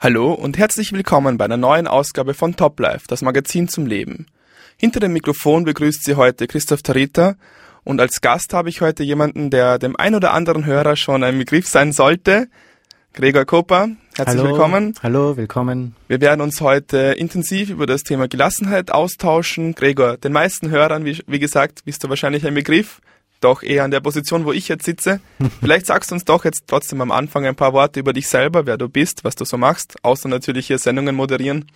Hallo 0.00 0.34
und 0.34 0.58
herzlich 0.58 0.92
willkommen 0.92 1.38
bei 1.38 1.44
einer 1.44 1.56
neuen 1.56 1.86
Ausgabe 1.86 2.34
von 2.34 2.56
Top 2.56 2.78
Life, 2.80 3.06
das 3.08 3.22
Magazin 3.22 3.68
zum 3.68 3.86
Leben. 3.86 4.26
Hinter 4.76 5.00
dem 5.00 5.12
Mikrofon 5.12 5.64
begrüßt 5.64 6.04
Sie 6.04 6.16
heute 6.16 6.46
Christoph 6.46 6.82
Tarita 6.82 7.36
und 7.84 8.00
als 8.00 8.20
Gast 8.20 8.52
habe 8.52 8.68
ich 8.68 8.80
heute 8.80 9.02
jemanden, 9.02 9.50
der 9.50 9.78
dem 9.78 9.96
ein 9.96 10.14
oder 10.14 10.34
anderen 10.34 10.66
Hörer 10.66 10.96
schon 10.96 11.22
ein 11.22 11.38
Begriff 11.38 11.68
sein 11.68 11.92
sollte. 11.92 12.48
Gregor 13.14 13.44
Koper, 13.44 13.90
herzlich 14.16 14.40
Hallo. 14.40 14.50
willkommen. 14.50 14.94
Hallo, 15.02 15.36
willkommen. 15.36 15.94
Wir 16.08 16.20
werden 16.20 16.40
uns 16.40 16.60
heute 16.60 17.14
intensiv 17.16 17.70
über 17.70 17.86
das 17.86 18.02
Thema 18.02 18.26
Gelassenheit 18.26 18.90
austauschen. 18.90 19.74
Gregor, 19.74 20.16
den 20.16 20.32
meisten 20.32 20.70
Hörern, 20.70 21.04
wie, 21.04 21.22
wie 21.28 21.38
gesagt, 21.38 21.84
bist 21.84 22.02
du 22.02 22.08
wahrscheinlich 22.08 22.44
ein 22.44 22.54
Begriff, 22.54 23.00
doch 23.44 23.62
eher 23.62 23.84
an 23.84 23.90
der 23.90 24.00
Position, 24.00 24.44
wo 24.44 24.52
ich 24.52 24.68
jetzt 24.68 24.84
sitze. 24.84 25.20
Vielleicht 25.60 25.86
sagst 25.86 26.10
du 26.10 26.14
uns 26.14 26.24
doch 26.24 26.44
jetzt 26.44 26.64
trotzdem 26.66 27.00
am 27.00 27.10
Anfang 27.10 27.46
ein 27.46 27.56
paar 27.56 27.72
Worte 27.72 28.00
über 28.00 28.12
dich 28.12 28.28
selber, 28.28 28.66
wer 28.66 28.78
du 28.78 28.88
bist, 28.88 29.24
was 29.24 29.36
du 29.36 29.44
so 29.44 29.58
machst, 29.58 29.96
außer 30.02 30.28
natürlich 30.28 30.66
hier 30.66 30.78
Sendungen 30.78 31.14
moderieren. 31.14 31.66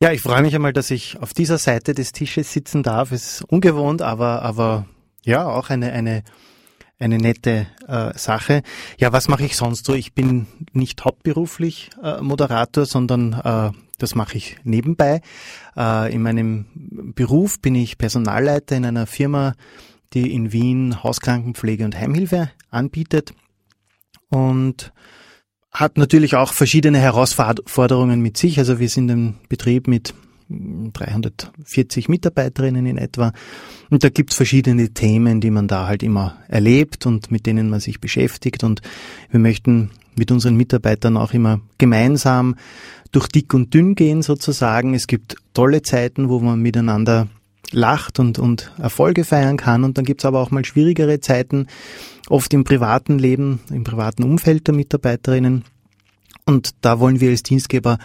Ja, 0.00 0.12
ich 0.12 0.20
freue 0.20 0.42
mich 0.42 0.54
einmal, 0.54 0.72
dass 0.72 0.90
ich 0.90 1.18
auf 1.20 1.32
dieser 1.32 1.56
Seite 1.56 1.94
des 1.94 2.12
Tisches 2.12 2.52
sitzen 2.52 2.82
darf. 2.82 3.12
Es 3.12 3.40
ist 3.40 3.44
ungewohnt, 3.44 4.02
aber, 4.02 4.42
aber 4.42 4.86
ja, 5.24 5.46
auch 5.46 5.70
eine, 5.70 5.92
eine, 5.92 6.24
eine 6.98 7.18
nette 7.18 7.66
äh, 7.86 8.16
Sache. 8.18 8.62
Ja, 8.98 9.12
was 9.12 9.28
mache 9.28 9.44
ich 9.44 9.56
sonst 9.56 9.86
so? 9.86 9.94
Ich 9.94 10.12
bin 10.12 10.46
nicht 10.72 11.04
hauptberuflich 11.04 11.90
äh, 12.02 12.20
Moderator, 12.20 12.86
sondern 12.86 13.32
äh, 13.32 13.70
das 13.98 14.14
mache 14.14 14.36
ich 14.36 14.58
nebenbei. 14.64 15.20
Äh, 15.76 16.12
in 16.12 16.22
meinem 16.22 16.66
Beruf 17.14 17.60
bin 17.60 17.74
ich 17.74 17.96
Personalleiter 17.96 18.76
in 18.76 18.84
einer 18.84 19.06
Firma, 19.06 19.54
die 20.14 20.32
in 20.32 20.52
Wien 20.52 21.02
Hauskrankenpflege 21.02 21.84
und 21.84 21.98
Heimhilfe 21.98 22.50
anbietet 22.70 23.34
und 24.30 24.92
hat 25.70 25.98
natürlich 25.98 26.36
auch 26.36 26.52
verschiedene 26.52 26.98
Herausforderungen 26.98 28.20
mit 28.20 28.36
sich. 28.36 28.58
Also 28.58 28.78
wir 28.78 28.88
sind 28.88 29.10
ein 29.10 29.34
Betrieb 29.48 29.88
mit 29.88 30.14
340 30.48 32.08
Mitarbeiterinnen 32.08 32.86
in 32.86 32.98
etwa. 32.98 33.32
Und 33.90 34.04
da 34.04 34.08
gibt's 34.08 34.36
verschiedene 34.36 34.90
Themen, 34.90 35.40
die 35.40 35.50
man 35.50 35.66
da 35.68 35.86
halt 35.86 36.02
immer 36.02 36.36
erlebt 36.48 37.06
und 37.06 37.30
mit 37.30 37.46
denen 37.46 37.70
man 37.70 37.80
sich 37.80 38.00
beschäftigt. 38.00 38.62
Und 38.62 38.82
wir 39.30 39.40
möchten 39.40 39.90
mit 40.16 40.30
unseren 40.30 40.56
Mitarbeitern 40.56 41.16
auch 41.16 41.32
immer 41.32 41.60
gemeinsam 41.78 42.54
durch 43.10 43.28
dick 43.28 43.52
und 43.54 43.74
dünn 43.74 43.94
gehen 43.94 44.22
sozusagen. 44.22 44.94
Es 44.94 45.06
gibt 45.06 45.36
tolle 45.54 45.82
Zeiten, 45.82 46.28
wo 46.28 46.40
man 46.40 46.60
miteinander 46.60 47.28
lacht 47.74 48.18
und, 48.18 48.38
und 48.38 48.72
Erfolge 48.78 49.24
feiern 49.24 49.56
kann. 49.56 49.84
Und 49.84 49.98
dann 49.98 50.04
gibt's 50.04 50.24
aber 50.24 50.40
auch 50.40 50.50
mal 50.50 50.64
schwierigere 50.64 51.20
Zeiten, 51.20 51.66
oft 52.28 52.52
im 52.54 52.64
privaten 52.64 53.18
Leben, 53.18 53.60
im 53.70 53.84
privaten 53.84 54.22
Umfeld 54.22 54.66
der 54.66 54.74
Mitarbeiterinnen. 54.74 55.64
Und 56.46 56.70
da 56.80 57.00
wollen 57.00 57.20
wir 57.20 57.30
als 57.30 57.42
Dienstgeber 57.42 57.98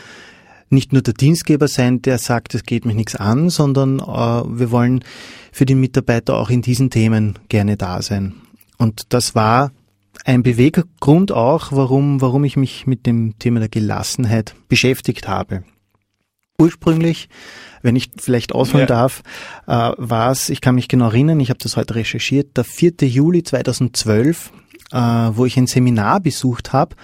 nicht 0.69 0.93
nur 0.93 1.01
der 1.01 1.13
Dienstgeber 1.13 1.67
sein, 1.67 2.01
der 2.01 2.17
sagt, 2.19 2.53
es 2.53 2.63
geht 2.63 2.85
mich 2.85 2.95
nichts 2.95 3.15
an, 3.15 3.49
sondern 3.49 3.99
äh, 3.99 4.03
wir 4.03 4.71
wollen 4.71 5.03
für 5.51 5.65
die 5.65 5.75
Mitarbeiter 5.75 6.37
auch 6.37 6.49
in 6.49 6.61
diesen 6.61 6.89
Themen 6.89 7.39
gerne 7.49 7.75
da 7.75 8.01
sein. 8.01 8.35
Und 8.77 9.13
das 9.13 9.35
war 9.35 9.71
ein 10.25 10.43
Beweggrund 10.43 11.31
auch, 11.31 11.71
warum, 11.71 12.21
warum 12.21 12.43
ich 12.43 12.55
mich 12.55 12.85
mit 12.85 13.05
dem 13.05 13.37
Thema 13.39 13.59
der 13.59 13.69
Gelassenheit 13.69 14.55
beschäftigt 14.67 15.27
habe. 15.27 15.63
Ursprünglich, 16.59 17.29
wenn 17.81 17.95
ich 17.95 18.11
vielleicht 18.17 18.53
ausholen 18.53 18.81
ja. 18.81 18.85
darf, 18.87 19.23
äh, 19.67 19.91
war 19.97 20.31
es, 20.31 20.49
ich 20.49 20.61
kann 20.61 20.75
mich 20.75 20.87
genau 20.87 21.07
erinnern, 21.07 21.39
ich 21.39 21.49
habe 21.49 21.59
das 21.61 21.77
heute 21.77 21.95
recherchiert, 21.95 22.57
der 22.57 22.65
4. 22.65 22.93
Juli 23.01 23.43
2012 23.43 24.51
äh, 24.91 24.97
wo 24.97 25.45
ich 25.45 25.57
ein 25.57 25.67
Seminar 25.67 26.19
besucht 26.19 26.73
habe. 26.73 26.95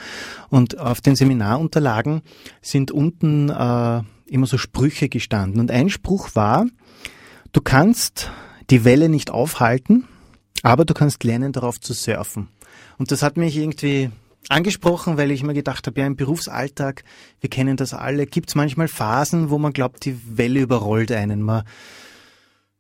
Und 0.50 0.80
auf 0.80 1.02
den 1.02 1.16
Seminarunterlagen 1.16 2.22
sind 2.61 2.92
unten 2.92 3.50
äh, 3.50 4.02
immer 4.28 4.48
so 4.48 4.58
Sprüche 4.58 5.09
gestanden. 5.09 5.59
Und 5.59 5.72
ein 5.72 5.89
Spruch 5.89 6.30
war, 6.33 6.66
du 7.52 7.61
kannst 7.61 8.31
die 8.70 8.83
Welle 8.83 9.10
nicht 9.10 9.30
aufhalten, 9.30 10.08
aber 10.64 10.86
du 10.86 10.94
kannst 10.94 11.23
lernen, 11.23 11.52
darauf 11.52 11.80
zu 11.80 11.94
surfen. 11.94 12.48
Und 12.98 13.11
das 13.11 13.21
hat 13.21 13.38
mich 13.38 13.55
irgendwie 13.58 14.10
angesprochen, 14.50 15.17
weil 15.17 15.32
ich 15.32 15.44
mir 15.44 15.54
gedacht 15.54 15.88
habe, 15.88 16.00
ja, 16.00 16.08
im 16.08 16.16
Berufsalltag, 16.16 17.04
wir 17.39 17.50
kennen 17.50 17.78
das 17.78 17.94
alle, 17.94 18.26
gibt 18.26 18.50
es 18.50 18.56
manchmal 18.56 18.88
Phasen, 18.88 19.50
wo 19.50 19.58
man 19.58 19.73
glaubt, 19.73 20.06
die 20.06 20.17
Welle 20.38 20.61
überrollt 20.61 21.11
einen. 21.11 21.42
Man, 21.42 21.64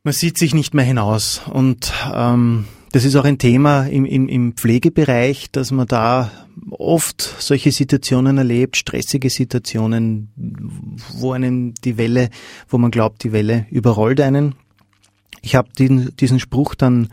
man 0.03 0.13
sieht 0.13 0.37
sich 0.37 0.53
nicht 0.53 0.73
mehr 0.73 0.85
hinaus. 0.85 1.41
Und 1.49 1.91
ähm, 2.13 2.65
das 2.91 3.03
ist 3.03 3.15
auch 3.15 3.25
ein 3.25 3.39
Thema 3.39 3.87
im, 3.87 4.05
im, 4.05 4.29
im 4.29 4.53
Pflegebereich, 4.53 5.51
dass 5.51 5.71
man 5.71 5.87
da 5.87 6.31
oft 6.69 7.21
solche 7.21 7.71
Situationen 7.71 8.37
erlebt, 8.37 8.77
stressige 8.77 9.29
Situationen, 9.29 10.31
wo 11.17 11.33
einen 11.33 11.73
die 11.83 11.97
Welle, 11.97 12.29
wo 12.69 12.77
man 12.77 12.91
glaubt, 12.91 13.23
die 13.23 13.31
Welle 13.31 13.65
überrollt 13.69 14.21
einen. 14.21 14.55
Ich 15.41 15.55
habe 15.55 15.69
diesen, 15.77 16.15
diesen 16.15 16.39
Spruch 16.39 16.75
dann 16.75 17.09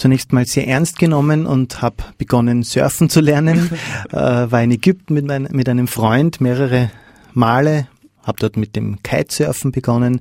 zunächst 0.00 0.32
mal 0.32 0.46
sehr 0.46 0.66
ernst 0.66 0.98
genommen 0.98 1.46
und 1.46 1.82
habe 1.82 1.96
begonnen, 2.18 2.62
surfen 2.62 3.08
zu 3.08 3.20
lernen. 3.20 3.70
äh, 4.10 4.16
war 4.16 4.62
in 4.62 4.70
Ägypten 4.70 5.14
mit, 5.14 5.26
mein, 5.26 5.48
mit 5.52 5.68
einem 5.68 5.86
Freund 5.86 6.40
mehrere 6.40 6.90
Male 7.32 7.86
habe 8.22 8.38
dort 8.38 8.56
mit 8.56 8.76
dem 8.76 9.02
Kitesurfen 9.02 9.72
begonnen 9.72 10.20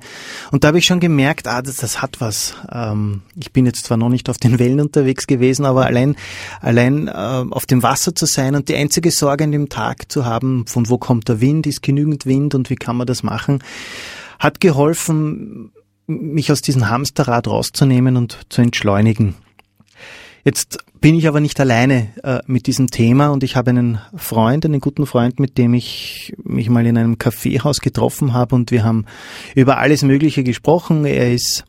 und 0.52 0.64
da 0.64 0.70
habe 0.70 0.78
ich 0.78 0.86
schon 0.86 1.00
gemerkt, 1.00 1.48
ah, 1.48 1.62
das, 1.62 1.78
das 1.78 2.02
hat 2.02 2.22
was. 2.22 2.56
Ähm, 2.72 3.24
ich 3.36 3.52
bin 3.52 3.66
jetzt 3.66 3.86
zwar 3.86 3.98
noch 3.98 4.10
nicht 4.10 4.30
auf 4.30 4.38
den 4.38 4.58
Wellen 4.58 4.80
unterwegs 4.80 5.28
gewesen, 5.28 5.66
aber 5.66 5.86
allein, 5.86 6.16
allein 6.62 7.08
äh, 7.08 7.12
auf 7.12 7.66
dem 7.66 7.84
Wasser 7.84 8.16
zu 8.16 8.26
sein 8.26 8.56
und 8.56 8.70
die 8.70 8.76
einzige 8.76 9.12
Sorge 9.12 9.44
an 9.44 9.52
dem 9.52 9.70
Tag 9.70 10.12
zu 10.12 10.26
haben, 10.26 10.66
von 10.66 10.90
wo 10.90 10.98
kommt 10.98 11.28
der 11.28 11.42
Wind, 11.42 11.68
ist 11.68 11.84
genügend 11.84 12.26
Wind 12.26 12.56
und 12.56 12.70
wie 12.70 12.76
kann 12.76 12.96
man 12.96 13.06
das 13.08 13.22
machen, 13.22 13.60
hat 14.40 14.62
geholfen, 14.62 15.72
mich 16.08 16.52
aus 16.52 16.62
diesem 16.62 16.90
Hamsterrad 16.90 17.48
rauszunehmen 17.48 18.16
und 18.16 18.40
zu 18.50 18.62
entschleunigen. 18.62 19.36
Jetzt 20.44 20.78
bin 21.02 21.16
ich 21.16 21.28
aber 21.28 21.40
nicht 21.40 21.60
alleine 21.60 22.10
äh, 22.24 22.40
mit 22.48 22.68
diesem 22.68 22.90
Thema 22.92 23.30
und 23.30 23.44
ich 23.44 23.56
habe 23.56 23.70
einen 23.72 24.00
Freund, 24.16 24.66
einen 24.66 24.82
guten 24.82 25.06
Freund, 25.06 25.40
mit 25.40 25.58
dem 25.58 25.74
ich 25.74 26.34
mich 26.44 26.70
mal 26.70 26.86
in 26.86 26.98
einem 26.98 27.18
Kaffeehaus 27.18 27.82
getroffen 27.82 28.34
habe 28.34 28.56
und 28.56 28.72
wir 28.72 28.84
haben 28.84 29.06
über 29.56 29.78
alles 29.78 30.04
Mögliche 30.04 30.44
gesprochen. 30.44 31.06
Er 31.06 31.34
ist, 31.34 31.66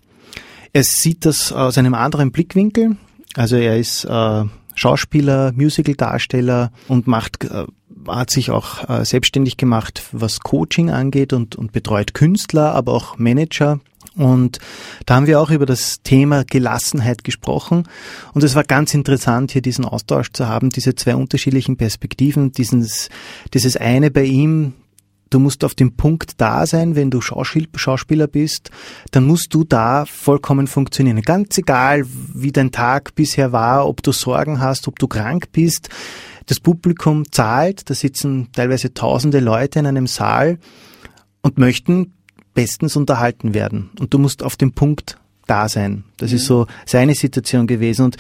er 0.73 0.85
sieht 0.85 1.27
das 1.27 1.53
aus 1.53 1.79
einem 1.79 1.95
anderen 1.95 2.33
Blickwinkel. 2.33 2.97
Also 3.35 3.57
er 3.57 3.79
ist 3.79 4.05
äh, 4.05 4.45
Schauspieler, 4.75 5.53
Musicaldarsteller 5.55 6.73
und 6.89 7.07
macht, 7.07 7.45
äh, 7.45 7.67
hat 8.09 8.31
sich 8.31 8.51
auch 8.51 8.89
äh, 8.89 9.05
selbstständig 9.05 9.57
gemacht, 9.57 10.03
was 10.13 10.41
Coaching 10.41 10.91
angeht 10.91 11.33
und, 11.33 11.55
und 11.57 11.73
betreut 11.73 12.15
Künstler, 12.15 12.75
aber 12.75 12.93
auch 12.93 13.19
Manager 13.19 13.81
und 14.21 14.59
da 15.07 15.17
haben 15.17 15.27
wir 15.27 15.41
auch 15.41 15.51
über 15.51 15.65
das 15.65 16.03
Thema 16.03 16.45
Gelassenheit 16.45 17.25
gesprochen. 17.25 17.89
Und 18.35 18.45
es 18.45 18.55
war 18.55 18.65
ganz 18.65 18.93
interessant, 18.93 19.53
hier 19.53 19.63
diesen 19.63 19.87
Austausch 19.87 20.31
zu 20.33 20.47
haben, 20.47 20.69
diese 20.69 20.95
zwei 20.95 21.17
unterschiedlichen 21.17 21.79
Perspektiven, 21.79 22.53
dieses, 22.53 23.09
dieses 23.55 23.79
eine 23.79 24.11
bei 24.11 24.25
ihm, 24.25 24.75
du 25.31 25.39
musst 25.39 25.65
auf 25.65 25.75
dem 25.75 25.97
Punkt 25.97 26.39
da 26.39 26.67
sein, 26.67 26.97
wenn 26.97 27.11
du 27.11 27.23
Schauspieler 27.23 28.27
bist, 28.27 28.71
dann 29.11 29.25
musst 29.25 29.55
du 29.55 29.65
da 29.65 30.05
vollkommen 30.05 30.67
funktionieren. 30.67 31.23
Ganz 31.23 31.57
egal, 31.57 32.03
wie 32.35 32.53
dein 32.53 32.73
Tag 32.73 33.15
bisher 33.15 33.53
war, 33.53 33.89
ob 33.89 34.03
du 34.03 34.13
Sorgen 34.13 34.61
hast, 34.61 34.87
ob 34.87 34.99
du 34.99 35.09
krank 35.09 35.47
bist. 35.53 35.89
Das 36.45 36.61
Publikum 36.61 37.31
zahlt, 37.33 37.89
da 37.89 37.95
sitzen 37.95 38.49
teilweise 38.53 38.93
tausende 38.93 39.41
Leute 39.41 39.79
in 39.79 39.87
einem 39.87 40.07
Saal 40.07 40.59
und 41.41 41.59
möchten 41.59 42.13
bestens 42.55 42.97
unterhalten 42.97 43.55
werden. 43.55 43.91
Und 43.99 44.13
du 44.15 44.19
musst 44.19 44.43
auf 44.43 44.57
dem 44.57 44.73
Punkt 44.73 45.19
da 45.47 45.69
sein. 45.69 46.05
Das 46.17 46.31
mhm. 46.31 46.37
ist 46.37 46.45
so 46.47 46.67
seine 46.87 47.15
Situation 47.15 47.67
gewesen. 47.67 48.07
Und 48.07 48.17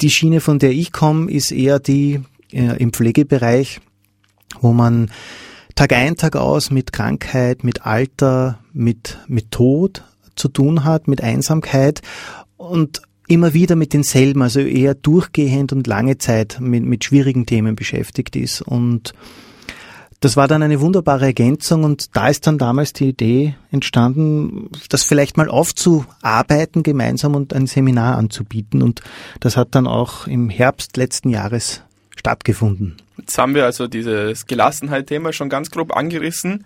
die 0.00 0.10
Schiene, 0.10 0.40
von 0.40 0.58
der 0.58 0.70
ich 0.70 0.92
komme, 0.92 1.30
ist 1.30 1.52
eher 1.52 1.78
die 1.78 2.20
äh, 2.52 2.76
im 2.78 2.92
Pflegebereich, 2.92 3.80
wo 4.60 4.72
man 4.72 5.10
Tag 5.74 5.92
ein, 5.92 6.16
Tag 6.16 6.36
aus 6.36 6.70
mit 6.70 6.92
Krankheit, 6.92 7.64
mit 7.64 7.86
Alter, 7.86 8.58
mit, 8.72 9.18
mit 9.28 9.50
Tod 9.50 10.04
zu 10.36 10.48
tun 10.48 10.84
hat, 10.84 11.08
mit 11.08 11.22
Einsamkeit 11.22 12.02
und 12.56 13.02
immer 13.28 13.54
wieder 13.54 13.76
mit 13.76 13.92
denselben, 13.92 14.42
also 14.42 14.60
eher 14.60 14.94
durchgehend 14.94 15.72
und 15.72 15.86
lange 15.86 16.18
Zeit 16.18 16.58
mit, 16.60 16.84
mit 16.84 17.04
schwierigen 17.04 17.46
Themen 17.46 17.76
beschäftigt 17.76 18.34
ist. 18.34 18.60
Und 18.60 19.14
das 20.20 20.36
war 20.36 20.46
dann 20.48 20.62
eine 20.62 20.80
wunderbare 20.80 21.24
Ergänzung 21.24 21.84
und 21.84 22.14
da 22.14 22.28
ist 22.28 22.46
dann 22.46 22.58
damals 22.58 22.92
die 22.92 23.08
Idee 23.08 23.54
entstanden, 23.70 24.68
das 24.90 25.02
vielleicht 25.02 25.38
mal 25.38 25.48
aufzuarbeiten 25.48 26.82
gemeinsam 26.82 27.34
und 27.34 27.54
ein 27.54 27.66
Seminar 27.66 28.18
anzubieten 28.18 28.82
und 28.82 29.00
das 29.40 29.56
hat 29.56 29.68
dann 29.74 29.86
auch 29.86 30.26
im 30.26 30.50
Herbst 30.50 30.98
letzten 30.98 31.30
Jahres 31.30 31.82
stattgefunden. 32.16 32.96
Jetzt 33.16 33.38
haben 33.38 33.54
wir 33.54 33.64
also 33.64 33.86
dieses 33.86 34.46
Gelassenheit-Thema 34.46 35.32
schon 35.32 35.48
ganz 35.48 35.70
grob 35.70 35.96
angerissen. 35.96 36.64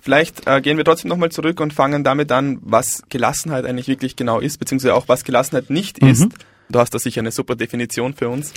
Vielleicht 0.00 0.46
äh, 0.46 0.60
gehen 0.60 0.76
wir 0.76 0.84
trotzdem 0.84 1.08
nochmal 1.08 1.30
zurück 1.30 1.60
und 1.60 1.72
fangen 1.72 2.04
damit 2.04 2.30
an, 2.32 2.58
was 2.62 3.02
Gelassenheit 3.08 3.64
eigentlich 3.64 3.88
wirklich 3.88 4.16
genau 4.16 4.40
ist, 4.40 4.58
beziehungsweise 4.58 4.94
auch 4.94 5.08
was 5.08 5.24
Gelassenheit 5.24 5.70
nicht 5.70 6.02
mhm. 6.02 6.08
ist. 6.08 6.28
Du 6.68 6.80
hast 6.80 6.92
da 6.94 6.98
sicher 6.98 7.20
eine 7.20 7.30
super 7.30 7.54
Definition 7.54 8.14
für 8.14 8.28
uns. 8.28 8.52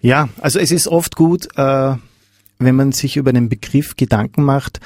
Ja, 0.00 0.28
also 0.40 0.58
es 0.58 0.70
ist 0.70 0.88
oft 0.88 1.16
gut, 1.16 1.48
äh, 1.56 1.94
wenn 2.58 2.76
man 2.76 2.92
sich 2.92 3.16
über 3.16 3.32
den 3.32 3.48
Begriff 3.48 3.96
Gedanken 3.96 4.44
macht, 4.44 4.80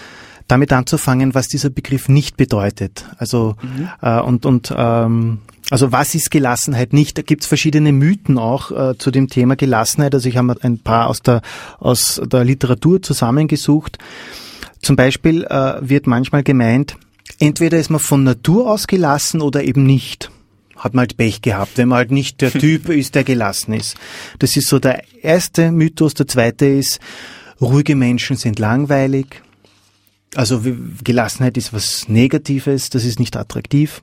damit 0.49 0.73
anzufangen, 0.73 1.35
was 1.35 1.49
dieser 1.49 1.70
Begriff 1.70 2.09
nicht 2.09 2.37
bedeutet. 2.37 3.05
Also 3.19 3.55
mhm. 3.62 3.88
äh, 4.00 4.20
und 4.20 4.47
und 4.47 4.73
ähm, 4.76 5.41
also 5.70 5.93
was 5.93 6.15
ist 6.15 6.31
Gelassenheit 6.31 6.94
nicht? 6.94 7.19
Da 7.19 7.23
gibt's 7.23 7.47
verschiedene 7.47 7.93
Mythen 7.93 8.38
auch 8.38 8.70
äh, 8.70 8.97
zu 8.97 9.11
dem 9.11 9.29
Thema 9.29 9.56
Gelassenheit. 9.56 10.15
Also 10.15 10.29
ich 10.29 10.38
habe 10.38 10.56
ein 10.62 10.79
paar 10.79 11.09
aus 11.09 11.20
der 11.20 11.43
aus 11.79 12.20
der 12.25 12.44
Literatur 12.44 13.03
zusammengesucht. 13.03 13.99
Zum 14.81 14.97
Beispiel 14.97 15.44
äh, 15.44 15.75
wird 15.81 16.06
manchmal 16.06 16.43
gemeint, 16.43 16.97
entweder 17.38 17.79
ist 17.79 17.91
man 17.91 18.00
von 18.00 18.25
Natur 18.25 18.71
aus 18.71 18.87
gelassen 18.87 19.43
oder 19.43 19.62
eben 19.62 19.85
nicht 19.85 20.31
hat 20.76 20.94
man 20.94 21.00
halt 21.00 21.17
Pech 21.17 21.43
gehabt, 21.43 21.76
wenn 21.76 21.88
man 21.88 21.99
halt 21.99 22.12
nicht 22.12 22.41
der 22.41 22.53
Typ 22.53 22.88
ist, 22.88 23.17
der 23.17 23.25
gelassen 23.25 23.73
ist. 23.73 23.97
Das 24.38 24.56
ist 24.56 24.69
so 24.69 24.79
der 24.79 25.03
erste 25.23 25.73
Mythos. 25.73 26.14
Der 26.14 26.29
zweite 26.29 26.67
ist, 26.67 27.00
ruhige 27.61 27.97
Menschen 27.97 28.37
sind 28.37 28.59
langweilig. 28.59 29.43
Also 30.35 30.63
Gelassenheit 31.03 31.57
ist 31.57 31.73
was 31.73 32.09
Negatives, 32.09 32.91
das 32.91 33.05
ist 33.05 33.19
nicht 33.19 33.37
attraktiv. 33.37 34.03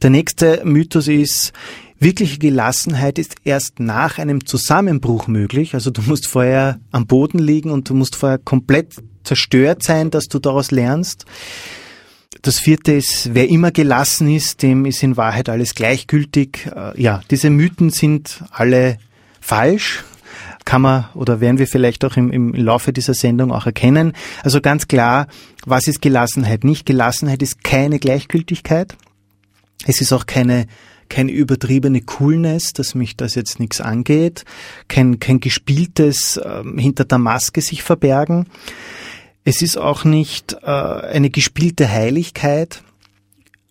Der 0.00 0.10
nächste 0.10 0.62
Mythos 0.64 1.08
ist, 1.08 1.52
wirkliche 1.98 2.38
Gelassenheit 2.38 3.18
ist 3.18 3.34
erst 3.44 3.80
nach 3.80 4.18
einem 4.18 4.46
Zusammenbruch 4.46 5.26
möglich. 5.26 5.74
Also 5.74 5.90
du 5.90 6.02
musst 6.02 6.26
vorher 6.26 6.80
am 6.90 7.06
Boden 7.06 7.38
liegen 7.38 7.70
und 7.70 7.88
du 7.88 7.94
musst 7.94 8.16
vorher 8.16 8.38
komplett 8.38 8.94
zerstört 9.24 9.82
sein, 9.82 10.10
dass 10.10 10.28
du 10.28 10.38
daraus 10.38 10.70
lernst. 10.70 11.26
Das 12.40 12.58
vierte 12.58 12.92
ist, 12.92 13.34
wer 13.34 13.48
immer 13.48 13.70
gelassen 13.70 14.34
ist, 14.34 14.62
dem 14.62 14.84
ist 14.84 15.02
in 15.02 15.16
Wahrheit 15.16 15.48
alles 15.48 15.74
gleichgültig. 15.74 16.66
Äh, 16.74 17.00
ja, 17.00 17.20
diese 17.30 17.50
Mythen 17.50 17.90
sind 17.90 18.42
alle 18.50 18.98
falsch 19.40 20.02
kann 20.64 20.82
man 20.82 21.06
oder 21.14 21.40
werden 21.40 21.58
wir 21.58 21.66
vielleicht 21.66 22.04
auch 22.04 22.16
im, 22.16 22.30
im 22.30 22.54
Laufe 22.54 22.92
dieser 22.92 23.14
Sendung 23.14 23.52
auch 23.52 23.66
erkennen. 23.66 24.12
Also 24.42 24.60
ganz 24.60 24.88
klar, 24.88 25.26
was 25.64 25.88
ist 25.88 26.02
Gelassenheit? 26.02 26.64
Nicht 26.64 26.86
Gelassenheit 26.86 27.42
ist 27.42 27.64
keine 27.64 27.98
Gleichgültigkeit. 27.98 28.96
Es 29.86 30.00
ist 30.00 30.12
auch 30.12 30.26
keine 30.26 30.66
keine 31.08 31.32
übertriebene 31.32 32.00
Coolness, 32.00 32.72
dass 32.72 32.94
mich 32.94 33.18
das 33.18 33.34
jetzt 33.34 33.60
nichts 33.60 33.82
angeht, 33.82 34.46
kein, 34.88 35.18
kein 35.20 35.40
gespieltes 35.40 36.38
äh, 36.38 36.62
hinter 36.78 37.04
der 37.04 37.18
Maske 37.18 37.60
sich 37.60 37.82
verbergen. 37.82 38.46
Es 39.44 39.60
ist 39.60 39.76
auch 39.76 40.04
nicht 40.04 40.56
äh, 40.62 40.66
eine 40.66 41.28
gespielte 41.28 41.90
Heiligkeit, 41.90 42.82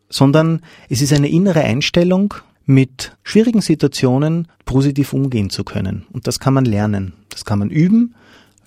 sondern 0.07 0.61
es 0.87 1.01
ist 1.01 1.13
eine 1.13 1.29
innere 1.29 1.61
Einstellung, 1.61 2.35
mit 2.65 3.15
schwierigen 3.23 3.61
Situationen 3.61 4.47
positiv 4.65 5.13
umgehen 5.13 5.49
zu 5.49 5.63
können. 5.63 6.05
Und 6.11 6.27
das 6.27 6.39
kann 6.39 6.53
man 6.53 6.65
lernen. 6.65 7.13
Das 7.29 7.45
kann 7.45 7.59
man 7.59 7.69
üben. 7.69 8.15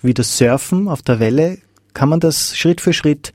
Wie 0.01 0.13
das 0.13 0.37
Surfen 0.37 0.87
auf 0.87 1.01
der 1.01 1.19
Welle 1.19 1.57
kann 1.93 2.09
man 2.09 2.19
das 2.19 2.55
Schritt 2.57 2.81
für 2.81 2.93
Schritt 2.93 3.33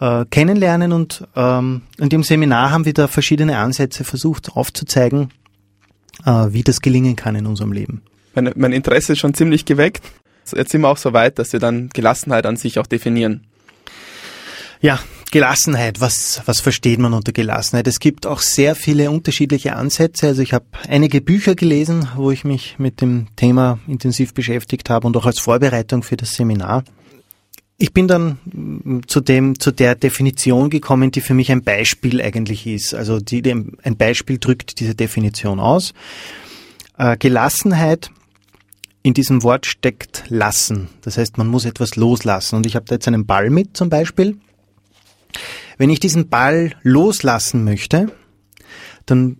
äh, 0.00 0.24
kennenlernen. 0.30 0.92
Und 0.92 1.26
ähm, 1.34 1.82
in 1.98 2.08
dem 2.08 2.22
Seminar 2.22 2.70
haben 2.70 2.84
wir 2.84 2.94
da 2.94 3.08
verschiedene 3.08 3.58
Ansätze 3.58 4.04
versucht 4.04 4.52
aufzuzeigen, 4.52 5.30
äh, 6.24 6.46
wie 6.50 6.62
das 6.62 6.80
gelingen 6.80 7.16
kann 7.16 7.34
in 7.34 7.46
unserem 7.46 7.72
Leben. 7.72 8.02
Mein, 8.34 8.52
mein 8.56 8.72
Interesse 8.72 9.14
ist 9.14 9.18
schon 9.18 9.34
ziemlich 9.34 9.64
geweckt. 9.64 10.04
Jetzt 10.54 10.70
sind 10.70 10.80
wir 10.80 10.88
auch 10.88 10.96
so 10.96 11.12
weit, 11.12 11.38
dass 11.38 11.52
wir 11.52 11.60
dann 11.60 11.90
Gelassenheit 11.90 12.46
an 12.46 12.56
sich 12.56 12.78
auch 12.78 12.86
definieren. 12.86 13.46
Ja, 14.80 15.00
Gelassenheit, 15.30 16.00
was, 16.00 16.42
was 16.46 16.60
versteht 16.60 16.98
man 16.98 17.12
unter 17.12 17.32
Gelassenheit? 17.32 17.86
Es 17.86 18.00
gibt 18.00 18.26
auch 18.26 18.40
sehr 18.40 18.74
viele 18.74 19.10
unterschiedliche 19.10 19.76
Ansätze. 19.76 20.28
Also 20.28 20.42
ich 20.42 20.52
habe 20.52 20.66
einige 20.88 21.20
Bücher 21.20 21.54
gelesen, 21.54 22.08
wo 22.16 22.30
ich 22.30 22.44
mich 22.44 22.76
mit 22.78 23.00
dem 23.00 23.26
Thema 23.36 23.78
intensiv 23.86 24.34
beschäftigt 24.34 24.90
habe 24.90 25.06
und 25.06 25.16
auch 25.16 25.26
als 25.26 25.38
Vorbereitung 25.38 26.02
für 26.02 26.16
das 26.16 26.30
Seminar. 26.32 26.84
Ich 27.78 27.92
bin 27.92 28.08
dann 28.08 29.02
zu 29.06 29.20
dem, 29.20 29.60
zu 29.60 29.70
der 29.70 29.94
Definition 29.94 30.68
gekommen, 30.68 31.12
die 31.12 31.20
für 31.20 31.34
mich 31.34 31.52
ein 31.52 31.62
Beispiel 31.62 32.20
eigentlich 32.20 32.66
ist. 32.66 32.92
Also 32.92 33.20
die, 33.20 33.42
ein 33.50 33.96
Beispiel 33.96 34.38
drückt 34.38 34.80
diese 34.80 34.96
Definition 34.96 35.60
aus. 35.60 35.94
Äh, 36.96 37.16
Gelassenheit 37.16 38.10
in 39.02 39.14
diesem 39.14 39.42
Wort 39.44 39.64
steckt 39.64 40.24
lassen. 40.28 40.88
Das 41.02 41.18
heißt, 41.18 41.38
man 41.38 41.46
muss 41.46 41.64
etwas 41.64 41.96
loslassen. 41.96 42.56
Und 42.56 42.66
ich 42.66 42.74
habe 42.74 42.86
da 42.86 42.96
jetzt 42.96 43.06
einen 43.06 43.26
Ball 43.26 43.48
mit 43.48 43.76
zum 43.76 43.88
Beispiel. 43.90 44.36
Wenn 45.76 45.90
ich 45.90 46.00
diesen 46.00 46.28
Ball 46.28 46.72
loslassen 46.82 47.64
möchte, 47.64 48.12
dann 49.06 49.38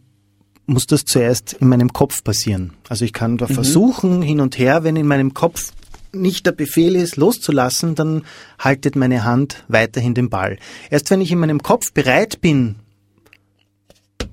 muss 0.66 0.86
das 0.86 1.04
zuerst 1.04 1.54
in 1.54 1.68
meinem 1.68 1.92
Kopf 1.92 2.22
passieren. 2.22 2.74
Also 2.88 3.04
ich 3.04 3.12
kann 3.12 3.38
da 3.38 3.46
mhm. 3.48 3.54
versuchen, 3.54 4.22
hin 4.22 4.40
und 4.40 4.58
her, 4.58 4.84
wenn 4.84 4.96
in 4.96 5.06
meinem 5.06 5.34
Kopf 5.34 5.72
nicht 6.12 6.46
der 6.46 6.52
Befehl 6.52 6.94
ist, 6.96 7.16
loszulassen, 7.16 7.94
dann 7.94 8.24
haltet 8.58 8.96
meine 8.96 9.24
Hand 9.24 9.64
weiterhin 9.68 10.14
den 10.14 10.30
Ball. 10.30 10.58
Erst 10.90 11.10
wenn 11.10 11.20
ich 11.20 11.32
in 11.32 11.38
meinem 11.38 11.62
Kopf 11.62 11.92
bereit 11.92 12.40
bin, 12.40 12.76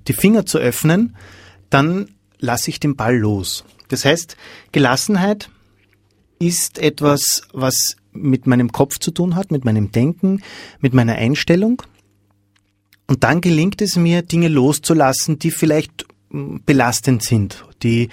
die 0.08 0.14
Finger 0.14 0.46
zu 0.46 0.58
öffnen, 0.58 1.16
dann 1.70 2.08
lasse 2.40 2.70
ich 2.70 2.80
den 2.80 2.96
Ball 2.96 3.18
los. 3.18 3.66
Das 3.88 4.06
heißt, 4.06 4.38
Gelassenheit 4.72 5.50
ist 6.40 6.80
etwas, 6.80 7.44
was 7.54 7.96
mit 8.12 8.48
meinem 8.48 8.72
Kopf 8.72 9.00
zu 9.00 9.12
tun 9.12 9.36
hat, 9.36 9.52
mit 9.52 9.66
meinem 9.66 9.92
Denken, 9.92 10.42
mit 10.80 10.94
meiner 10.94 11.16
Einstellung. 11.16 11.82
Und 13.08 13.24
dann 13.24 13.42
gelingt 13.42 13.82
es 13.82 13.96
mir, 13.96 14.22
Dinge 14.22 14.48
loszulassen, 14.48 15.38
die 15.40 15.52
vielleicht 15.52 16.06
hm, 16.32 16.62
belastend 16.66 17.24
sind, 17.24 17.66
die, 17.84 18.10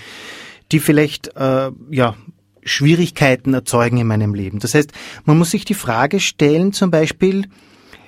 die 0.71 0.81
vielleicht 0.81 1.35
äh, 1.37 1.71
ja, 1.91 2.17
Schwierigkeiten 2.63 3.55
erzeugen 3.55 3.99
in 3.99 4.07
meinem 4.07 4.35
Leben. 4.35 4.59
Das 4.59 4.75
heißt, 4.75 4.93
man 5.25 5.39
muss 5.39 5.51
sich 5.51 5.65
die 5.65 5.75
Frage 5.75 6.21
stellen, 6.21 6.73
zum 6.73 6.91
Beispiel, 6.91 7.47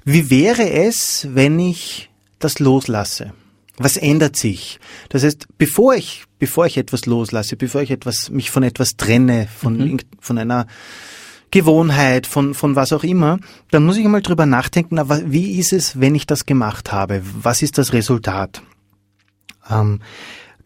wie 0.05 0.31
wäre 0.31 0.69
es, 0.71 1.27
wenn 1.31 1.59
ich 1.59 2.11
das 2.39 2.59
loslasse? 2.59 3.33
Was 3.77 3.97
ändert 3.97 4.37
sich? 4.37 4.79
Das 5.09 5.25
heißt, 5.25 5.49
bevor 5.59 5.95
ich, 5.95 6.25
bevor 6.39 6.67
ich 6.67 6.77
etwas 6.77 7.07
loslasse, 7.07 7.57
bevor 7.57 7.83
ich 7.83 7.91
etwas, 7.91 8.31
mich 8.31 8.51
von 8.51 8.63
etwas 8.63 8.97
trenne, 8.97 9.49
von, 9.59 9.77
mhm. 9.77 10.01
von 10.21 10.39
einer 10.39 10.67
Gewohnheit, 11.51 12.27
von, 12.27 12.55
von 12.55 12.77
was 12.77 12.93
auch 12.93 13.05
immer, 13.05 13.39
dann 13.71 13.85
muss 13.85 13.97
ich 13.97 14.05
einmal 14.05 14.23
drüber 14.23 14.47
nachdenken, 14.47 14.99
aber 14.99 15.21
wie 15.31 15.59
ist 15.59 15.73
es, 15.73 16.01
wenn 16.01 16.15
ich 16.15 16.27
das 16.27 16.47
gemacht 16.47 16.93
habe? 16.93 17.23
Was 17.43 17.63
ist 17.63 17.79
das 17.79 17.93
Resultat? 17.93 18.63
Ähm, 19.69 20.01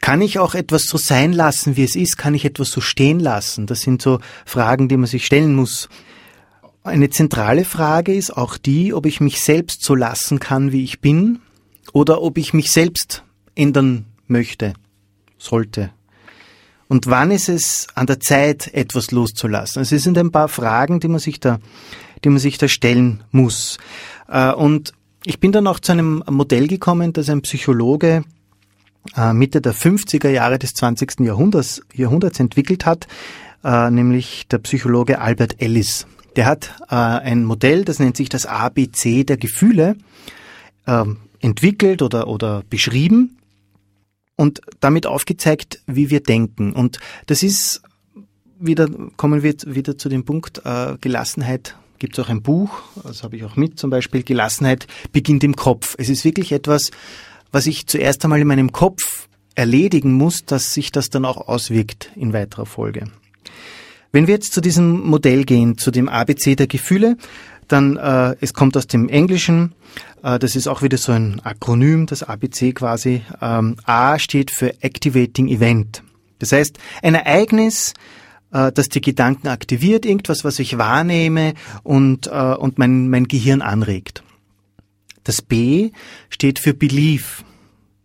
kann 0.01 0.21
ich 0.21 0.39
auch 0.39 0.55
etwas 0.55 0.85
so 0.85 0.99
sein 0.99 1.33
lassen, 1.33 1.77
wie 1.77 1.85
es 1.85 1.97
ist? 1.97 2.19
Kann 2.19 2.35
ich 2.35 2.45
etwas 2.45 2.71
so 2.71 2.81
stehen 2.81 3.21
lassen? 3.21 3.67
Das 3.67 3.81
sind 3.81 4.03
so 4.03 4.21
Fragen, 4.45 4.89
die 4.89 4.97
man 4.97 5.07
sich 5.07 5.27
stellen 5.27 5.55
muss. 5.55 5.89
Eine 6.85 7.11
zentrale 7.11 7.65
Frage 7.65 8.15
ist 8.15 8.37
auch 8.37 8.57
die, 8.57 8.95
ob 8.95 9.07
ich 9.07 9.21
mich 9.21 9.41
selbst 9.41 9.83
so 9.83 9.95
lassen 9.95 10.39
kann, 10.39 10.73
wie 10.73 10.85
ich 10.85 11.01
bin, 11.01 11.41
oder 11.93 12.23
ob 12.23 12.39
ich 12.39 12.55
mich 12.55 12.71
selbst 12.71 13.23
ändern 13.55 14.07
möchte, 14.27 14.75
sollte. 15.39 15.91
Und 16.89 17.07
wann 17.07 17.31
ist 17.31 17.49
es 17.49 17.87
an 17.95 18.07
der 18.07 18.19
Zeit, 18.19 18.73
etwas 18.73 19.11
loszulassen? 19.11 19.81
Also 19.81 19.97
es 19.97 20.03
sind 20.03 20.17
ein 20.17 20.33
paar 20.33 20.49
Fragen, 20.49 21.01
die 21.01 21.09
man 21.09 21.21
sich 21.21 21.39
da, 21.39 21.59
die 22.25 22.31
man 22.31 22.39
sich 22.39 22.57
da 22.57 22.67
stellen 22.67 23.23
muss. 23.31 23.79
Äh, 24.27 24.53
und 24.53 24.93
ich 25.25 25.39
bin 25.39 25.53
dann 25.53 25.67
auch 25.67 25.81
zu 25.81 25.93
einem 25.93 26.25
Modell 26.31 26.67
gekommen, 26.67 27.13
das 27.13 27.29
ein 27.29 27.43
Psychologe 27.43 28.25
äh, 29.17 29.33
Mitte 29.35 29.61
der 29.61 29.75
50er 29.75 30.31
Jahre 30.31 30.59
des 30.59 30.73
20. 30.75 31.21
Jahrhunderts, 31.21 31.83
Jahrhunderts 31.95 32.41
entwickelt 32.41 32.87
hat, 32.87 33.07
äh, 33.65 33.91
nämlich 33.91 34.49
der 34.49 34.59
Psychologe 34.59 35.21
Albert 35.21 35.61
Ellis. 35.61 36.07
Der 36.37 36.47
hat 36.47 36.77
ein 36.89 37.45
Modell, 37.45 37.85
das 37.85 37.99
nennt 37.99 38.17
sich 38.17 38.29
das 38.29 38.47
ABC 38.47 39.25
der 39.25 39.39
Gefühle, 39.39 39.97
ähm, 40.87 41.17
entwickelt 41.41 42.03
oder, 42.03 42.29
oder 42.29 42.63
beschrieben 42.69 43.39
und 44.37 44.61
damit 44.81 45.07
aufgezeigt, 45.07 45.83
wie 45.87 46.11
wir 46.11 46.21
denken. 46.21 46.73
Und 46.73 46.99
das 47.27 47.43
ist 47.43 47.83
wieder, 48.59 48.89
kommen 49.17 49.43
wir 49.43 49.55
wieder 49.67 49.99
zu 49.99 50.09
dem 50.09 50.25
Punkt, 50.25 50.63
äh, 50.65 50.97
Gelassenheit 51.01 51.77
gibt 51.99 52.17
es 52.17 52.25
auch 52.25 52.29
ein 52.29 52.43
Buch, 52.43 52.71
das 53.03 53.23
habe 53.25 53.37
ich 53.37 53.45
auch 53.45 53.57
mit, 53.57 53.79
zum 53.79 53.91
Beispiel 53.91 54.23
Gelassenheit 54.23 54.87
beginnt 55.13 55.43
im 55.43 55.57
Kopf. 55.57 55.97
Es 55.99 56.09
ist 56.09 56.25
wirklich 56.25 56.53
etwas, 56.53 56.91
was 57.51 57.67
ich 57.67 57.87
zuerst 57.87 58.25
einmal 58.25 58.41
in 58.41 58.47
meinem 58.47 58.73
Kopf 58.73 59.29
erledigen 59.55 60.13
muss, 60.13 60.45
dass 60.47 60.75
sich 60.75 60.93
das 60.93 61.11
dann 61.11 61.25
auch 61.25 61.49
auswirkt 61.49 62.13
in 62.15 62.33
weiterer 62.33 62.67
Folge. 62.67 63.11
Wenn 64.13 64.27
wir 64.27 64.35
jetzt 64.35 64.53
zu 64.53 64.61
diesem 64.61 65.01
Modell 65.01 65.45
gehen, 65.45 65.77
zu 65.79 65.91
dem 65.91 66.09
ABC 66.09 66.57
der 66.57 66.67
Gefühle, 66.67 67.17
dann 67.67 67.97
äh, 67.97 68.37
es 68.41 68.55
kommt 68.55 68.77
aus 68.77 68.87
dem 68.87 69.09
Englischen 69.09 69.75
äh, 70.23 70.39
das 70.39 70.57
ist 70.57 70.67
auch 70.67 70.83
wieder 70.83 70.99
so 70.99 71.13
ein 71.13 71.41
Akronym, 71.41 72.07
das 72.07 72.23
ABC 72.23 72.73
quasi. 72.73 73.23
Ähm, 73.41 73.77
A 73.85 74.19
steht 74.19 74.51
für 74.51 74.83
Activating 74.83 75.49
Event. 75.49 76.03
Das 76.39 76.53
heißt, 76.53 76.79
ein 77.03 77.15
Ereignis, 77.15 77.95
äh, 78.53 78.73
das 78.73 78.89
die 78.89 79.01
Gedanken 79.01 79.49
aktiviert, 79.49 80.07
irgendwas, 80.07 80.45
was 80.45 80.59
ich 80.59 80.79
wahrnehme 80.79 81.55
und, 81.83 82.27
äh, 82.27 82.55
und 82.55 82.79
mein, 82.79 83.09
mein 83.11 83.29
Gehirn 83.29 83.63
anregt. 83.63 84.23
Das 85.25 85.43
B 85.43 85.91
steht 86.31 86.59
für 86.59 86.75
Belief, 86.75 87.45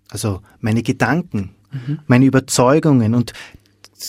also 0.10 0.42
meine 0.60 0.84
Gedanken, 0.84 1.52
mhm. 1.72 2.00
meine 2.08 2.26
Überzeugungen 2.26 3.16
und 3.16 3.32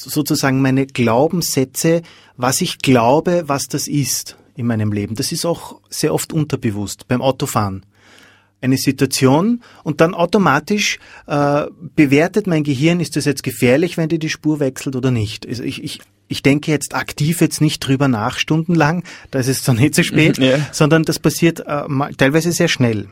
sozusagen 0.02 0.60
meine 0.60 0.86
Glaubenssätze, 0.86 2.02
was 2.36 2.60
ich 2.60 2.78
glaube, 2.78 3.44
was 3.46 3.64
das 3.64 3.88
ist 3.88 4.36
in 4.56 4.66
meinem 4.66 4.92
Leben. 4.92 5.14
Das 5.14 5.32
ist 5.32 5.44
auch 5.44 5.80
sehr 5.90 6.14
oft 6.14 6.32
unterbewusst 6.32 7.08
beim 7.08 7.22
Autofahren. 7.22 7.84
Eine 8.60 8.78
Situation 8.78 9.62
und 9.82 10.00
dann 10.00 10.14
automatisch 10.14 10.98
äh, 11.26 11.66
bewertet 11.94 12.46
mein 12.46 12.64
Gehirn, 12.64 13.00
ist 13.00 13.14
das 13.16 13.26
jetzt 13.26 13.42
gefährlich, 13.42 13.98
wenn 13.98 14.08
die 14.08 14.18
die 14.18 14.30
Spur 14.30 14.58
wechselt 14.58 14.96
oder 14.96 15.10
nicht. 15.10 15.46
Also 15.46 15.62
ich, 15.62 15.84
ich, 15.84 16.00
ich 16.28 16.42
denke 16.42 16.70
jetzt 16.70 16.94
aktiv 16.94 17.42
jetzt 17.42 17.60
nicht 17.60 17.80
drüber 17.80 18.08
nach 18.08 18.38
stundenlang, 18.38 19.04
da 19.30 19.38
ist 19.38 19.48
es 19.48 19.62
dann 19.64 19.76
nicht 19.76 19.94
zu 19.94 20.02
spät, 20.02 20.38
ja. 20.38 20.58
sondern 20.72 21.02
das 21.02 21.18
passiert 21.18 21.60
äh, 21.60 21.82
teilweise 22.16 22.52
sehr 22.52 22.68
schnell. 22.68 23.08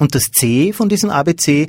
Und 0.00 0.14
das 0.14 0.24
C 0.32 0.72
von 0.72 0.88
diesem 0.88 1.10
ABC 1.10 1.68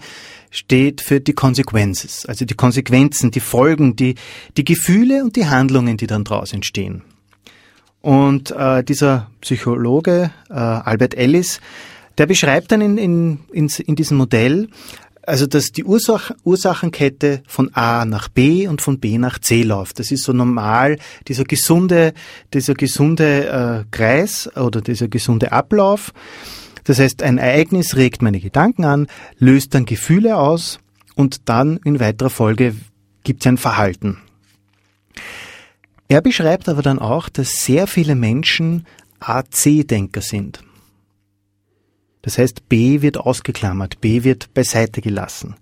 steht 0.50 1.02
für 1.02 1.20
die 1.20 1.34
Consequences, 1.34 2.26
also 2.26 2.46
die 2.46 2.56
Konsequenzen, 2.56 3.30
die 3.30 3.40
Folgen, 3.40 3.96
die, 3.96 4.16
die 4.58 4.66
Gefühle 4.66 5.24
und 5.24 5.36
die 5.36 5.48
Handlungen, 5.48 5.98
die 5.98 6.08
dann 6.08 6.24
daraus 6.24 6.54
entstehen. 6.54 7.04
Und 8.02 8.52
äh, 8.52 8.84
dieser 8.84 9.30
Psychologe 9.42 10.32
äh, 10.50 10.54
Albert 10.54 11.14
Ellis, 11.14 11.62
der 12.18 12.26
beschreibt 12.26 12.72
dann 12.72 12.82
in, 12.82 12.98
in, 12.98 13.40
in, 13.52 13.68
in 13.86 13.96
diesem 13.96 14.18
Modell, 14.18 14.70
also 15.24 15.46
dass 15.46 15.72
die 15.72 15.84
Ursach, 15.84 16.32
Ursachenkette 16.44 17.44
von 17.48 17.74
A 17.76 18.06
nach 18.06 18.28
B 18.28 18.68
und 18.68 18.82
von 18.82 19.00
B 19.00 19.18
nach 19.18 19.40
C 19.40 19.62
läuft. 19.64 20.00
Das 20.00 20.12
ist 20.12 20.24
so 20.24 20.34
normal 20.34 20.98
dieser 21.28 21.44
gesunde, 21.44 22.14
dieser 22.54 22.74
gesunde 22.74 23.86
äh, 23.86 23.96
Kreis 23.96 24.50
oder 24.56 24.82
dieser 24.82 25.08
gesunde 25.08 25.52
Ablauf. 25.52 26.12
Das 26.84 27.00
heißt, 27.00 27.24
ein 27.24 27.38
Ereignis 27.38 27.96
regt 27.96 28.22
meine 28.22 28.40
Gedanken 28.40 28.86
an, 28.86 29.08
löst 29.38 29.74
dann 29.74 29.86
Gefühle 29.86 30.38
aus 30.38 30.80
und 31.16 31.50
dann 31.50 31.78
in 31.84 32.00
weiterer 32.00 32.30
Folge 32.30 32.76
gibt 33.24 33.42
es 33.42 33.48
ein 33.48 33.58
Verhalten. 33.58 34.18
Er 36.08 36.22
beschreibt 36.22 36.68
aber 36.68 36.82
dann 36.82 37.00
auch, 37.00 37.30
dass 37.30 37.64
sehr 37.64 37.88
viele 37.88 38.16
Menschen 38.16 38.86
AC-Denker 39.20 40.22
sind. 40.22 40.64
Das 42.22 42.38
heißt, 42.38 42.68
B 42.70 43.02
wird 43.02 43.18
ausgeklammert, 43.18 44.02
B 44.02 44.24
wird 44.24 44.54
beiseite 44.54 45.02
gelassen. 45.02 45.56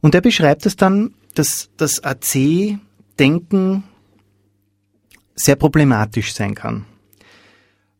Und 0.00 0.14
er 0.14 0.20
beschreibt 0.20 0.64
es 0.66 0.76
dann, 0.76 1.14
dass 1.34 1.70
das 1.76 2.02
AC-Denken 2.02 3.82
sehr 5.34 5.56
problematisch 5.56 6.32
sein 6.34 6.54
kann. 6.54 6.86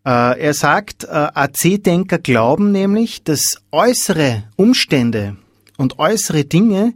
Äh, 0.08 0.40
er 0.40 0.54
sagt, 0.54 1.04
äh, 1.04 1.08
AC-Denker 1.08 2.18
glauben 2.18 2.72
nämlich, 2.72 3.24
dass 3.24 3.60
äußere 3.70 4.44
Umstände 4.56 5.36
und 5.76 5.98
äußere 5.98 6.44
Dinge 6.44 6.94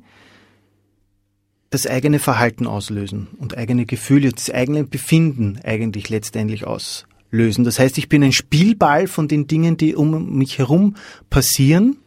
das 1.69 1.87
eigene 1.87 2.19
Verhalten 2.19 2.67
auslösen 2.67 3.29
und 3.39 3.55
eigene 3.55 3.85
Gefühle, 3.85 4.31
das 4.31 4.49
eigene 4.49 4.85
Befinden 4.85 5.61
eigentlich 5.63 6.09
letztendlich 6.09 6.67
auslösen. 6.67 7.65
Das 7.65 7.79
heißt, 7.79 7.99
ich 7.99 8.09
bin 8.09 8.25
ein 8.25 8.33
Spielball 8.33 9.07
von 9.07 9.29
den 9.29 9.47
Dingen, 9.47 9.77
die 9.77 9.95
um 9.95 10.39
mich 10.39 10.57
herum 10.57 10.97
passieren 11.29 11.99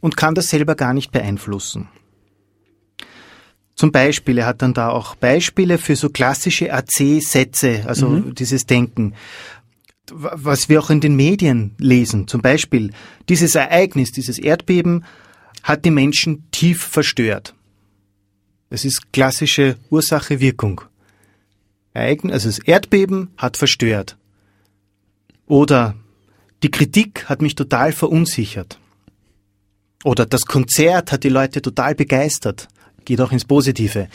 und 0.00 0.16
kann 0.16 0.34
das 0.34 0.48
selber 0.48 0.74
gar 0.74 0.92
nicht 0.92 1.12
beeinflussen. 1.12 1.88
Zum 3.76 3.92
Beispiel, 3.92 4.38
er 4.38 4.46
hat 4.46 4.60
dann 4.60 4.74
da 4.74 4.90
auch 4.90 5.14
Beispiele 5.14 5.78
für 5.78 5.94
so 5.94 6.08
klassische 6.08 6.72
AC-Sätze, 6.72 7.84
also 7.86 8.08
mhm. 8.08 8.34
dieses 8.34 8.66
Denken 8.66 9.14
was 10.10 10.68
wir 10.68 10.80
auch 10.80 10.90
in 10.90 11.00
den 11.00 11.14
Medien 11.14 11.74
lesen. 11.78 12.26
Zum 12.26 12.42
Beispiel, 12.42 12.92
dieses 13.28 13.54
Ereignis, 13.54 14.10
dieses 14.10 14.38
Erdbeben 14.38 15.04
hat 15.62 15.84
die 15.84 15.90
Menschen 15.90 16.50
tief 16.50 16.82
verstört. 16.82 17.54
Das 18.70 18.84
ist 18.84 19.12
klassische 19.12 19.76
Ursache-Wirkung. 19.90 20.80
Also 21.94 22.48
das 22.48 22.58
Erdbeben 22.58 23.30
hat 23.36 23.56
verstört. 23.56 24.16
Oder 25.46 25.94
die 26.62 26.70
Kritik 26.70 27.28
hat 27.28 27.42
mich 27.42 27.54
total 27.54 27.92
verunsichert. 27.92 28.78
Oder 30.04 30.26
das 30.26 30.46
Konzert 30.46 31.12
hat 31.12 31.22
die 31.22 31.28
Leute 31.28 31.62
total 31.62 31.94
begeistert. 31.94 32.68
Geht 33.04 33.20
auch 33.20 33.32
ins 33.32 33.44
Positive. 33.44 34.08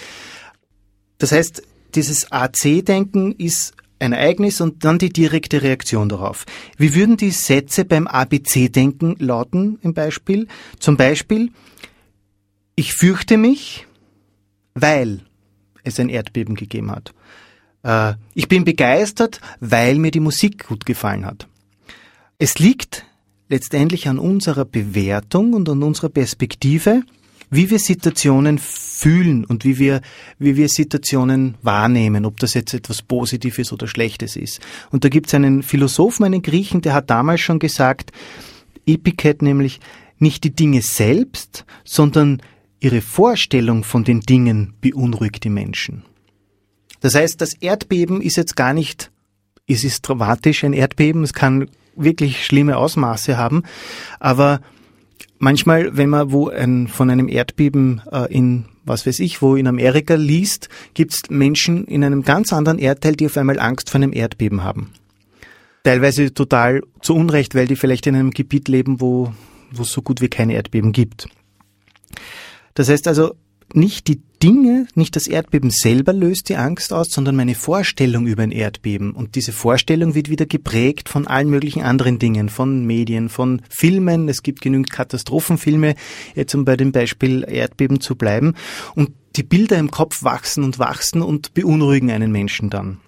Das 1.17 1.31
heißt, 1.31 1.61
dieses 1.95 2.31
AC-Denken 2.31 3.33
ist 3.33 3.73
ein 3.99 4.13
Ereignis 4.13 4.61
und 4.61 4.83
dann 4.83 4.99
die 4.99 5.09
direkte 5.09 5.61
Reaktion 5.61 6.09
darauf. 6.09 6.45
Wie 6.77 6.95
würden 6.95 7.17
die 7.17 7.31
Sätze 7.31 7.85
beim 7.85 8.07
ABC-Denken 8.07 9.15
lauten 9.19 9.79
im 9.81 9.93
Beispiel? 9.93 10.47
Zum 10.79 10.97
Beispiel, 10.97 11.51
ich 12.75 12.93
fürchte 12.93 13.37
mich, 13.37 13.87
weil 14.73 15.21
es 15.83 15.99
ein 15.99 16.09
Erdbeben 16.09 16.55
gegeben 16.55 16.91
hat. 16.91 17.13
Äh, 17.83 18.13
ich 18.33 18.47
bin 18.47 18.65
begeistert, 18.65 19.41
weil 19.59 19.97
mir 19.97 20.11
die 20.11 20.19
Musik 20.19 20.67
gut 20.67 20.85
gefallen 20.85 21.25
hat. 21.25 21.47
Es 22.37 22.59
liegt 22.59 23.05
letztendlich 23.49 24.07
an 24.07 24.19
unserer 24.19 24.65
Bewertung 24.65 25.53
und 25.53 25.67
an 25.69 25.81
unserer 25.81 26.09
Perspektive, 26.09 27.01
wie 27.49 27.69
wir 27.69 27.79
Situationen 27.79 28.57
fühlen 28.57 29.45
und 29.45 29.63
wie 29.63 29.79
wir, 29.79 30.01
wie 30.39 30.55
wir 30.57 30.67
Situationen 30.69 31.55
wahrnehmen, 31.61 32.25
ob 32.25 32.39
das 32.39 32.53
jetzt 32.53 32.73
etwas 32.73 33.01
Positives 33.01 33.71
oder 33.71 33.87
Schlechtes 33.87 34.35
ist. 34.35 34.59
Und 34.91 35.03
da 35.03 35.09
gibt 35.09 35.27
es 35.27 35.33
einen 35.33 35.63
Philosophen, 35.63 36.25
einen 36.25 36.41
Griechen, 36.41 36.81
der 36.81 36.93
hat 36.93 37.09
damals 37.09 37.41
schon 37.41 37.59
gesagt, 37.59 38.11
Epiket 38.85 39.41
nämlich, 39.41 39.79
nicht 40.19 40.43
die 40.43 40.55
Dinge 40.55 40.81
selbst, 40.81 41.65
sondern 41.83 42.41
ihre 42.79 43.01
Vorstellung 43.01 43.83
von 43.83 44.03
den 44.03 44.21
Dingen 44.21 44.73
beunruhigt 44.81 45.43
die 45.43 45.49
Menschen. 45.49 46.03
Das 46.99 47.15
heißt, 47.15 47.39
das 47.39 47.53
Erdbeben 47.53 48.21
ist 48.21 48.37
jetzt 48.37 48.55
gar 48.55 48.73
nicht, 48.73 49.11
es 49.67 49.83
ist 49.83 50.01
dramatisch, 50.01 50.63
ein 50.63 50.73
Erdbeben, 50.73 51.23
es 51.23 51.33
kann 51.33 51.69
wirklich 51.95 52.45
schlimme 52.45 52.77
Ausmaße 52.77 53.37
haben, 53.37 53.63
aber 54.19 54.61
manchmal, 55.39 55.95
wenn 55.95 56.09
man 56.09 56.31
wo 56.31 56.49
ein, 56.49 56.87
von 56.87 57.09
einem 57.09 57.29
Erdbeben 57.29 58.01
äh, 58.11 58.33
in 58.33 58.65
was 58.87 59.05
weiß 59.05 59.19
ich, 59.19 59.41
wo 59.41 59.55
in 59.55 59.67
Amerika 59.67 60.15
liest, 60.15 60.69
gibt 60.93 61.13
es 61.13 61.29
Menschen 61.29 61.85
in 61.85 62.03
einem 62.03 62.23
ganz 62.23 62.53
anderen 62.53 62.79
Erdteil, 62.79 63.15
die 63.15 63.25
auf 63.25 63.37
einmal 63.37 63.59
Angst 63.59 63.89
vor 63.89 63.99
einem 63.99 64.13
Erdbeben 64.13 64.63
haben. 64.63 64.93
Teilweise 65.83 66.33
total 66.33 66.81
zu 67.01 67.15
Unrecht, 67.15 67.53
weil 67.53 67.67
die 67.67 67.75
vielleicht 67.75 68.07
in 68.07 68.15
einem 68.15 68.31
Gebiet 68.31 68.67
leben, 68.67 68.99
wo, 68.99 69.33
wo 69.71 69.83
es 69.83 69.91
so 69.91 70.01
gut 70.01 70.21
wie 70.21 70.29
keine 70.29 70.53
Erdbeben 70.53 70.91
gibt. 70.91 71.27
Das 72.73 72.89
heißt 72.89 73.07
also, 73.07 73.35
nicht 73.73 74.07
die 74.07 74.21
Dinge, 74.41 74.87
nicht 74.93 75.15
das 75.15 75.27
Erdbeben 75.27 75.71
selber 75.71 76.13
löst 76.13 76.49
die 76.49 76.57
Angst 76.57 76.93
aus, 76.93 77.07
sondern 77.09 77.35
meine 77.35 77.55
Vorstellung 77.55 78.27
über 78.27 78.43
ein 78.43 78.51
Erdbeben. 78.51 79.11
Und 79.11 79.35
diese 79.35 79.51
Vorstellung 79.51 80.13
wird 80.13 80.29
wieder 80.29 80.45
geprägt 80.45 81.09
von 81.09 81.27
allen 81.27 81.49
möglichen 81.49 81.81
anderen 81.81 82.19
Dingen, 82.19 82.49
von 82.49 82.85
Medien, 82.85 83.29
von 83.29 83.61
Filmen. 83.69 84.29
Es 84.29 84.43
gibt 84.43 84.61
genügend 84.61 84.91
Katastrophenfilme, 84.91 85.95
jetzt 86.35 86.53
um 86.53 86.65
bei 86.65 86.77
dem 86.77 86.91
Beispiel 86.91 87.45
Erdbeben 87.47 87.99
zu 87.99 88.15
bleiben. 88.15 88.53
Und 88.93 89.11
die 89.35 89.43
Bilder 89.43 89.77
im 89.77 89.91
Kopf 89.91 90.23
wachsen 90.23 90.63
und 90.63 90.77
wachsen 90.77 91.21
und 91.21 91.53
beunruhigen 91.53 92.11
einen 92.11 92.31
Menschen 92.31 92.69
dann. 92.69 92.99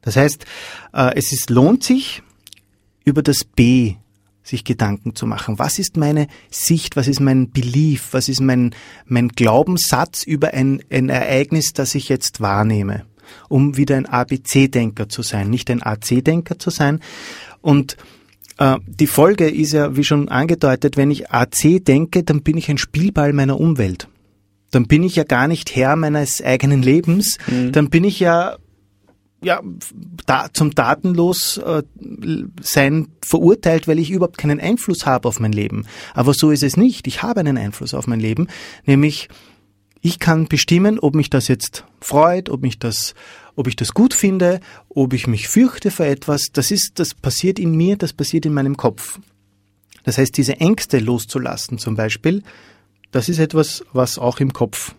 Das 0.00 0.16
heißt, 0.16 0.46
äh, 0.94 1.14
es 1.14 1.32
ist, 1.32 1.50
lohnt 1.50 1.84
sich, 1.84 2.22
über 3.04 3.22
das 3.22 3.44
B 3.44 3.94
sich 4.48 4.64
Gedanken 4.64 5.14
zu 5.14 5.26
machen. 5.26 5.58
Was 5.58 5.78
ist 5.78 5.96
meine 5.96 6.26
Sicht, 6.50 6.96
was 6.96 7.06
ist 7.06 7.20
mein 7.20 7.50
Belief, 7.50 8.08
was 8.12 8.28
ist 8.28 8.40
mein, 8.40 8.74
mein 9.06 9.28
Glaubenssatz 9.28 10.22
über 10.22 10.54
ein, 10.54 10.82
ein 10.90 11.08
Ereignis, 11.08 11.72
das 11.74 11.94
ich 11.94 12.08
jetzt 12.08 12.40
wahrnehme, 12.40 13.04
um 13.48 13.76
wieder 13.76 13.96
ein 13.96 14.06
ABC-Denker 14.06 15.08
zu 15.08 15.22
sein, 15.22 15.50
nicht 15.50 15.70
ein 15.70 15.82
AC-Denker 15.82 16.58
zu 16.58 16.70
sein. 16.70 17.00
Und 17.60 17.96
äh, 18.58 18.76
die 18.86 19.06
Folge 19.06 19.48
ist 19.48 19.72
ja, 19.72 19.96
wie 19.96 20.04
schon 20.04 20.28
angedeutet, 20.28 20.96
wenn 20.96 21.10
ich 21.10 21.30
AC 21.30 21.84
denke, 21.84 22.22
dann 22.22 22.42
bin 22.42 22.56
ich 22.56 22.70
ein 22.70 22.78
Spielball 22.78 23.32
meiner 23.32 23.60
Umwelt. 23.60 24.08
Dann 24.70 24.86
bin 24.86 25.02
ich 25.02 25.16
ja 25.16 25.24
gar 25.24 25.48
nicht 25.48 25.74
Herr 25.76 25.96
meines 25.96 26.42
eigenen 26.42 26.82
Lebens, 26.82 27.38
mhm. 27.46 27.72
dann 27.72 27.88
bin 27.88 28.04
ich 28.04 28.20
ja 28.20 28.56
ja, 29.42 29.62
da, 30.26 30.48
zum 30.52 30.74
Datenlos 30.74 31.58
äh, 31.58 31.82
sein 32.60 33.08
verurteilt, 33.24 33.86
weil 33.86 33.98
ich 33.98 34.10
überhaupt 34.10 34.38
keinen 34.38 34.60
Einfluss 34.60 35.06
habe 35.06 35.28
auf 35.28 35.38
mein 35.38 35.52
Leben. 35.52 35.86
Aber 36.14 36.34
so 36.34 36.50
ist 36.50 36.62
es 36.62 36.76
nicht. 36.76 37.06
Ich 37.06 37.22
habe 37.22 37.40
einen 37.40 37.56
Einfluss 37.56 37.94
auf 37.94 38.06
mein 38.06 38.20
Leben, 38.20 38.48
nämlich 38.84 39.28
ich 40.00 40.18
kann 40.18 40.46
bestimmen, 40.46 40.98
ob 40.98 41.14
mich 41.14 41.30
das 41.30 41.48
jetzt 41.48 41.84
freut, 42.00 42.50
ob 42.50 42.62
mich 42.62 42.78
das, 42.78 43.14
ob 43.56 43.66
ich 43.66 43.76
das 43.76 43.94
gut 43.94 44.14
finde, 44.14 44.60
ob 44.88 45.12
ich 45.12 45.26
mich 45.26 45.48
fürchte 45.48 45.90
vor 45.90 46.06
etwas. 46.06 46.46
Das 46.52 46.70
ist, 46.70 46.92
das 46.96 47.14
passiert 47.14 47.58
in 47.58 47.76
mir, 47.76 47.96
das 47.96 48.12
passiert 48.12 48.46
in 48.46 48.54
meinem 48.54 48.76
Kopf. 48.76 49.18
Das 50.04 50.18
heißt, 50.18 50.36
diese 50.36 50.58
Ängste 50.60 51.00
loszulassen 51.00 51.78
zum 51.78 51.96
Beispiel, 51.96 52.42
das 53.10 53.28
ist 53.28 53.38
etwas, 53.38 53.84
was 53.92 54.18
auch 54.18 54.38
im 54.40 54.52
Kopf 54.52 54.94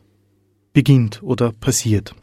beginnt 0.74 1.24
oder 1.24 1.52
passiert. 1.52 2.14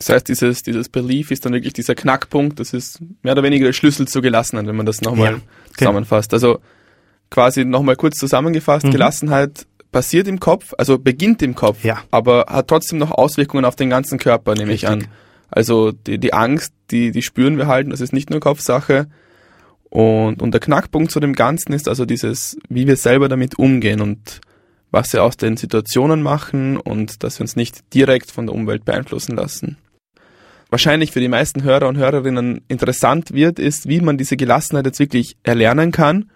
Das 0.00 0.08
heißt, 0.08 0.28
dieses, 0.28 0.62
dieses 0.62 0.88
Belief 0.88 1.30
ist 1.30 1.44
dann 1.44 1.52
wirklich 1.52 1.74
dieser 1.74 1.94
Knackpunkt, 1.94 2.58
das 2.58 2.72
ist 2.72 3.00
mehr 3.22 3.34
oder 3.34 3.42
weniger 3.42 3.66
der 3.66 3.74
Schlüssel 3.74 4.08
zur 4.08 4.22
Gelassenheit, 4.22 4.66
wenn 4.66 4.74
man 4.76 4.86
das 4.86 5.02
nochmal 5.02 5.26
ja, 5.26 5.32
genau. 5.32 5.42
zusammenfasst. 5.76 6.32
Also 6.32 6.60
quasi 7.28 7.66
nochmal 7.66 7.96
kurz 7.96 8.16
zusammengefasst, 8.16 8.86
mhm. 8.86 8.92
Gelassenheit 8.92 9.66
passiert 9.92 10.26
im 10.26 10.40
Kopf, 10.40 10.72
also 10.78 10.98
beginnt 10.98 11.42
im 11.42 11.54
Kopf, 11.54 11.84
Ja. 11.84 12.02
aber 12.10 12.46
hat 12.48 12.68
trotzdem 12.68 12.98
noch 12.98 13.10
Auswirkungen 13.10 13.66
auf 13.66 13.76
den 13.76 13.90
ganzen 13.90 14.18
Körper, 14.18 14.54
nehme 14.54 14.72
ich 14.72 14.84
Richtig. 14.84 15.06
an. 15.06 15.12
Also 15.50 15.92
die, 15.92 16.16
die 16.16 16.32
Angst, 16.32 16.72
die, 16.90 17.10
die 17.10 17.22
spüren 17.22 17.58
wir 17.58 17.66
halt, 17.66 17.92
das 17.92 18.00
ist 18.00 18.14
nicht 18.14 18.30
nur 18.30 18.40
Kopfsache. 18.40 19.06
Und, 19.90 20.40
und 20.40 20.52
der 20.52 20.60
Knackpunkt 20.60 21.10
zu 21.10 21.20
dem 21.20 21.34
Ganzen 21.34 21.74
ist 21.74 21.88
also 21.88 22.06
dieses, 22.06 22.56
wie 22.70 22.86
wir 22.86 22.96
selber 22.96 23.28
damit 23.28 23.58
umgehen 23.58 24.00
und 24.00 24.40
was 24.92 25.12
wir 25.12 25.24
aus 25.24 25.36
den 25.36 25.58
Situationen 25.58 26.22
machen 26.22 26.78
und 26.78 27.22
dass 27.22 27.38
wir 27.38 27.42
uns 27.42 27.56
nicht 27.56 27.92
direkt 27.92 28.30
von 28.30 28.46
der 28.46 28.54
Umwelt 28.54 28.86
beeinflussen 28.86 29.36
lassen. 29.36 29.76
Wahrscheinlich 30.70 31.10
für 31.10 31.20
die 31.20 31.28
meisten 31.28 31.62
Hörer 31.62 31.88
und 31.88 31.96
Hörerinnen 31.96 32.62
interessant 32.68 33.32
wird, 33.32 33.58
ist, 33.58 33.88
wie 33.88 34.00
man 34.00 34.18
diese 34.18 34.36
Gelassenheit 34.36 34.86
jetzt 34.86 35.00
wirklich 35.00 35.36
erlernen 35.42 35.90
kann 35.90 36.30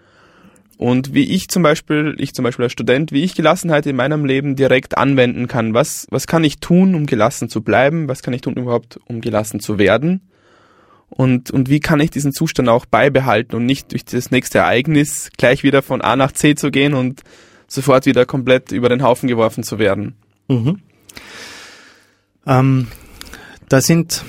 und 0.77 1.13
wie 1.13 1.23
ich 1.23 1.47
zum 1.47 1.63
Beispiel, 1.63 2.15
ich 2.17 2.33
zum 2.33 2.43
Beispiel 2.43 2.63
als 2.63 2.73
Student, 2.73 3.11
wie 3.11 3.23
ich 3.23 3.35
Gelassenheit 3.35 3.85
in 3.85 3.95
meinem 3.95 4.25
Leben 4.25 4.55
direkt 4.55 4.97
anwenden 4.97 5.47
kann. 5.47 5.73
Was, 5.73 6.05
was 6.09 6.27
kann 6.27 6.43
ich 6.43 6.59
tun, 6.59 6.95
um 6.95 7.05
gelassen 7.05 7.49
zu 7.49 7.61
bleiben? 7.61 8.09
Was 8.09 8.21
kann 8.21 8.33
ich 8.33 8.41
tun 8.41 8.55
überhaupt, 8.55 8.99
um 9.05 9.21
gelassen 9.21 9.61
zu 9.61 9.79
werden? 9.79 10.21
Und, 11.07 11.51
und 11.51 11.69
wie 11.69 11.79
kann 11.79 12.01
ich 12.01 12.11
diesen 12.11 12.33
Zustand 12.33 12.67
auch 12.67 12.85
beibehalten 12.85 13.55
und 13.55 13.65
nicht 13.65 13.93
durch 13.93 14.03
das 14.03 14.31
nächste 14.31 14.57
Ereignis 14.59 15.29
gleich 15.37 15.63
wieder 15.63 15.81
von 15.81 16.01
A 16.01 16.15
nach 16.17 16.33
C 16.33 16.55
zu 16.55 16.71
gehen 16.71 16.93
und 16.93 17.21
sofort 17.67 18.05
wieder 18.05 18.25
komplett 18.25 18.73
über 18.73 18.89
den 18.89 19.01
Haufen 19.01 19.29
geworfen 19.29 19.63
zu 19.63 19.79
werden? 19.79 20.15
Mhm. 20.49 20.81
Ähm, 22.45 22.87
da 23.69 23.81
sind 23.81 24.23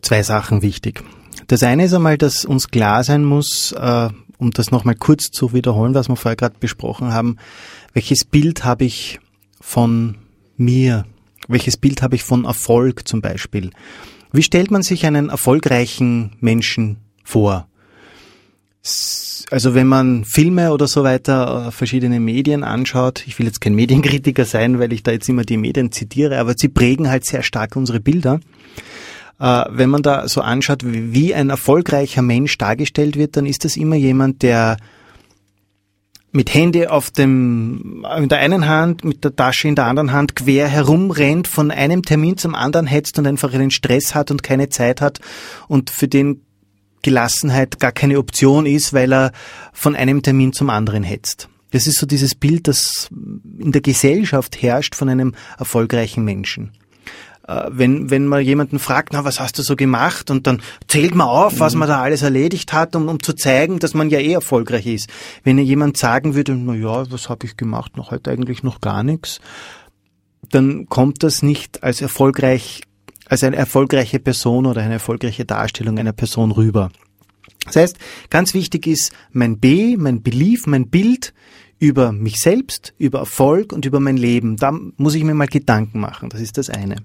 zwei 0.00 0.22
Sachen 0.22 0.62
wichtig. 0.62 1.02
Das 1.46 1.62
eine 1.62 1.84
ist 1.84 1.94
einmal, 1.94 2.18
dass 2.18 2.44
uns 2.44 2.68
klar 2.68 3.04
sein 3.04 3.24
muss, 3.24 3.72
äh, 3.72 4.08
um 4.38 4.50
das 4.50 4.70
nochmal 4.70 4.96
kurz 4.96 5.30
zu 5.30 5.52
wiederholen, 5.52 5.94
was 5.94 6.08
wir 6.08 6.16
vorher 6.16 6.36
gerade 6.36 6.56
besprochen 6.58 7.12
haben, 7.12 7.36
welches 7.92 8.24
Bild 8.24 8.64
habe 8.64 8.84
ich 8.84 9.20
von 9.60 10.16
mir? 10.56 11.06
Welches 11.48 11.76
Bild 11.76 12.02
habe 12.02 12.16
ich 12.16 12.24
von 12.24 12.44
Erfolg 12.44 13.06
zum 13.06 13.20
Beispiel? 13.20 13.70
Wie 14.32 14.42
stellt 14.42 14.70
man 14.70 14.82
sich 14.82 15.06
einen 15.06 15.28
erfolgreichen 15.28 16.36
Menschen 16.40 16.98
vor? 17.22 17.68
Also 18.84 19.74
wenn 19.74 19.86
man 19.86 20.24
Filme 20.24 20.72
oder 20.72 20.88
so 20.88 21.04
weiter, 21.04 21.68
äh, 21.68 21.70
verschiedene 21.70 22.18
Medien 22.18 22.64
anschaut, 22.64 23.22
ich 23.26 23.38
will 23.38 23.46
jetzt 23.46 23.60
kein 23.60 23.74
Medienkritiker 23.74 24.44
sein, 24.44 24.80
weil 24.80 24.92
ich 24.92 25.04
da 25.04 25.12
jetzt 25.12 25.28
immer 25.28 25.44
die 25.44 25.56
Medien 25.56 25.92
zitiere, 25.92 26.38
aber 26.38 26.54
sie 26.56 26.68
prägen 26.68 27.08
halt 27.08 27.24
sehr 27.24 27.42
stark 27.42 27.76
unsere 27.76 28.00
Bilder. 28.00 28.40
Äh, 29.38 29.64
wenn 29.70 29.88
man 29.88 30.02
da 30.02 30.26
so 30.26 30.40
anschaut, 30.40 30.80
wie 30.84 31.32
ein 31.32 31.50
erfolgreicher 31.50 32.22
Mensch 32.22 32.58
dargestellt 32.58 33.16
wird, 33.16 33.36
dann 33.36 33.46
ist 33.46 33.64
das 33.64 33.76
immer 33.76 33.96
jemand, 33.96 34.42
der 34.42 34.78
mit 36.32 36.52
Handy 36.52 36.86
auf 36.86 37.10
dem, 37.10 38.04
in 38.16 38.28
der 38.28 38.38
einen 38.38 38.66
Hand, 38.66 39.04
mit 39.04 39.22
der 39.22 39.36
Tasche 39.36 39.68
in 39.68 39.76
der 39.76 39.84
anderen 39.86 40.12
Hand 40.12 40.34
quer 40.34 40.66
herumrennt, 40.66 41.46
von 41.46 41.70
einem 41.70 42.02
Termin 42.02 42.38
zum 42.38 42.54
anderen 42.54 42.86
hetzt 42.86 43.18
und 43.18 43.26
einfach 43.26 43.52
einen 43.52 43.70
Stress 43.70 44.14
hat 44.14 44.30
und 44.30 44.42
keine 44.42 44.70
Zeit 44.70 45.00
hat 45.00 45.20
und 45.68 45.90
für 45.90 46.08
den 46.08 46.40
Gelassenheit 47.02 47.78
gar 47.80 47.92
keine 47.92 48.18
Option 48.18 48.66
ist, 48.66 48.92
weil 48.92 49.12
er 49.12 49.32
von 49.72 49.94
einem 49.94 50.22
Termin 50.22 50.52
zum 50.52 50.70
anderen 50.70 51.02
hetzt. 51.02 51.48
Das 51.72 51.86
ist 51.86 51.98
so 51.98 52.06
dieses 52.06 52.34
Bild, 52.34 52.68
das 52.68 53.08
in 53.58 53.72
der 53.72 53.80
Gesellschaft 53.80 54.62
herrscht 54.62 54.94
von 54.94 55.08
einem 55.08 55.34
erfolgreichen 55.58 56.24
Menschen. 56.24 56.72
Äh, 57.48 57.64
Wenn, 57.70 58.10
wenn 58.10 58.26
man 58.26 58.44
jemanden 58.44 58.78
fragt, 58.78 59.12
na, 59.12 59.24
was 59.24 59.40
hast 59.40 59.58
du 59.58 59.62
so 59.62 59.74
gemacht? 59.74 60.30
Und 60.30 60.46
dann 60.46 60.62
zählt 60.86 61.14
man 61.14 61.26
auf, 61.26 61.60
was 61.60 61.74
man 61.74 61.88
da 61.88 62.00
alles 62.00 62.22
erledigt 62.22 62.72
hat, 62.72 62.94
um, 62.94 63.08
um 63.08 63.22
zu 63.22 63.32
zeigen, 63.32 63.78
dass 63.78 63.94
man 63.94 64.10
ja 64.10 64.18
eh 64.18 64.32
erfolgreich 64.32 64.86
ist. 64.86 65.08
Wenn 65.42 65.58
jemand 65.58 65.96
sagen 65.96 66.34
würde, 66.34 66.54
na 66.54 66.74
ja, 66.74 67.10
was 67.10 67.28
habe 67.28 67.46
ich 67.46 67.56
gemacht? 67.56 67.96
Noch 67.96 68.10
heute 68.10 68.30
eigentlich 68.30 68.62
noch 68.62 68.80
gar 68.80 69.02
nichts. 69.02 69.40
Dann 70.50 70.86
kommt 70.90 71.22
das 71.22 71.42
nicht 71.42 71.82
als 71.82 72.02
erfolgreich 72.02 72.82
als 73.32 73.42
eine 73.42 73.56
erfolgreiche 73.56 74.18
Person 74.18 74.66
oder 74.66 74.82
eine 74.82 74.92
erfolgreiche 74.92 75.46
Darstellung 75.46 75.98
einer 75.98 76.12
Person 76.12 76.50
rüber. 76.50 76.90
Das 77.64 77.76
heißt, 77.76 77.96
ganz 78.28 78.52
wichtig 78.52 78.86
ist 78.86 79.10
mein 79.30 79.58
B, 79.58 79.96
mein 79.96 80.22
Belief, 80.22 80.66
mein 80.66 80.90
Bild 80.90 81.32
über 81.78 82.12
mich 82.12 82.40
selbst, 82.40 82.92
über 82.98 83.20
Erfolg 83.20 83.72
und 83.72 83.86
über 83.86 84.00
mein 84.00 84.18
Leben. 84.18 84.58
Da 84.58 84.78
muss 84.98 85.14
ich 85.14 85.24
mir 85.24 85.32
mal 85.32 85.46
Gedanken 85.46 85.98
machen. 85.98 86.28
Das 86.28 86.42
ist 86.42 86.58
das 86.58 86.68
eine. 86.68 86.96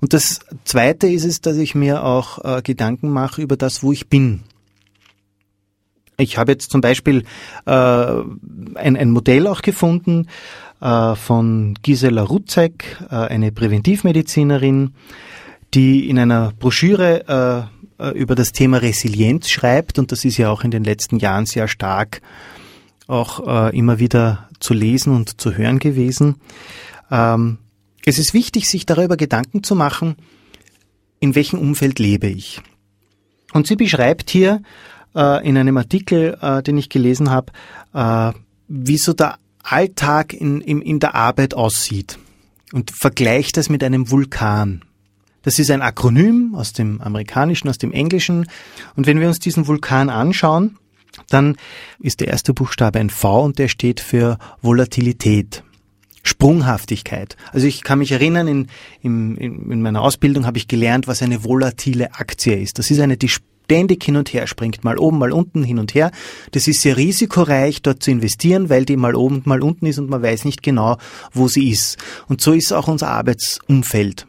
Und 0.00 0.12
das 0.12 0.38
zweite 0.62 1.08
ist 1.08 1.24
es, 1.24 1.40
dass 1.40 1.56
ich 1.56 1.74
mir 1.74 2.04
auch 2.04 2.44
äh, 2.44 2.62
Gedanken 2.62 3.10
mache 3.10 3.42
über 3.42 3.56
das, 3.56 3.82
wo 3.82 3.90
ich 3.90 4.08
bin. 4.08 4.44
Ich 6.18 6.38
habe 6.38 6.52
jetzt 6.52 6.70
zum 6.70 6.82
Beispiel 6.82 7.24
äh, 7.66 7.70
ein, 7.70 8.96
ein 8.96 9.10
Modell 9.10 9.48
auch 9.48 9.62
gefunden 9.62 10.28
äh, 10.80 11.16
von 11.16 11.74
Gisela 11.82 12.22
Rutzek, 12.22 12.96
äh, 13.10 13.14
eine 13.16 13.50
Präventivmedizinerin, 13.50 14.94
die 15.74 16.08
in 16.08 16.18
einer 16.18 16.52
Broschüre 16.58 17.68
äh, 17.98 18.08
äh, 18.08 18.18
über 18.18 18.34
das 18.34 18.52
Thema 18.52 18.78
Resilienz 18.78 19.48
schreibt 19.50 19.98
und 19.98 20.12
das 20.12 20.24
ist 20.24 20.38
ja 20.38 20.50
auch 20.50 20.64
in 20.64 20.70
den 20.70 20.84
letzten 20.84 21.18
Jahren 21.18 21.46
sehr 21.46 21.68
stark 21.68 22.20
auch 23.06 23.70
äh, 23.70 23.76
immer 23.76 23.98
wieder 23.98 24.48
zu 24.60 24.74
lesen 24.74 25.14
und 25.14 25.40
zu 25.40 25.56
hören 25.56 25.78
gewesen. 25.78 26.36
Ähm, 27.10 27.58
es 28.04 28.18
ist 28.18 28.34
wichtig, 28.34 28.66
sich 28.66 28.86
darüber 28.86 29.16
Gedanken 29.16 29.62
zu 29.62 29.74
machen, 29.74 30.16
in 31.20 31.34
welchem 31.34 31.58
Umfeld 31.58 31.98
lebe 31.98 32.28
ich. 32.28 32.60
Und 33.52 33.66
sie 33.66 33.76
beschreibt 33.76 34.30
hier 34.30 34.62
äh, 35.14 35.46
in 35.46 35.56
einem 35.56 35.76
Artikel, 35.76 36.38
äh, 36.40 36.62
den 36.62 36.76
ich 36.76 36.90
gelesen 36.90 37.30
habe, 37.30 37.52
äh, 37.94 38.32
wie 38.68 38.98
so 38.98 39.14
der 39.14 39.38
Alltag 39.62 40.32
in, 40.32 40.60
in, 40.60 40.82
in 40.82 41.00
der 41.00 41.14
Arbeit 41.14 41.54
aussieht 41.54 42.18
und 42.72 42.90
vergleicht 42.90 43.56
das 43.56 43.68
mit 43.68 43.82
einem 43.82 44.10
Vulkan. 44.10 44.84
Das 45.48 45.58
ist 45.58 45.70
ein 45.70 45.80
Akronym 45.80 46.54
aus 46.54 46.74
dem 46.74 47.00
Amerikanischen, 47.00 47.70
aus 47.70 47.78
dem 47.78 47.90
Englischen. 47.90 48.46
Und 48.96 49.06
wenn 49.06 49.18
wir 49.18 49.28
uns 49.28 49.38
diesen 49.38 49.66
Vulkan 49.66 50.10
anschauen, 50.10 50.76
dann 51.30 51.56
ist 52.00 52.20
der 52.20 52.28
erste 52.28 52.52
Buchstabe 52.52 52.98
ein 52.98 53.08
V 53.08 53.44
und 53.44 53.58
der 53.58 53.68
steht 53.68 54.00
für 54.00 54.36
Volatilität. 54.60 55.62
Sprunghaftigkeit. 56.22 57.38
Also 57.50 57.66
ich 57.66 57.82
kann 57.82 58.00
mich 58.00 58.12
erinnern, 58.12 58.46
in, 58.46 58.66
in, 59.00 59.38
in 59.38 59.80
meiner 59.80 60.02
Ausbildung 60.02 60.44
habe 60.44 60.58
ich 60.58 60.68
gelernt, 60.68 61.08
was 61.08 61.22
eine 61.22 61.42
volatile 61.44 62.12
Aktie 62.12 62.60
ist. 62.60 62.78
Das 62.78 62.90
ist 62.90 63.00
eine, 63.00 63.16
die 63.16 63.30
ständig 63.30 64.04
hin 64.04 64.16
und 64.16 64.30
her 64.34 64.46
springt, 64.46 64.84
mal 64.84 64.98
oben, 64.98 65.16
mal 65.16 65.32
unten, 65.32 65.64
hin 65.64 65.78
und 65.78 65.94
her. 65.94 66.10
Das 66.50 66.68
ist 66.68 66.82
sehr 66.82 66.98
risikoreich, 66.98 67.80
dort 67.80 68.02
zu 68.02 68.10
investieren, 68.10 68.68
weil 68.68 68.84
die 68.84 68.98
mal 68.98 69.14
oben 69.14 69.40
mal 69.46 69.62
unten 69.62 69.86
ist 69.86 69.98
und 69.98 70.10
man 70.10 70.22
weiß 70.22 70.44
nicht 70.44 70.62
genau, 70.62 70.98
wo 71.32 71.48
sie 71.48 71.70
ist. 71.70 71.96
Und 72.28 72.42
so 72.42 72.52
ist 72.52 72.70
auch 72.70 72.86
unser 72.86 73.08
Arbeitsumfeld. 73.08 74.26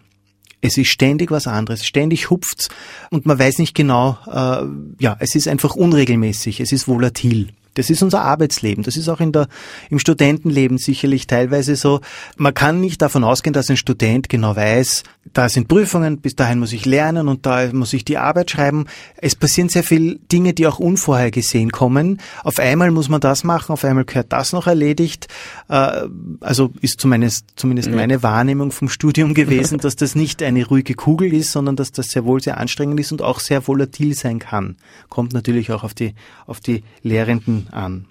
Es 0.61 0.77
ist 0.77 0.89
ständig 0.89 1.31
was 1.31 1.47
anderes, 1.47 1.85
ständig 1.85 2.29
hupft's 2.29 2.69
und 3.11 3.25
man 3.25 3.39
weiß 3.39 3.59
nicht 3.59 3.75
genau, 3.75 4.17
äh, 4.27 4.65
ja, 5.01 5.15
es 5.19 5.35
ist 5.35 5.47
einfach 5.47 5.75
unregelmäßig, 5.75 6.59
es 6.59 6.71
ist 6.71 6.87
volatil. 6.87 7.49
Das 7.75 7.89
ist 7.89 8.03
unser 8.03 8.23
Arbeitsleben. 8.23 8.83
Das 8.83 8.97
ist 8.97 9.07
auch 9.07 9.21
in 9.21 9.31
der, 9.31 9.47
im 9.89 9.99
Studentenleben 9.99 10.77
sicherlich 10.77 11.27
teilweise 11.27 11.77
so. 11.77 12.01
Man 12.35 12.53
kann 12.53 12.81
nicht 12.81 13.01
davon 13.01 13.23
ausgehen, 13.23 13.53
dass 13.53 13.69
ein 13.69 13.77
Student 13.77 14.27
genau 14.27 14.55
weiß, 14.55 15.03
da 15.33 15.49
sind 15.49 15.67
Prüfungen, 15.67 16.19
bis 16.19 16.35
dahin 16.35 16.59
muss 16.59 16.73
ich 16.73 16.85
lernen 16.85 17.27
und 17.27 17.45
da 17.45 17.71
muss 17.73 17.93
ich 17.93 18.05
die 18.05 18.17
Arbeit 18.17 18.51
schreiben. 18.51 18.85
Es 19.17 19.35
passieren 19.35 19.69
sehr 19.69 19.83
viele 19.83 20.15
Dinge, 20.31 20.53
die 20.53 20.67
auch 20.67 20.79
unvorhergesehen 20.79 21.71
kommen. 21.71 22.19
Auf 22.43 22.59
einmal 22.59 22.91
muss 22.91 23.09
man 23.09 23.21
das 23.21 23.43
machen, 23.43 23.73
auf 23.73 23.83
einmal 23.83 24.05
gehört 24.05 24.31
das 24.33 24.53
noch 24.53 24.67
erledigt. 24.67 25.27
Äh, 25.67 26.07
Also 26.41 26.71
ist 26.81 26.99
zumindest, 26.99 27.45
zumindest 27.55 27.91
meine 27.91 28.23
Wahrnehmung 28.23 28.71
vom 28.71 28.89
Studium 28.89 29.33
gewesen, 29.33 29.77
dass 29.81 29.95
das 29.95 30.15
nicht 30.15 30.41
eine 30.43 30.65
ruhige 30.65 30.93
Kugel 30.93 31.33
ist, 31.33 31.51
sondern 31.51 31.75
dass 31.75 31.91
das 31.91 32.07
sehr 32.07 32.25
wohl 32.25 32.41
sehr 32.41 32.57
anstrengend 32.57 32.99
ist 32.99 33.11
und 33.11 33.21
auch 33.21 33.39
sehr 33.39 33.67
volatil 33.67 34.13
sein 34.13 34.39
kann. 34.39 34.77
Kommt 35.09 35.33
natürlich 35.33 35.71
auch 35.71 35.83
auf 35.83 35.93
die, 35.93 36.15
auf 36.45 36.59
die 36.59 36.83
Lehrenden 37.03 37.67
an. 37.71 38.05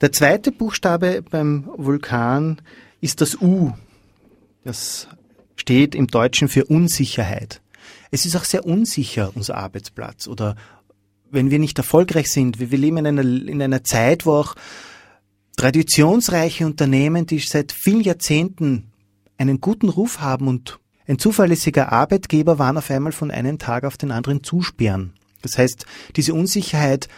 Der 0.00 0.12
zweite 0.12 0.52
Buchstabe 0.52 1.22
beim 1.28 1.68
Vulkan 1.76 2.60
ist 3.00 3.20
das 3.20 3.40
U. 3.40 3.72
Das 4.64 5.08
steht 5.58 5.94
im 5.94 6.06
Deutschen 6.06 6.48
für 6.48 6.64
Unsicherheit. 6.64 7.60
Es 8.10 8.24
ist 8.24 8.36
auch 8.36 8.44
sehr 8.44 8.64
unsicher, 8.64 9.32
unser 9.34 9.56
Arbeitsplatz. 9.56 10.28
Oder 10.28 10.56
wenn 11.30 11.50
wir 11.50 11.58
nicht 11.58 11.76
erfolgreich 11.78 12.30
sind, 12.30 12.58
wir 12.58 12.78
leben 12.78 12.98
in 12.98 13.06
einer, 13.06 13.22
in 13.22 13.60
einer 13.60 13.84
Zeit, 13.84 14.24
wo 14.24 14.32
auch 14.32 14.54
traditionsreiche 15.56 16.64
Unternehmen, 16.64 17.26
die 17.26 17.40
seit 17.40 17.72
vielen 17.72 18.00
Jahrzehnten 18.00 18.92
einen 19.36 19.60
guten 19.60 19.88
Ruf 19.88 20.20
haben 20.20 20.48
und 20.48 20.78
ein 21.06 21.18
zuverlässiger 21.18 21.90
Arbeitgeber 21.90 22.58
waren 22.58 22.76
auf 22.76 22.90
einmal 22.90 23.12
von 23.12 23.30
einem 23.30 23.58
Tag 23.58 23.84
auf 23.84 23.96
den 23.96 24.10
anderen 24.10 24.44
zusperren. 24.44 25.14
Das 25.42 25.58
heißt, 25.58 25.86
diese 26.16 26.34
Unsicherheit 26.34 27.08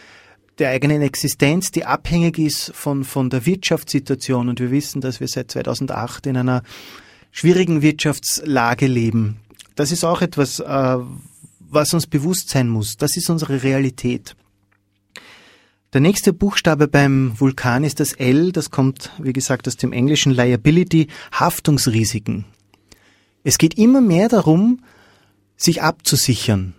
der 0.59 0.71
eigenen 0.71 1.03
Existenz, 1.03 1.71
die 1.71 1.85
abhängig 1.85 2.39
ist 2.39 2.73
von, 2.75 3.05
von 3.05 3.31
der 3.31 3.47
Wirtschaftssituation. 3.47 4.49
Und 4.49 4.61
wir 4.61 4.71
wissen, 4.71 5.01
dass 5.01 5.19
wir 5.19 5.27
seit 5.27 5.51
2008 5.51 6.27
in 6.27 6.37
einer 6.37 6.63
schwierigen 7.31 7.83
Wirtschaftslage 7.83 8.87
leben. 8.87 9.37
Das 9.75 9.93
ist 9.93 10.05
auch 10.05 10.23
etwas, 10.23 10.61
äh, 10.61 10.97
was 11.59 11.95
uns 11.95 12.07
bewusst 12.07 12.49
sein 12.49 12.69
muss. 12.69 12.97
Das 12.97 13.17
ist 13.17 13.31
unsere 13.31 13.63
Realität. 13.63 14.37
Der 15.93 16.01
nächste 16.01 16.33
Buchstabe 16.33 16.87
beim 16.87 17.35
Vulkan 17.39 17.83
ist 17.83 17.99
das 17.99 18.13
L, 18.13 18.53
das 18.53 18.71
kommt, 18.71 19.11
wie 19.19 19.33
gesagt, 19.33 19.67
aus 19.67 19.77
dem 19.77 19.93
englischen 19.93 20.33
Liability, 20.33 21.09
Haftungsrisiken. 21.33 22.45
Es 23.43 23.59
geht 23.59 23.77
immer 23.77 24.01
mehr 24.01 24.29
darum, 24.29 24.85
sich 25.57 25.83
abzusichern. 25.83 26.75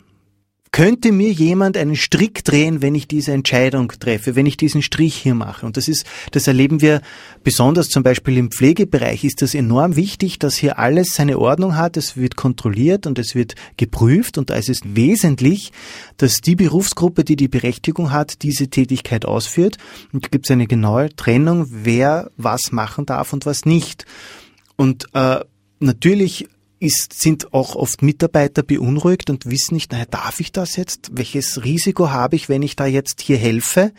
Könnte 0.73 1.12
mir 1.12 1.34
jemand 1.34 1.75
einen 1.75 1.97
Strick 1.97 2.45
drehen, 2.45 2.81
wenn 2.81 2.95
ich 2.95 3.05
diese 3.05 3.34
Entscheidung 3.34 3.89
treffe, 3.89 4.38
wenn 4.38 4.45
ich 4.45 4.55
diesen 4.55 4.81
Strich 4.81 5.15
hier 5.15 5.36
mache? 5.36 5.65
Und 5.65 5.75
das 5.75 5.89
ist, 5.89 6.05
das 6.31 6.47
erleben 6.47 6.79
wir 6.79 7.01
besonders 7.43 7.89
zum 7.89 8.03
Beispiel 8.03 8.38
im 8.38 8.51
Pflegebereich 8.51 9.25
ist 9.25 9.41
das 9.41 9.53
enorm 9.53 9.97
wichtig, 9.97 10.39
dass 10.39 10.55
hier 10.55 10.79
alles 10.79 11.13
seine 11.13 11.39
Ordnung 11.39 11.75
hat, 11.75 11.97
es 11.97 12.15
wird 12.15 12.38
kontrolliert 12.38 13.05
und 13.05 13.19
es 13.19 13.36
wird 13.36 13.55
geprüft 13.75 14.38
und 14.38 14.49
da 14.49 14.55
ist 14.55 14.69
es 14.69 14.79
wesentlich, 14.86 15.73
dass 16.15 16.38
die 16.38 16.55
Berufsgruppe, 16.55 17.25
die 17.25 17.36
die 17.36 17.49
Berechtigung 17.49 18.12
hat, 18.12 18.41
diese 18.41 18.69
Tätigkeit 18.69 19.25
ausführt. 19.25 19.77
Und 20.13 20.23
da 20.23 20.29
gibt 20.29 20.45
es 20.45 20.51
eine 20.51 20.67
genaue 20.67 21.13
Trennung, 21.13 21.67
wer 21.69 22.31
was 22.38 22.71
machen 22.71 23.05
darf 23.05 23.34
und 23.34 23.45
was 23.45 23.65
nicht. 23.65 24.05
Und 24.77 25.07
äh, 25.15 25.41
natürlich 25.81 26.47
ist, 26.82 27.13
sind 27.13 27.54
auch 27.54 27.76
oft 27.76 28.02
Mitarbeiter 28.02 28.63
beunruhigt 28.63 29.30
und 29.30 29.50
wissen 29.50 29.76
nicht, 29.76 29.91
naja, 29.91 30.06
darf 30.10 30.39
ich 30.39 30.52
das 30.52 30.76
jetzt? 30.76 31.12
Welches 31.13 31.63
Risiko 31.63 32.10
habe 32.10 32.36
ich, 32.36 32.50
wenn 32.50 32.63
ich 32.63 32.76
da 32.76 32.88
jetzt 32.88 33.22
hier 33.22 33.38
helfe? 33.38 33.94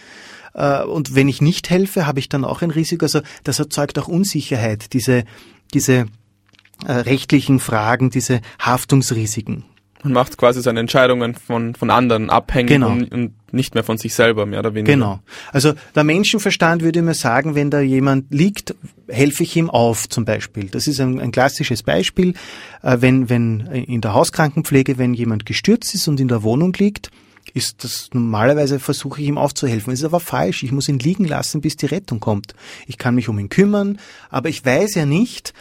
Äh, 0.55 0.83
und 0.83 1.15
wenn 1.15 1.29
ich 1.29 1.41
nicht 1.41 1.71
helfe, 1.71 2.07
habe 2.07 2.19
ich 2.19 2.29
dann 2.29 2.45
auch 2.45 2.61
ein 2.61 2.71
Risiko. 2.71 3.05
Also 3.05 3.21
das 3.45 3.61
erzeugt 3.61 3.99
auch 4.01 4.09
Unsicherheit, 4.09 4.93
diese, 4.93 5.25
diese 5.73 6.07
äh, 6.85 6.93
rechtlichen 6.93 7.61
Fragen, 7.61 8.11
diese 8.11 8.41
Haftungsrisiken. 8.59 9.65
Man 10.03 10.13
macht 10.15 10.37
quasi 10.37 10.61
seine 10.61 10.81
Entscheidungen 10.81 11.37
von, 11.37 11.77
von 11.77 11.91
anderen 11.91 12.31
abhängig 12.31 12.73
genau. 12.73 12.91
und, 12.91 13.13
und, 13.13 13.35
nicht 13.53 13.75
mehr 13.75 13.85
von 13.85 13.99
sich 13.99 14.15
selber, 14.15 14.47
mehr 14.47 14.61
oder 14.61 14.75
weniger. 14.75 14.93
Genau. 14.93 15.21
Also 15.53 15.75
der 15.95 16.05
Menschenverstand 16.05 16.83
würde 16.83 17.03
mir 17.03 17.15
sagen, 17.15 17.55
wenn 17.55 17.71
da 17.71 17.81
jemand 17.81 18.33
liegt, 18.33 18.75
helfe 19.09 19.43
ich 19.43 19.57
ihm 19.57 19.71
auf 19.71 20.09
zum 20.09 20.25
Beispiel. 20.25 20.67
Das 20.67 20.87
ist 20.87 21.01
ein, 21.01 21.21
ein 21.21 21.33
klassisches 21.33 21.83
Beispiel. 21.83 22.35
Äh, 22.83 22.99
wenn, 23.01 23.29
wenn 23.29 23.61
in 23.61 24.01
der 24.01 24.15
Hauskrankenpflege, 24.15 24.99
wenn 24.99 25.15
jemand 25.15 25.47
gestürzt 25.47 25.95
ist 25.95 26.09
und 26.09 26.21
in 26.21 26.29
der 26.29 26.43
Wohnung 26.43 26.73
liegt, 26.75 27.11
ist 27.55 27.85
das 27.85 28.09
normalerweise 28.13 28.79
versuche 28.79 29.21
ich 29.21 29.29
ihm 29.29 29.39
aufzuhelfen. 29.39 29.93
Das 29.93 30.01
ist 30.01 30.05
aber 30.05 30.21
falsch. 30.21 30.63
Ich 30.63 30.73
muss 30.73 30.89
ihn 30.89 30.99
liegen 30.99 31.25
lassen, 31.25 31.61
bis 31.61 31.77
die 31.77 31.87
Rettung 31.87 32.21
kommt. 32.21 32.55
Ich 32.87 32.99
kann 32.99 33.15
mich 33.15 33.29
um 33.29 33.39
ihn 33.39 33.49
kümmern, 33.49 33.99
aber 34.31 34.49
ich 34.49 34.65
weiß 34.65 34.95
ja 34.95 35.07
nicht, 35.07 35.53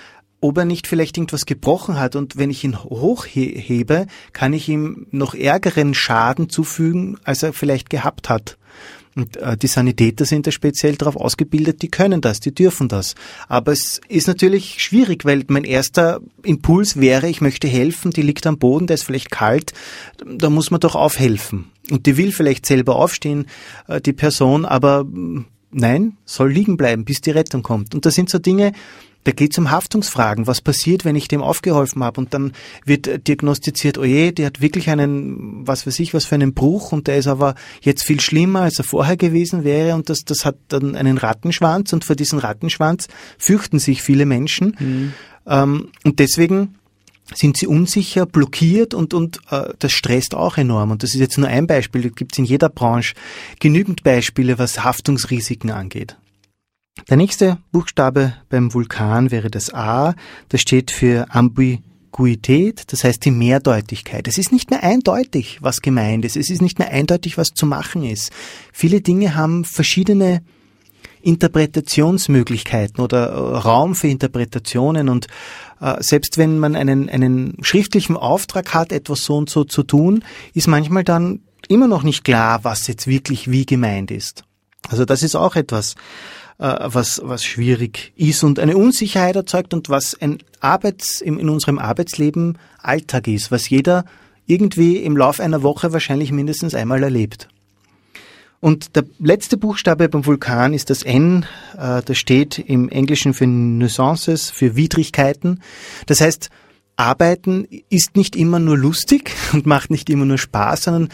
ob 0.41 0.57
er 0.57 0.65
nicht 0.65 0.87
vielleicht 0.87 1.17
irgendwas 1.17 1.45
gebrochen 1.45 1.99
hat 1.99 2.15
und 2.15 2.35
wenn 2.35 2.49
ich 2.49 2.63
ihn 2.63 2.83
hochhebe, 2.83 4.07
kann 4.33 4.53
ich 4.53 4.67
ihm 4.67 5.07
noch 5.11 5.33
ärgeren 5.33 5.93
Schaden 5.93 6.49
zufügen, 6.49 7.17
als 7.23 7.43
er 7.43 7.53
vielleicht 7.53 7.89
gehabt 7.89 8.27
hat. 8.29 8.57
Und 9.15 9.37
äh, 9.37 9.57
die 9.57 9.67
Sanitäter 9.67 10.25
sind 10.25 10.47
da 10.47 10.51
speziell 10.51 10.95
darauf 10.95 11.17
ausgebildet, 11.17 11.81
die 11.81 11.89
können 11.89 12.21
das, 12.21 12.39
die 12.39 12.53
dürfen 12.53 12.87
das. 12.87 13.15
Aber 13.47 13.71
es 13.71 13.99
ist 14.07 14.27
natürlich 14.27 14.81
schwierig, 14.81 15.25
weil 15.25 15.43
mein 15.47 15.65
erster 15.65 16.21
Impuls 16.43 16.99
wäre, 16.99 17.27
ich 17.27 17.41
möchte 17.41 17.67
helfen, 17.67 18.11
die 18.11 18.21
liegt 18.21 18.47
am 18.47 18.57
Boden, 18.57 18.87
der 18.87 18.95
ist 18.95 19.03
vielleicht 19.03 19.29
kalt, 19.29 19.73
da 20.25 20.49
muss 20.49 20.71
man 20.71 20.79
doch 20.79 20.95
aufhelfen. 20.95 21.71
Und 21.91 22.05
die 22.05 22.15
will 22.15 22.31
vielleicht 22.31 22.65
selber 22.65 22.95
aufstehen, 22.95 23.47
äh, 23.87 23.99
die 23.99 24.13
Person, 24.13 24.65
aber 24.65 25.05
nein, 25.71 26.17
soll 26.25 26.51
liegen 26.51 26.77
bleiben, 26.77 27.05
bis 27.05 27.21
die 27.21 27.31
Rettung 27.31 27.63
kommt. 27.63 27.95
Und 27.95 28.05
das 28.05 28.15
sind 28.15 28.29
so 28.29 28.39
Dinge, 28.39 28.73
da 29.23 29.31
geht 29.31 29.51
es 29.51 29.57
um 29.59 29.69
Haftungsfragen. 29.69 30.47
Was 30.47 30.61
passiert, 30.61 31.05
wenn 31.05 31.15
ich 31.15 31.27
dem 31.27 31.41
aufgeholfen 31.41 32.03
habe? 32.03 32.19
Und 32.19 32.33
dann 32.33 32.53
wird 32.85 33.27
diagnostiziert, 33.27 33.97
oh 33.97 34.03
je, 34.03 34.31
der 34.31 34.47
hat 34.47 34.61
wirklich 34.61 34.89
einen, 34.89 35.67
was 35.67 35.85
weiß 35.85 35.99
ich, 35.99 36.13
was 36.13 36.25
für 36.25 36.35
einen 36.35 36.53
Bruch 36.53 36.91
und 36.91 37.07
der 37.07 37.17
ist 37.17 37.27
aber 37.27 37.55
jetzt 37.81 38.03
viel 38.03 38.19
schlimmer, 38.19 38.61
als 38.61 38.79
er 38.79 38.83
vorher 38.83 39.17
gewesen 39.17 39.63
wäre 39.63 39.95
und 39.95 40.09
das, 40.09 40.21
das 40.25 40.43
hat 40.43 40.55
dann 40.69 40.95
einen 40.95 41.17
Rattenschwanz 41.17 41.93
und 41.93 42.03
vor 42.03 42.15
diesem 42.15 42.39
Rattenschwanz 42.39 43.07
fürchten 43.37 43.77
sich 43.77 44.01
viele 44.01 44.25
Menschen. 44.25 44.75
Mhm. 44.79 45.13
Ähm, 45.45 45.89
und 46.03 46.19
deswegen 46.19 46.75
sind 47.33 47.57
sie 47.57 47.67
unsicher, 47.67 48.25
blockiert 48.25 48.93
und, 48.93 49.13
und 49.13 49.39
äh, 49.49 49.73
das 49.79 49.91
stresst 49.91 50.35
auch 50.35 50.57
enorm. 50.57 50.91
Und 50.91 51.03
das 51.03 51.13
ist 51.13 51.19
jetzt 51.19 51.37
nur 51.37 51.47
ein 51.47 51.67
Beispiel, 51.67 52.01
das 52.01 52.15
gibt 52.15 52.33
es 52.33 52.39
in 52.39 52.45
jeder 52.45 52.69
Branche 52.69 53.13
genügend 53.59 54.03
Beispiele, 54.03 54.59
was 54.59 54.83
Haftungsrisiken 54.83 55.71
angeht. 55.71 56.17
Der 57.09 57.17
nächste 57.17 57.57
Buchstabe 57.71 58.33
beim 58.49 58.73
Vulkan 58.73 59.31
wäre 59.31 59.49
das 59.49 59.73
A. 59.73 60.13
Das 60.49 60.61
steht 60.61 60.91
für 60.91 61.33
Ambiguität, 61.33 62.83
das 62.91 63.03
heißt 63.03 63.23
die 63.23 63.31
Mehrdeutigkeit. 63.31 64.27
Es 64.27 64.37
ist 64.37 64.51
nicht 64.51 64.69
mehr 64.69 64.83
eindeutig, 64.83 65.59
was 65.61 65.81
gemeint 65.81 66.25
ist. 66.25 66.35
Es 66.35 66.49
ist 66.49 66.61
nicht 66.61 66.79
mehr 66.79 66.91
eindeutig, 66.91 67.37
was 67.37 67.49
zu 67.53 67.65
machen 67.65 68.03
ist. 68.03 68.31
Viele 68.73 69.01
Dinge 69.01 69.35
haben 69.35 69.63
verschiedene 69.63 70.41
Interpretationsmöglichkeiten 71.21 73.03
oder 73.03 73.29
äh, 73.29 73.57
Raum 73.57 73.95
für 73.95 74.07
Interpretationen 74.07 75.07
und 75.09 75.27
selbst 75.99 76.37
wenn 76.37 76.59
man 76.59 76.75
einen, 76.75 77.09
einen 77.09 77.57
schriftlichen 77.61 78.15
Auftrag 78.15 78.73
hat, 78.73 78.91
etwas 78.91 79.23
so 79.23 79.37
und 79.37 79.49
so 79.49 79.63
zu 79.63 79.83
tun, 79.83 80.23
ist 80.53 80.67
manchmal 80.67 81.03
dann 81.03 81.41
immer 81.67 81.87
noch 81.87 82.03
nicht 82.03 82.23
klar, 82.23 82.63
was 82.63 82.87
jetzt 82.87 83.07
wirklich 83.07 83.49
wie 83.49 83.65
gemeint 83.65 84.11
ist. 84.11 84.43
Also 84.89 85.05
das 85.05 85.23
ist 85.23 85.35
auch 85.35 85.55
etwas, 85.55 85.95
äh, 86.57 86.77
was, 86.81 87.21
was 87.23 87.43
schwierig 87.43 88.13
ist 88.15 88.43
und 88.43 88.59
eine 88.59 88.77
Unsicherheit 88.77 89.35
erzeugt 89.35 89.73
und 89.73 89.89
was 89.89 90.19
ein 90.21 90.39
Arbeits, 90.59 91.21
in, 91.21 91.49
unserem 91.49 91.79
Arbeitsleben 91.79 92.57
Alltag 92.81 93.27
ist, 93.27 93.51
was 93.51 93.69
jeder 93.69 94.05
irgendwie 94.45 94.97
im 94.97 95.17
Lauf 95.17 95.39
einer 95.39 95.63
Woche 95.63 95.93
wahrscheinlich 95.93 96.31
mindestens 96.31 96.75
einmal 96.75 97.03
erlebt. 97.03 97.47
Und 98.61 98.95
der 98.95 99.05
letzte 99.19 99.57
Buchstabe 99.57 100.07
beim 100.07 100.25
Vulkan 100.25 100.73
ist 100.73 100.91
das 100.91 101.01
N. 101.01 101.45
Äh, 101.77 102.03
das 102.03 102.17
steht 102.17 102.59
im 102.59 102.87
Englischen 102.89 103.33
für 103.33 103.47
Nuisances, 103.47 104.51
für 104.51 104.75
Widrigkeiten. 104.75 105.61
Das 106.05 106.21
heißt, 106.21 106.49
Arbeiten 106.95 107.67
ist 107.89 108.15
nicht 108.15 108.35
immer 108.35 108.59
nur 108.59 108.77
lustig 108.77 109.31
und 109.53 109.65
macht 109.65 109.89
nicht 109.89 110.09
immer 110.09 110.25
nur 110.25 110.37
Spaß, 110.37 110.83
sondern 110.83 111.09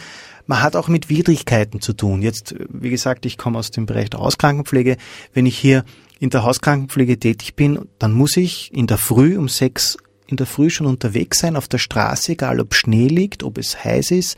man 0.46 0.62
hat 0.62 0.76
auch 0.76 0.88
mit 0.88 1.08
Widrigkeiten 1.08 1.80
zu 1.80 1.94
tun. 1.94 2.22
Jetzt, 2.22 2.54
wie 2.68 2.90
gesagt, 2.90 3.24
ich 3.26 3.38
komme 3.38 3.58
aus 3.58 3.70
dem 3.70 3.86
Bereich 3.86 4.10
der 4.10 4.20
Hauskrankenpflege. 4.20 4.98
Wenn 5.32 5.46
ich 5.46 5.58
hier 5.58 5.84
in 6.20 6.30
der 6.30 6.42
Hauskrankenpflege 6.42 7.18
tätig 7.18 7.54
bin, 7.54 7.80
dann 7.98 8.12
muss 8.12 8.36
ich 8.36 8.72
in 8.74 8.86
der 8.86 8.98
Früh 8.98 9.38
um 9.38 9.48
sechs 9.48 9.96
in 10.28 10.36
der 10.36 10.46
Früh 10.46 10.70
schon 10.70 10.86
unterwegs 10.86 11.40
sein 11.40 11.56
auf 11.56 11.68
der 11.68 11.78
Straße, 11.78 12.32
egal 12.32 12.60
ob 12.60 12.74
Schnee 12.74 13.08
liegt, 13.08 13.42
ob 13.42 13.58
es 13.58 13.82
heiß 13.82 14.12
ist, 14.12 14.36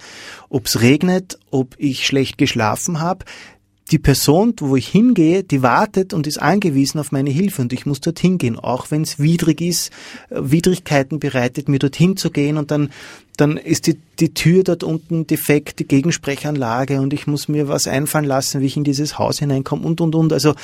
ob 0.49 0.67
es 0.67 0.81
regnet, 0.81 1.39
ob 1.51 1.75
ich 1.79 2.07
schlecht 2.07 2.39
geschlafen 2.39 3.01
habe 3.01 3.25
die 3.91 3.99
Person, 3.99 4.55
wo 4.61 4.77
ich 4.77 4.89
hingehe, 4.89 5.43
die 5.43 5.63
wartet 5.63 6.15
und 6.15 6.27
ist 6.27 6.41
angewiesen 6.41 7.01
auf 7.01 7.13
meine 7.13 7.31
Hilfe 7.31 7.63
und 7.63 7.73
ich 7.73 7.87
muss 7.87 8.01
dorthin 8.01 8.39
gehen, 8.39 8.59
auch 8.59 8.91
wenn 8.91 9.03
es 9.03 9.19
widrig 9.19 9.61
ist, 9.61 9.91
Widrigkeiten 10.31 11.19
bereitet, 11.19 11.69
mir 11.69 11.79
dorthin 11.79 12.17
zu 12.17 12.31
gehen 12.31 12.57
und 12.57 12.71
dann, 12.71 12.91
dann 13.37 13.57
ist 13.57 13.87
die, 13.87 13.99
die 14.21 14.33
Tür 14.33 14.63
dort 14.63 14.85
unten 14.85 15.27
defekt, 15.27 15.81
die 15.81 15.89
Gegensprechanlage 15.89 17.01
und 17.01 17.13
ich 17.13 17.27
muss 17.27 17.49
mir 17.49 17.69
was 17.69 17.87
einfallen 17.87 18.27
lassen, 18.27 18.61
wie 18.61 18.67
ich 18.67 18.77
in 18.77 18.85
dieses 18.85 19.19
Haus 19.19 19.41
hineinkomme 19.41 19.85
und, 19.85 20.01
und, 20.01 20.15
und. 20.15 20.33
Also, 20.33 20.55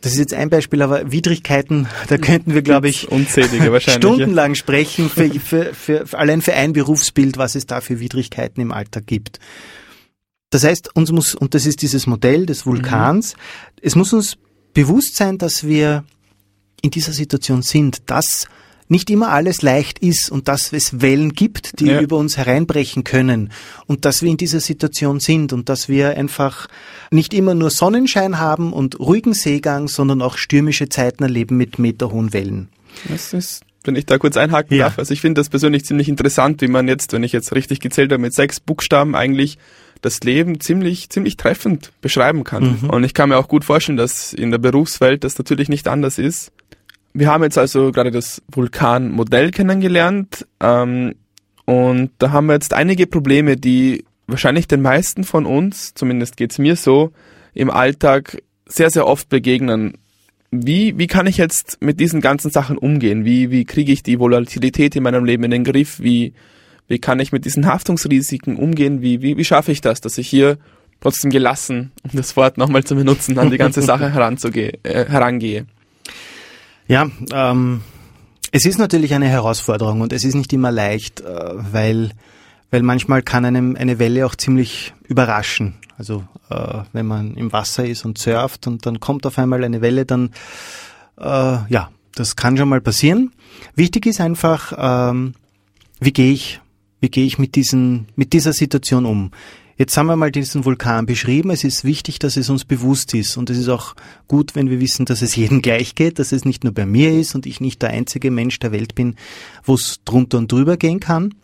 das 0.00 0.12
ist 0.12 0.18
jetzt 0.18 0.34
ein 0.34 0.50
Beispiel, 0.50 0.82
aber 0.82 1.12
Widrigkeiten, 1.12 1.86
da 2.08 2.18
könnten 2.18 2.54
wir, 2.54 2.62
glaube 2.62 2.88
ich, 2.88 3.10
unzählige 3.10 3.72
wahrscheinlich 3.72 4.02
stundenlang 4.02 4.54
sprechen, 4.54 5.10
für, 5.10 5.28
für, 5.28 5.74
für, 5.74 6.18
allein 6.18 6.42
für 6.42 6.54
ein 6.54 6.72
Berufsbild, 6.72 7.36
was 7.36 7.54
es 7.54 7.66
da 7.66 7.80
für 7.80 8.00
Widrigkeiten 8.00 8.60
im 8.60 8.72
Alltag 8.72 9.06
gibt. 9.06 9.38
Das 10.50 10.64
heißt, 10.64 10.94
uns 10.96 11.12
muss, 11.12 11.34
und 11.34 11.54
das 11.54 11.66
ist 11.66 11.82
dieses 11.82 12.06
Modell 12.06 12.46
des 12.46 12.66
Vulkans, 12.66 13.34
mhm. 13.34 13.78
es 13.82 13.96
muss 13.96 14.12
uns 14.12 14.36
bewusst 14.74 15.16
sein, 15.16 15.38
dass 15.38 15.64
wir 15.64 16.04
in 16.82 16.90
dieser 16.90 17.12
Situation 17.12 17.62
sind, 17.62 18.10
dass 18.10 18.46
nicht 18.92 19.10
immer 19.10 19.30
alles 19.30 19.62
leicht 19.62 19.98
ist 19.98 20.30
und 20.30 20.46
dass 20.46 20.72
es 20.72 21.00
Wellen 21.00 21.32
gibt, 21.32 21.80
die 21.80 21.86
ja. 21.86 22.00
über 22.00 22.16
uns 22.16 22.36
hereinbrechen 22.36 23.02
können 23.02 23.50
und 23.86 24.04
dass 24.04 24.22
wir 24.22 24.30
in 24.30 24.36
dieser 24.36 24.60
Situation 24.60 25.18
sind 25.18 25.52
und 25.52 25.68
dass 25.68 25.88
wir 25.88 26.16
einfach 26.16 26.68
nicht 27.10 27.34
immer 27.34 27.54
nur 27.54 27.70
Sonnenschein 27.70 28.38
haben 28.38 28.72
und 28.72 29.00
ruhigen 29.00 29.34
Seegang, 29.34 29.88
sondern 29.88 30.22
auch 30.22 30.36
stürmische 30.36 30.88
Zeiten 30.88 31.24
erleben 31.24 31.56
mit 31.56 31.80
meterhohen 31.80 32.32
Wellen. 32.32 32.68
Das 33.08 33.32
ist 33.32 33.62
wenn 33.84 33.96
ich 33.96 34.06
da 34.06 34.16
kurz 34.16 34.36
einhaken 34.36 34.76
ja. 34.76 34.84
darf. 34.84 35.00
Also 35.00 35.12
ich 35.12 35.20
finde 35.20 35.40
das 35.40 35.48
persönlich 35.48 35.84
ziemlich 35.84 36.08
interessant, 36.08 36.60
wie 36.62 36.68
man 36.68 36.86
jetzt, 36.86 37.12
wenn 37.12 37.24
ich 37.24 37.32
jetzt 37.32 37.52
richtig 37.52 37.80
gezählt 37.80 38.12
habe, 38.12 38.22
mit 38.22 38.32
sechs 38.32 38.60
Buchstaben 38.60 39.16
eigentlich 39.16 39.58
das 40.02 40.20
Leben 40.20 40.60
ziemlich, 40.60 41.10
ziemlich 41.10 41.36
treffend 41.36 41.90
beschreiben 42.00 42.44
kann. 42.44 42.78
Mhm. 42.82 42.90
Und 42.90 43.04
ich 43.04 43.14
kann 43.14 43.30
mir 43.30 43.38
auch 43.38 43.48
gut 43.48 43.64
vorstellen, 43.64 43.96
dass 43.96 44.32
in 44.32 44.52
der 44.52 44.58
Berufswelt 44.58 45.24
das 45.24 45.38
natürlich 45.38 45.68
nicht 45.68 45.88
anders 45.88 46.18
ist. 46.18 46.52
Wir 47.14 47.28
haben 47.28 47.42
jetzt 47.42 47.58
also 47.58 47.92
gerade 47.92 48.10
das 48.10 48.42
Vulkanmodell 48.50 49.50
kennengelernt 49.50 50.46
ähm, 50.60 51.14
und 51.64 52.10
da 52.18 52.30
haben 52.30 52.46
wir 52.46 52.54
jetzt 52.54 52.72
einige 52.74 53.06
Probleme, 53.06 53.56
die 53.56 54.04
wahrscheinlich 54.26 54.66
den 54.66 54.82
meisten 54.82 55.24
von 55.24 55.46
uns, 55.46 55.94
zumindest 55.94 56.36
geht's 56.36 56.58
mir 56.58 56.76
so, 56.76 57.12
im 57.54 57.70
Alltag 57.70 58.42
sehr, 58.66 58.90
sehr 58.90 59.06
oft 59.06 59.28
begegnen. 59.28 59.98
Wie, 60.50 60.98
wie 60.98 61.06
kann 61.06 61.26
ich 61.26 61.36
jetzt 61.36 61.78
mit 61.80 62.00
diesen 62.00 62.20
ganzen 62.20 62.50
Sachen 62.50 62.76
umgehen? 62.76 63.24
Wie, 63.24 63.50
wie 63.50 63.64
kriege 63.64 63.92
ich 63.92 64.02
die 64.02 64.18
Volatilität 64.18 64.96
in 64.96 65.02
meinem 65.02 65.24
Leben 65.24 65.44
in 65.44 65.50
den 65.50 65.64
Griff? 65.64 66.00
Wie, 66.00 66.34
wie 66.88 66.98
kann 66.98 67.20
ich 67.20 67.32
mit 67.32 67.44
diesen 67.44 67.66
Haftungsrisiken 67.66 68.56
umgehen? 68.56 69.02
Wie, 69.02 69.22
wie, 69.22 69.36
wie 69.36 69.44
schaffe 69.44 69.72
ich 69.72 69.80
das, 69.80 70.00
dass 70.00 70.18
ich 70.18 70.28
hier 70.28 70.58
trotzdem 71.00 71.30
gelassen, 71.30 71.92
um 72.04 72.10
das 72.12 72.36
Wort 72.36 72.58
nochmal 72.58 72.84
zu 72.84 72.94
benutzen, 72.94 73.38
an 73.38 73.50
die 73.50 73.58
ganze 73.58 73.82
Sache 73.82 74.04
äh, 74.82 75.04
herangehe? 75.08 75.66
Ja, 76.92 77.10
ähm, 77.32 77.80
es 78.50 78.66
ist 78.66 78.78
natürlich 78.78 79.14
eine 79.14 79.26
Herausforderung 79.26 80.02
und 80.02 80.12
es 80.12 80.24
ist 80.24 80.34
nicht 80.34 80.52
immer 80.52 80.70
leicht, 80.70 81.22
äh, 81.22 81.24
weil, 81.72 82.10
weil 82.70 82.82
manchmal 82.82 83.22
kann 83.22 83.46
einem 83.46 83.76
eine 83.76 83.98
Welle 83.98 84.26
auch 84.26 84.34
ziemlich 84.34 84.92
überraschen. 85.08 85.76
Also 85.96 86.22
äh, 86.50 86.80
wenn 86.92 87.06
man 87.06 87.34
im 87.34 87.50
Wasser 87.50 87.86
ist 87.86 88.04
und 88.04 88.18
surft 88.18 88.66
und 88.66 88.84
dann 88.84 89.00
kommt 89.00 89.24
auf 89.24 89.38
einmal 89.38 89.64
eine 89.64 89.80
Welle, 89.80 90.04
dann 90.04 90.32
äh, 91.18 91.24
ja, 91.24 91.90
das 92.14 92.36
kann 92.36 92.58
schon 92.58 92.68
mal 92.68 92.82
passieren. 92.82 93.32
Wichtig 93.74 94.04
ist 94.04 94.20
einfach, 94.20 94.74
ähm, 94.76 95.32
wie 95.98 96.12
gehe 96.12 96.34
ich, 96.34 96.60
wie 97.00 97.08
gehe 97.08 97.24
ich 97.24 97.38
mit 97.38 97.54
diesen, 97.54 98.08
mit 98.16 98.34
dieser 98.34 98.52
Situation 98.52 99.06
um? 99.06 99.30
Jetzt 99.82 99.96
haben 99.96 100.06
wir 100.06 100.14
mal 100.14 100.30
diesen 100.30 100.64
Vulkan 100.64 101.06
beschrieben. 101.06 101.50
Es 101.50 101.64
ist 101.64 101.82
wichtig, 101.82 102.20
dass 102.20 102.36
es 102.36 102.48
uns 102.48 102.64
bewusst 102.64 103.14
ist. 103.14 103.36
Und 103.36 103.50
es 103.50 103.58
ist 103.58 103.68
auch 103.68 103.96
gut, 104.28 104.54
wenn 104.54 104.70
wir 104.70 104.78
wissen, 104.78 105.06
dass 105.06 105.22
es 105.22 105.34
jedem 105.34 105.60
gleich 105.62 105.96
geht, 105.96 106.20
dass 106.20 106.30
es 106.30 106.44
nicht 106.44 106.62
nur 106.62 106.72
bei 106.72 106.86
mir 106.86 107.12
ist 107.18 107.34
und 107.34 107.46
ich 107.46 107.60
nicht 107.60 107.82
der 107.82 107.90
einzige 107.90 108.30
Mensch 108.30 108.60
der 108.60 108.70
Welt 108.70 108.94
bin, 108.94 109.16
wo 109.64 109.74
es 109.74 109.98
drunter 110.04 110.38
und 110.38 110.52
drüber 110.52 110.76
gehen 110.76 111.00
kann. 111.00 111.34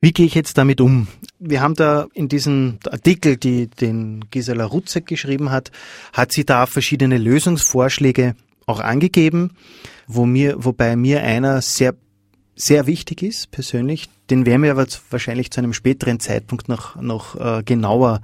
Wie 0.00 0.14
gehe 0.14 0.24
ich 0.24 0.34
jetzt 0.34 0.56
damit 0.56 0.80
um? 0.80 1.06
Wir 1.38 1.60
haben 1.60 1.74
da 1.74 2.06
in 2.14 2.30
diesem 2.30 2.78
Artikel, 2.90 3.36
die 3.36 3.66
den 3.66 4.24
Gisela 4.30 4.64
Rutzek 4.64 5.04
geschrieben 5.04 5.50
hat, 5.50 5.70
hat 6.14 6.32
sie 6.32 6.46
da 6.46 6.64
verschiedene 6.64 7.18
Lösungsvorschläge 7.18 8.36
auch 8.64 8.80
angegeben, 8.80 9.50
wo 10.06 10.24
mir, 10.24 10.64
wobei 10.64 10.96
mir 10.96 11.22
einer 11.22 11.60
sehr 11.60 11.94
sehr 12.56 12.86
wichtig 12.86 13.22
ist, 13.22 13.50
persönlich. 13.50 14.08
Den 14.30 14.46
werden 14.46 14.62
wir 14.62 14.70
aber 14.70 14.86
wahrscheinlich 15.10 15.50
zu 15.50 15.60
einem 15.60 15.72
späteren 15.72 16.20
Zeitpunkt 16.20 16.68
noch, 16.68 16.96
noch 16.96 17.36
äh, 17.38 17.62
genauer 17.62 18.20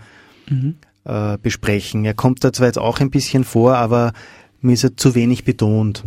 mhm. 0.48 0.76
äh, 1.04 1.36
besprechen. 1.38 2.04
Er 2.04 2.14
kommt 2.14 2.42
da 2.42 2.52
zwar 2.52 2.68
jetzt 2.68 2.78
auch 2.78 3.00
ein 3.00 3.10
bisschen 3.10 3.44
vor, 3.44 3.76
aber 3.76 4.12
mir 4.60 4.72
ist 4.72 4.84
er 4.84 4.96
zu 4.96 5.14
wenig 5.14 5.44
betont. 5.44 6.04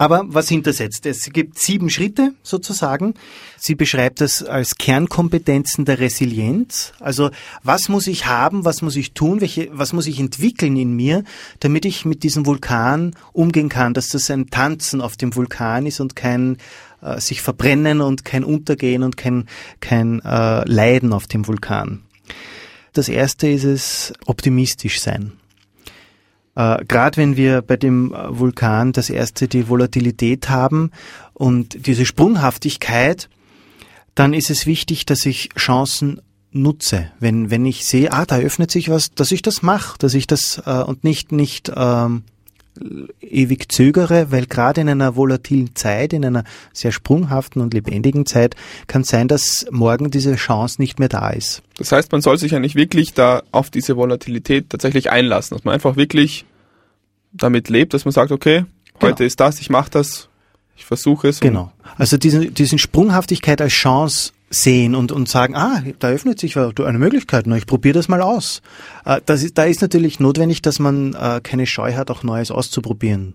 Aber 0.00 0.24
was 0.28 0.48
hintersetzt? 0.48 1.06
Es 1.06 1.30
gibt 1.32 1.58
sieben 1.58 1.90
Schritte 1.90 2.32
sozusagen. 2.44 3.14
Sie 3.56 3.74
beschreibt 3.74 4.20
das 4.20 4.44
als 4.44 4.76
Kernkompetenzen 4.76 5.84
der 5.84 5.98
Resilienz. 5.98 6.92
Also 7.00 7.30
was 7.64 7.88
muss 7.88 8.06
ich 8.06 8.26
haben, 8.26 8.64
was 8.64 8.80
muss 8.80 8.94
ich 8.94 9.12
tun, 9.12 9.40
welche, 9.40 9.68
was 9.72 9.92
muss 9.92 10.06
ich 10.06 10.20
entwickeln 10.20 10.76
in 10.76 10.94
mir, 10.94 11.24
damit 11.58 11.84
ich 11.84 12.04
mit 12.04 12.22
diesem 12.22 12.46
Vulkan 12.46 13.16
umgehen 13.32 13.68
kann, 13.68 13.92
dass 13.92 14.08
das 14.08 14.30
ein 14.30 14.50
Tanzen 14.50 15.00
auf 15.00 15.16
dem 15.16 15.34
Vulkan 15.34 15.84
ist 15.84 15.98
und 15.98 16.14
kein 16.14 16.58
äh, 17.02 17.20
sich 17.20 17.42
verbrennen 17.42 18.00
und 18.00 18.24
kein 18.24 18.44
Untergehen 18.44 19.02
und 19.02 19.16
kein, 19.16 19.46
kein 19.80 20.20
äh, 20.20 20.68
Leiden 20.68 21.12
auf 21.12 21.26
dem 21.26 21.46
Vulkan. 21.46 22.02
Das 22.92 23.08
erste 23.08 23.48
ist 23.48 23.64
es 23.64 24.12
optimistisch 24.26 25.00
sein. 25.00 25.32
Äh, 26.56 26.84
Gerade 26.86 27.16
wenn 27.16 27.36
wir 27.36 27.62
bei 27.62 27.76
dem 27.76 28.12
äh, 28.12 28.38
Vulkan 28.38 28.92
das 28.92 29.10
erste 29.10 29.46
die 29.46 29.68
Volatilität 29.68 30.48
haben 30.48 30.90
und 31.32 31.86
diese 31.86 32.04
Sprunghaftigkeit, 32.04 33.28
dann 34.14 34.34
ist 34.34 34.50
es 34.50 34.66
wichtig, 34.66 35.06
dass 35.06 35.24
ich 35.24 35.50
Chancen 35.56 36.20
nutze. 36.50 37.12
Wenn, 37.20 37.50
wenn 37.50 37.64
ich 37.64 37.86
sehe, 37.86 38.12
ah, 38.12 38.26
da 38.26 38.38
öffnet 38.38 38.72
sich 38.72 38.88
was, 38.88 39.12
dass 39.12 39.30
ich 39.30 39.42
das 39.42 39.62
mache, 39.62 39.96
dass 39.98 40.14
ich 40.14 40.26
das 40.26 40.60
äh, 40.66 40.82
und 40.82 41.04
nicht, 41.04 41.30
nicht 41.30 41.70
ähm, 41.74 42.24
ewig 43.20 43.70
zögere, 43.70 44.30
weil 44.30 44.46
gerade 44.46 44.80
in 44.80 44.88
einer 44.88 45.16
volatilen 45.16 45.74
Zeit, 45.74 46.12
in 46.12 46.24
einer 46.24 46.44
sehr 46.72 46.92
sprunghaften 46.92 47.62
und 47.62 47.74
lebendigen 47.74 48.26
Zeit, 48.26 48.56
kann 48.86 49.04
sein, 49.04 49.28
dass 49.28 49.66
morgen 49.70 50.10
diese 50.10 50.36
Chance 50.36 50.80
nicht 50.80 50.98
mehr 50.98 51.08
da 51.08 51.30
ist. 51.30 51.62
Das 51.76 51.92
heißt, 51.92 52.12
man 52.12 52.20
soll 52.20 52.38
sich 52.38 52.52
ja 52.52 52.58
nicht 52.58 52.74
wirklich 52.74 53.14
da 53.14 53.42
auf 53.52 53.70
diese 53.70 53.96
Volatilität 53.96 54.70
tatsächlich 54.70 55.10
einlassen, 55.10 55.56
dass 55.56 55.64
man 55.64 55.74
einfach 55.74 55.96
wirklich 55.96 56.44
damit 57.32 57.68
lebt, 57.68 57.94
dass 57.94 58.04
man 58.04 58.12
sagt, 58.12 58.32
okay, 58.32 58.64
heute 59.00 59.14
genau. 59.14 59.26
ist 59.26 59.40
das, 59.40 59.60
ich 59.60 59.70
mache 59.70 59.90
das, 59.90 60.28
ich 60.76 60.84
versuche 60.84 61.28
es. 61.28 61.40
Genau. 61.40 61.72
Also 61.96 62.16
diesen, 62.16 62.54
diesen 62.54 62.78
Sprunghaftigkeit 62.78 63.60
als 63.60 63.72
Chance 63.72 64.32
sehen 64.50 64.94
und, 64.94 65.12
und 65.12 65.28
sagen, 65.28 65.54
ah, 65.54 65.82
da 65.98 66.08
öffnet 66.08 66.40
sich 66.40 66.56
eine 66.56 66.98
Möglichkeit, 66.98 67.46
ich 67.46 67.66
probiere 67.66 67.94
das 67.94 68.08
mal 68.08 68.22
aus. 68.22 68.62
Äh, 69.04 69.20
das 69.26 69.42
ist, 69.42 69.58
da 69.58 69.64
ist 69.64 69.82
natürlich 69.82 70.20
notwendig, 70.20 70.62
dass 70.62 70.78
man 70.78 71.14
äh, 71.14 71.40
keine 71.42 71.66
Scheu 71.66 71.94
hat, 71.94 72.10
auch 72.10 72.22
Neues 72.22 72.50
auszuprobieren 72.50 73.34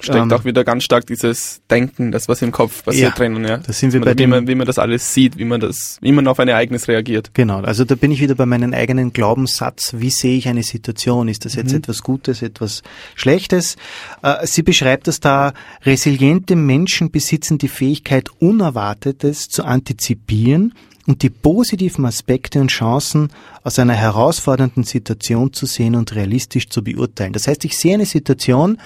steckt 0.00 0.18
ähm, 0.18 0.32
auch 0.32 0.44
wieder 0.44 0.64
ganz 0.64 0.84
stark 0.84 1.06
dieses 1.06 1.60
Denken, 1.70 2.12
das 2.12 2.28
was 2.28 2.42
im 2.42 2.52
Kopf 2.52 2.84
passiert 2.84 3.10
ja, 3.10 3.14
drinnen, 3.14 3.44
ja. 3.44 3.58
Da 3.58 3.72
sind 3.72 3.92
wir 3.92 4.00
bei 4.00 4.16
wie 4.16 4.26
man, 4.26 4.46
wie 4.46 4.54
man 4.54 4.66
das 4.66 4.78
alles 4.78 5.14
sieht, 5.14 5.38
wie 5.38 5.44
man 5.44 5.60
das, 5.60 5.98
wie 6.00 6.12
man 6.12 6.26
auf 6.26 6.38
ein 6.38 6.48
Ereignis 6.48 6.88
reagiert. 6.88 7.30
Genau, 7.34 7.60
also 7.60 7.84
da 7.84 7.94
bin 7.94 8.10
ich 8.10 8.20
wieder 8.20 8.34
bei 8.34 8.46
meinem 8.46 8.72
eigenen 8.74 9.12
Glaubenssatz. 9.12 9.94
Wie 9.96 10.10
sehe 10.10 10.36
ich 10.36 10.48
eine 10.48 10.62
Situation? 10.62 11.28
Ist 11.28 11.44
das 11.44 11.54
jetzt 11.54 11.72
mhm. 11.72 11.78
etwas 11.78 12.02
Gutes, 12.02 12.42
etwas 12.42 12.82
Schlechtes? 13.14 13.76
Äh, 14.22 14.46
sie 14.46 14.62
beschreibt 14.62 15.06
das 15.06 15.20
da, 15.20 15.52
resiliente 15.84 16.56
Menschen 16.56 17.10
besitzen 17.10 17.58
die 17.58 17.68
Fähigkeit, 17.68 18.30
Unerwartetes 18.38 19.48
zu 19.48 19.64
antizipieren 19.64 20.74
und 21.06 21.22
die 21.22 21.30
positiven 21.30 22.06
Aspekte 22.06 22.60
und 22.60 22.68
Chancen 22.68 23.30
aus 23.64 23.78
einer 23.78 23.94
herausfordernden 23.94 24.84
Situation 24.84 25.52
zu 25.52 25.66
sehen 25.66 25.94
und 25.94 26.14
realistisch 26.14 26.68
zu 26.68 26.84
beurteilen. 26.84 27.32
Das 27.32 27.46
heißt, 27.46 27.64
ich 27.64 27.76
sehe 27.76 27.94
eine 27.94 28.06
Situation, 28.06 28.78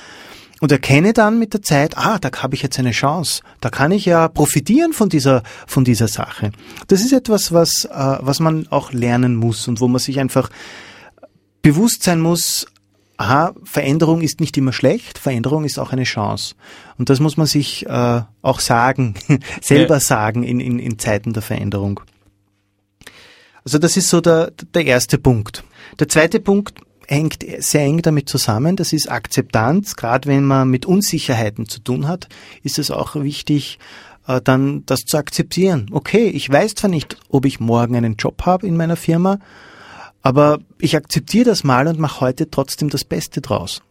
und 0.64 0.72
erkenne 0.72 1.12
dann 1.12 1.38
mit 1.38 1.52
der 1.52 1.60
Zeit, 1.60 1.98
ah, 1.98 2.18
da 2.18 2.30
habe 2.42 2.54
ich 2.54 2.62
jetzt 2.62 2.78
eine 2.78 2.92
Chance, 2.92 3.42
da 3.60 3.68
kann 3.68 3.92
ich 3.92 4.06
ja 4.06 4.28
profitieren 4.28 4.94
von 4.94 5.10
dieser 5.10 5.42
von 5.66 5.84
dieser 5.84 6.08
Sache. 6.08 6.52
Das 6.88 7.02
ist 7.02 7.12
etwas, 7.12 7.52
was 7.52 7.84
äh, 7.84 8.16
was 8.20 8.40
man 8.40 8.66
auch 8.68 8.90
lernen 8.90 9.36
muss 9.36 9.68
und 9.68 9.82
wo 9.82 9.88
man 9.88 9.98
sich 9.98 10.20
einfach 10.20 10.48
bewusst 11.60 12.02
sein 12.02 12.18
muss. 12.18 12.66
Aha, 13.18 13.52
Veränderung 13.62 14.22
ist 14.22 14.40
nicht 14.40 14.56
immer 14.56 14.72
schlecht, 14.72 15.18
Veränderung 15.18 15.66
ist 15.66 15.78
auch 15.78 15.92
eine 15.92 16.04
Chance. 16.04 16.54
Und 16.96 17.10
das 17.10 17.20
muss 17.20 17.36
man 17.36 17.46
sich 17.46 17.84
äh, 17.84 18.22
auch 18.40 18.60
sagen, 18.60 19.16
selber 19.60 19.96
ja. 19.96 20.00
sagen 20.00 20.44
in, 20.44 20.60
in, 20.60 20.78
in 20.78 20.98
Zeiten 20.98 21.34
der 21.34 21.42
Veränderung. 21.42 22.00
Also 23.66 23.76
das 23.76 23.98
ist 23.98 24.08
so 24.08 24.22
der, 24.22 24.50
der 24.72 24.86
erste 24.86 25.18
Punkt. 25.18 25.62
Der 26.00 26.08
zweite 26.08 26.40
Punkt 26.40 26.80
hängt 27.06 27.44
sehr 27.58 27.82
eng 27.82 28.02
damit 28.02 28.28
zusammen. 28.28 28.76
Das 28.76 28.92
ist 28.92 29.10
Akzeptanz. 29.10 29.96
Gerade 29.96 30.28
wenn 30.28 30.44
man 30.44 30.68
mit 30.68 30.86
Unsicherheiten 30.86 31.68
zu 31.68 31.80
tun 31.80 32.08
hat, 32.08 32.28
ist 32.62 32.78
es 32.78 32.90
auch 32.90 33.14
wichtig, 33.16 33.78
äh, 34.26 34.40
dann 34.42 34.84
das 34.86 35.04
zu 35.04 35.16
akzeptieren. 35.16 35.86
Okay, 35.92 36.28
ich 36.28 36.50
weiß 36.50 36.74
zwar 36.74 36.90
nicht, 36.90 37.16
ob 37.28 37.44
ich 37.44 37.60
morgen 37.60 37.96
einen 37.96 38.16
Job 38.16 38.42
habe 38.46 38.66
in 38.66 38.76
meiner 38.76 38.96
Firma, 38.96 39.38
aber 40.22 40.58
ich 40.78 40.96
akzeptiere 40.96 41.44
das 41.44 41.64
mal 41.64 41.86
und 41.86 41.98
mache 41.98 42.20
heute 42.20 42.50
trotzdem 42.50 42.88
das 42.88 43.04
Beste 43.04 43.40
draus. 43.40 43.82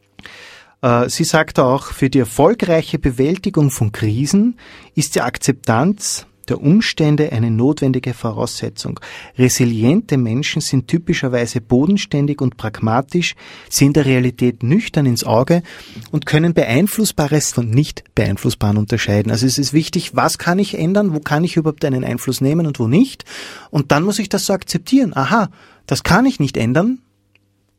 Äh, 0.82 1.10
sie 1.10 1.24
sagt 1.24 1.60
auch, 1.60 1.86
für 1.86 2.10
die 2.10 2.20
erfolgreiche 2.20 3.00
Bewältigung 3.00 3.72
von 3.72 3.92
Krisen 3.92 4.58
ist 4.96 5.16
die 5.16 5.22
Akzeptanz 5.22 6.26
der 6.50 6.62
Umstände 6.62 7.32
eine 7.32 7.52
notwendige 7.52 8.14
Voraussetzung. 8.14 9.00
Resiliente 9.38 10.18
Menschen 10.18 10.62
sind 10.62 10.88
typischerweise 10.88 11.62
bodenständig 11.62 12.42
und 12.42 12.58
pragmatisch, 12.58 13.36
sehen 13.70 13.94
der 13.94 14.06
Realität 14.06 14.64
nüchtern 14.64 15.06
ins 15.06 15.24
Auge 15.24 15.64
und 16.12 16.26
können 16.26 16.54
Beeinflussbares 16.54 17.54
von 17.54 17.70
nicht 17.70 18.04
beeinflussbaren 18.16 18.78
unterscheiden. 18.78 19.32
Also 19.32 19.46
es 19.46 19.58
ist 19.58 19.74
wichtig, 19.74 20.16
was 20.16 20.38
kann 20.38 20.60
ich 20.60 20.78
ändern, 20.78 21.14
wo 21.14 21.20
kann 21.20 21.44
ich 21.44 21.56
überhaupt 21.56 21.86
einen 21.86 22.04
Einfluss 22.04 22.42
nehmen 22.42 22.68
und 22.68 22.80
wo 22.80 22.88
nicht. 22.88 23.26
Und 23.70 23.92
dann 23.92 24.04
muss 24.04 24.20
ich 24.20 24.30
das 24.30 24.46
so 24.46 24.54
akzeptieren. 24.54 25.16
Aha, 25.16 25.50
das 25.88 26.04
kann 26.04 26.26
ich 26.26 26.40
nicht 26.40 26.58
ändern. 26.58 27.00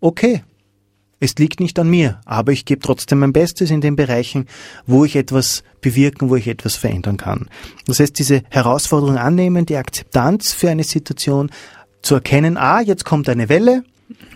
Okay, 0.01 0.43
es 1.25 1.37
liegt 1.37 1.61
nicht 1.61 1.79
an 1.79 1.89
mir, 1.89 2.21
aber 2.25 2.53
ich 2.53 2.65
gebe 2.65 2.81
trotzdem 2.81 3.21
mein 3.21 3.33
Bestes 3.33 3.71
in 3.71 3.81
den 3.81 3.97
Bereichen, 3.97 4.47
wo 4.87 5.05
ich 5.05 5.17
etwas 5.17 5.65
bewirken, 5.81 6.31
wo 6.31 6.37
ich 6.37 6.49
etwas 6.49 6.77
verändern 6.77 7.17
kann. 7.17 7.49
Das 7.87 8.01
heißt, 8.01 8.19
diese 8.19 8.43
Herausforderung 8.51 9.17
annehmen, 9.17 9.67
die 9.67 9.77
Akzeptanz 9.77 10.53
für 10.53 10.71
eine 10.71 10.85
Situation, 10.85 11.51
zu 12.03 12.15
erkennen, 12.17 12.57
ah, 12.57 12.81
jetzt 12.81 13.05
kommt 13.05 13.29
eine 13.29 13.49
Welle, 13.49 13.83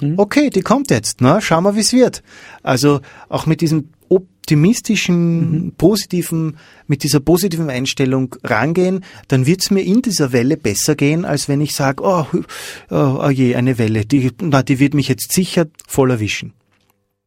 mhm. 0.00 0.14
okay, 0.16 0.50
die 0.50 0.62
kommt 0.62 0.90
jetzt, 0.90 1.20
na, 1.20 1.40
schauen 1.40 1.64
wir, 1.64 1.76
wie 1.76 1.80
es 1.80 1.92
wird. 1.92 2.22
Also 2.62 3.00
auch 3.28 3.46
mit 3.46 3.60
diesem 3.60 3.90
optimistischen, 4.08 5.66
mhm. 5.66 5.72
positiven, 5.72 6.56
mit 6.86 7.02
dieser 7.02 7.20
positiven 7.20 7.68
Einstellung 7.68 8.34
rangehen, 8.42 9.04
dann 9.28 9.44
wird 9.44 9.62
es 9.62 9.70
mir 9.70 9.82
in 9.82 10.00
dieser 10.00 10.32
Welle 10.32 10.56
besser 10.56 10.96
gehen, 10.96 11.26
als 11.26 11.48
wenn 11.48 11.60
ich 11.60 11.74
sage, 11.74 12.02
oh, 12.02 12.24
oh, 12.90 13.20
oh 13.22 13.28
je, 13.28 13.54
eine 13.56 13.76
Welle, 13.76 14.06
die, 14.06 14.30
na, 14.40 14.62
die 14.62 14.78
wird 14.78 14.94
mich 14.94 15.08
jetzt 15.08 15.32
sicher 15.32 15.66
voll 15.86 16.10
erwischen. 16.10 16.54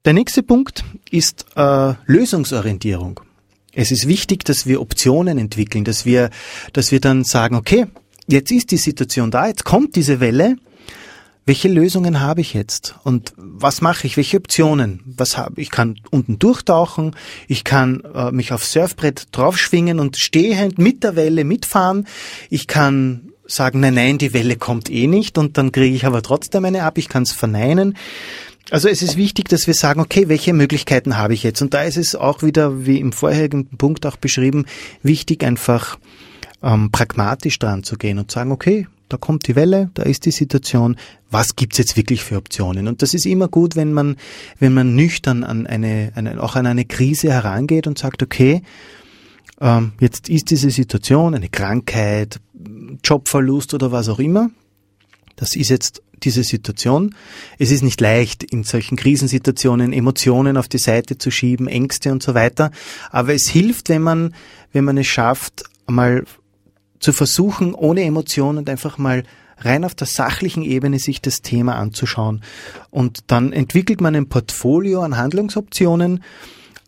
Der 0.04 0.14
nächste 0.14 0.42
Punkt 0.42 0.84
ist 1.12 1.46
äh, 1.56 1.94
Lösungsorientierung. 2.08 3.20
Es 3.72 3.92
ist 3.92 4.08
wichtig, 4.08 4.44
dass 4.44 4.66
wir 4.66 4.82
Optionen 4.82 5.38
entwickeln, 5.38 5.84
dass 5.84 6.06
wir, 6.06 6.32
dass 6.74 6.92
wir 6.92 7.00
dann 7.00 7.24
sagen, 7.24 7.56
okay, 7.56 7.86
jetzt 8.26 8.52
ist 8.52 8.72
die 8.72 8.78
Situation 8.78 9.30
da, 9.30 9.48
jetzt 9.48 9.64
kommt 9.64 9.96
diese 9.96 10.20
Welle. 10.20 10.56
Welche 11.46 11.68
Lösungen 11.68 12.20
habe 12.20 12.42
ich 12.42 12.56
jetzt? 12.56 12.96
Und 13.04 13.34
was 13.38 13.82
mache 13.82 14.08
ich? 14.08 14.18
Welche 14.18 14.38
Optionen? 14.38 15.02
Was 15.06 15.38
habe 15.38 15.62
ich? 15.62 15.70
kann 15.70 16.00
unten 16.10 16.40
durchtauchen, 16.40 17.16
ich 17.48 17.64
kann 17.64 18.02
äh, 18.16 18.32
mich 18.32 18.54
aufs 18.54 18.72
Surfbrett 18.72 19.28
draufschwingen 19.32 20.00
und 20.00 20.18
stehend 20.18 20.80
mit 20.80 21.04
der 21.04 21.16
Welle 21.16 21.44
mitfahren. 21.44 22.08
Ich 22.50 22.66
kann 22.66 23.32
sagen, 23.46 23.82
nein, 23.82 23.94
nein, 23.94 24.18
die 24.18 24.34
Welle 24.34 24.56
kommt 24.56 24.90
eh 24.90 25.06
nicht 25.06 25.38
und 25.38 25.58
dann 25.60 25.72
kriege 25.72 25.96
ich 25.96 26.06
aber 26.06 26.24
trotzdem 26.24 26.66
eine 26.66 26.84
ab, 26.84 26.98
ich 26.98 27.10
kann 27.10 27.24
es 27.24 27.34
verneinen. 27.34 27.96
Also 28.70 28.88
es 28.88 29.02
ist 29.02 29.18
wichtig, 29.18 29.50
dass 29.50 29.68
wir 29.68 29.74
sagen, 29.74 30.00
okay, 30.00 30.30
welche 30.30 30.54
Möglichkeiten 30.54 31.18
habe 31.18 31.34
ich 31.34 31.44
jetzt? 31.44 31.62
Und 31.62 31.74
da 31.74 31.84
ist 31.84 31.98
es 31.98 32.16
auch 32.16 32.42
wieder, 32.44 32.86
wie 32.86 33.00
im 33.00 33.12
vorherigen 33.12 33.68
Punkt 33.68 34.06
auch 34.06 34.18
beschrieben, 34.18 34.66
wichtig 35.04 35.44
einfach 35.44 35.98
ähm, 36.64 36.92
pragmatisch 36.92 37.60
dran 37.60 37.84
zu 37.84 37.98
gehen 37.98 38.20
und 38.20 38.32
sagen, 38.32 38.52
okay, 38.52 38.88
da 39.10 39.18
kommt 39.18 39.48
die 39.48 39.56
Welle, 39.56 39.90
da 39.94 40.04
ist 40.04 40.26
die 40.26 40.32
Situation, 40.32 40.96
was 41.30 41.56
gibt's 41.56 41.78
jetzt 41.78 41.98
wirklich 41.98 42.24
für 42.24 42.38
Optionen? 42.38 42.88
Und 42.88 43.02
das 43.02 43.14
ist 43.14 43.26
immer 43.26 43.50
gut, 43.50 43.76
wenn 43.76 43.92
man, 43.92 44.16
wenn 44.60 44.74
man 44.74 44.96
nüchtern 44.96 45.44
an 45.44 45.68
eine, 45.68 46.14
eine 46.16 46.42
auch 46.42 46.56
an 46.56 46.66
eine 46.66 46.86
Krise 46.86 47.32
herangeht 47.32 47.88
und 47.88 47.98
sagt, 47.98 48.24
okay, 48.24 48.62
ähm, 49.60 49.94
jetzt 50.00 50.30
ist 50.30 50.50
diese 50.50 50.72
Situation, 50.72 51.36
eine 51.36 51.50
Krankheit, 51.50 52.40
Jobverlust 53.04 53.74
oder 53.74 53.92
was 53.92 54.08
auch 54.08 54.20
immer, 54.20 54.50
das 55.36 55.56
ist 55.56 55.70
jetzt 55.70 56.02
diese 56.24 56.44
Situation. 56.44 57.16
Es 57.58 57.72
ist 57.72 57.84
nicht 57.84 58.02
leicht, 58.02 58.44
in 58.44 58.64
solchen 58.64 58.98
Krisensituationen 58.98 59.94
Emotionen 59.94 60.58
auf 60.58 60.68
die 60.68 60.78
Seite 60.78 61.18
zu 61.18 61.32
schieben, 61.32 61.68
Ängste 61.68 62.12
und 62.12 62.24
so 62.24 62.34
weiter. 62.34 62.72
Aber 63.10 63.34
es 63.34 63.48
hilft, 63.48 63.90
wenn 63.90 64.02
man, 64.02 64.34
wenn 64.72 64.86
man 64.86 64.98
es 64.98 65.08
schafft, 65.08 65.64
mal 65.88 66.24
zu 67.00 67.14
versuchen, 67.14 67.74
ohne 67.74 68.04
Emotionen 68.04 68.60
und 68.60 68.70
einfach 68.70 68.98
mal 68.98 69.24
rein 69.58 69.86
auf 69.86 69.96
der 69.96 70.08
sachlichen 70.08 70.64
Ebene 70.64 71.00
sich 71.00 71.22
das 71.22 71.42
Thema 71.42 71.76
anzuschauen. 71.76 72.42
Und 72.90 73.20
dann 73.28 73.54
entwickelt 73.54 74.02
man 74.02 74.16
ein 74.16 74.30
Portfolio 74.30 75.02
an 75.02 75.18
Handlungsoptionen, 75.18 76.24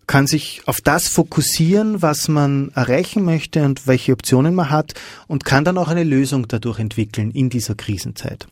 kann 0.08 0.28
sich 0.28 0.62
auf 0.66 0.82
das 0.82 1.08
fokussieren, 1.08 2.02
was 2.02 2.28
man 2.28 2.72
erreichen 2.76 3.24
möchte 3.24 3.64
und 3.64 3.88
welche 3.88 4.12
Optionen 4.12 4.54
man 4.54 4.70
hat 4.70 4.94
und 5.28 5.46
kann 5.46 5.64
dann 5.64 5.78
auch 5.78 5.88
eine 5.88 6.04
Lösung 6.04 6.48
dadurch 6.48 6.80
entwickeln 6.80 7.32
in 7.32 7.50
dieser 7.50 7.76
Krisenzeit. 7.76 8.48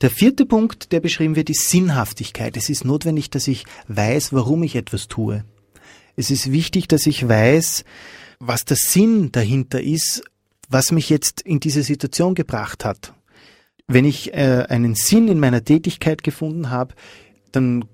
Der 0.00 0.10
vierte 0.10 0.46
Punkt, 0.46 0.92
der 0.92 1.00
beschrieben 1.00 1.36
wird, 1.36 1.50
ist 1.50 1.68
Sinnhaftigkeit. 1.68 2.56
Es 2.56 2.70
ist 2.70 2.84
notwendig, 2.84 3.28
dass 3.28 3.46
ich 3.46 3.64
weiß, 3.88 4.32
warum 4.32 4.62
ich 4.62 4.74
etwas 4.74 5.08
tue. 5.08 5.44
Es 6.16 6.30
ist 6.30 6.50
wichtig, 6.50 6.88
dass 6.88 7.06
ich 7.06 7.28
weiß, 7.28 7.84
was 8.38 8.64
der 8.64 8.78
Sinn 8.78 9.30
dahinter 9.30 9.82
ist, 9.82 10.22
was 10.70 10.90
mich 10.92 11.10
jetzt 11.10 11.42
in 11.42 11.60
diese 11.60 11.82
Situation 11.82 12.34
gebracht 12.34 12.84
hat. 12.84 13.12
Wenn 13.86 14.06
ich 14.06 14.32
äh, 14.32 14.64
einen 14.68 14.94
Sinn 14.94 15.28
in 15.28 15.38
meiner 15.38 15.64
Tätigkeit 15.64 16.22
gefunden 16.22 16.70
habe, 16.70 16.94
dann, 17.52 17.84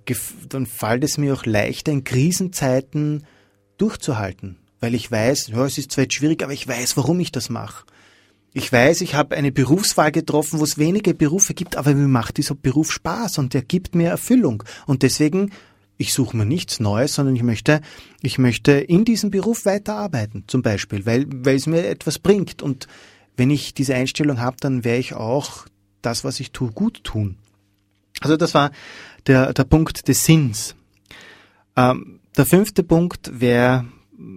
dann 0.49 0.67
fällt 0.67 1.03
es 1.03 1.19
mir 1.19 1.35
auch 1.35 1.45
leichter, 1.45 1.91
in 1.91 2.05
Krisenzeiten 2.05 3.25
durchzuhalten, 3.79 4.59
weil 4.79 4.95
ich 4.95 5.11
weiß, 5.11 5.49
ja, 5.49 5.65
es 5.65 5.79
ist 5.79 5.93
zwar 5.93 6.05
jetzt 6.05 6.15
schwierig, 6.15 6.43
aber 6.43 6.53
ich 6.53 6.69
weiß, 6.69 6.97
warum 6.97 7.19
ich 7.19 7.33
das 7.33 7.49
mache. 7.49 7.85
Ich 8.57 8.73
weiß, 8.73 9.03
ich 9.03 9.15
habe 9.15 9.37
eine 9.37 9.53
Berufswahl 9.53 10.11
getroffen, 10.11 10.61
wo 10.61 10.65
es 10.65 10.79
wenige 10.79 11.13
Berufe 11.13 11.53
gibt, 11.53 11.77
aber 11.77 11.95
mir 11.95 12.09
macht 12.09 12.39
dieser 12.39 12.55
Beruf 12.55 12.91
Spaß 12.91 13.37
und 13.37 13.53
der 13.53 13.61
gibt 13.61 13.95
mir 13.95 14.09
Erfüllung. 14.09 14.63
Und 14.87 15.03
deswegen, 15.03 15.51
ich 15.99 16.15
suche 16.15 16.35
mir 16.35 16.47
nichts 16.47 16.81
Neues, 16.81 17.17
sondern 17.17 17.37
ich 17.37 17.43
möchte, 17.43 17.83
ich 18.23 18.39
möchte 18.39 18.73
in 18.73 19.05
diesem 19.05 19.31
Beruf 19.31 19.67
weiterarbeiten, 19.67 20.45
zum 20.47 20.63
Beispiel, 20.63 21.05
weil, 21.05 21.27
weil 21.29 21.57
es 21.57 21.67
mir 21.67 21.87
etwas 21.87 22.19
bringt. 22.19 22.63
Und 22.63 22.87
wenn 23.37 23.51
ich 23.51 23.75
diese 23.75 23.95
Einstellung 23.95 24.41
habe, 24.41 24.57
dann 24.59 24.85
werde 24.85 25.01
ich 25.01 25.13
auch 25.13 25.67
das, 26.01 26.25
was 26.25 26.41
ich 26.41 26.51
tue, 26.51 26.73
gut 26.73 27.05
tun. 27.05 27.37
Also 28.23 28.39
das 28.39 28.55
war 28.55 28.71
der, 29.27 29.53
der 29.53 29.65
Punkt 29.65 30.09
des 30.09 30.25
Sinns. 30.25 30.75
Ähm, 31.77 32.21
der 32.39 32.47
fünfte 32.47 32.85
Punkt 32.85 33.39
wäre 33.39 33.85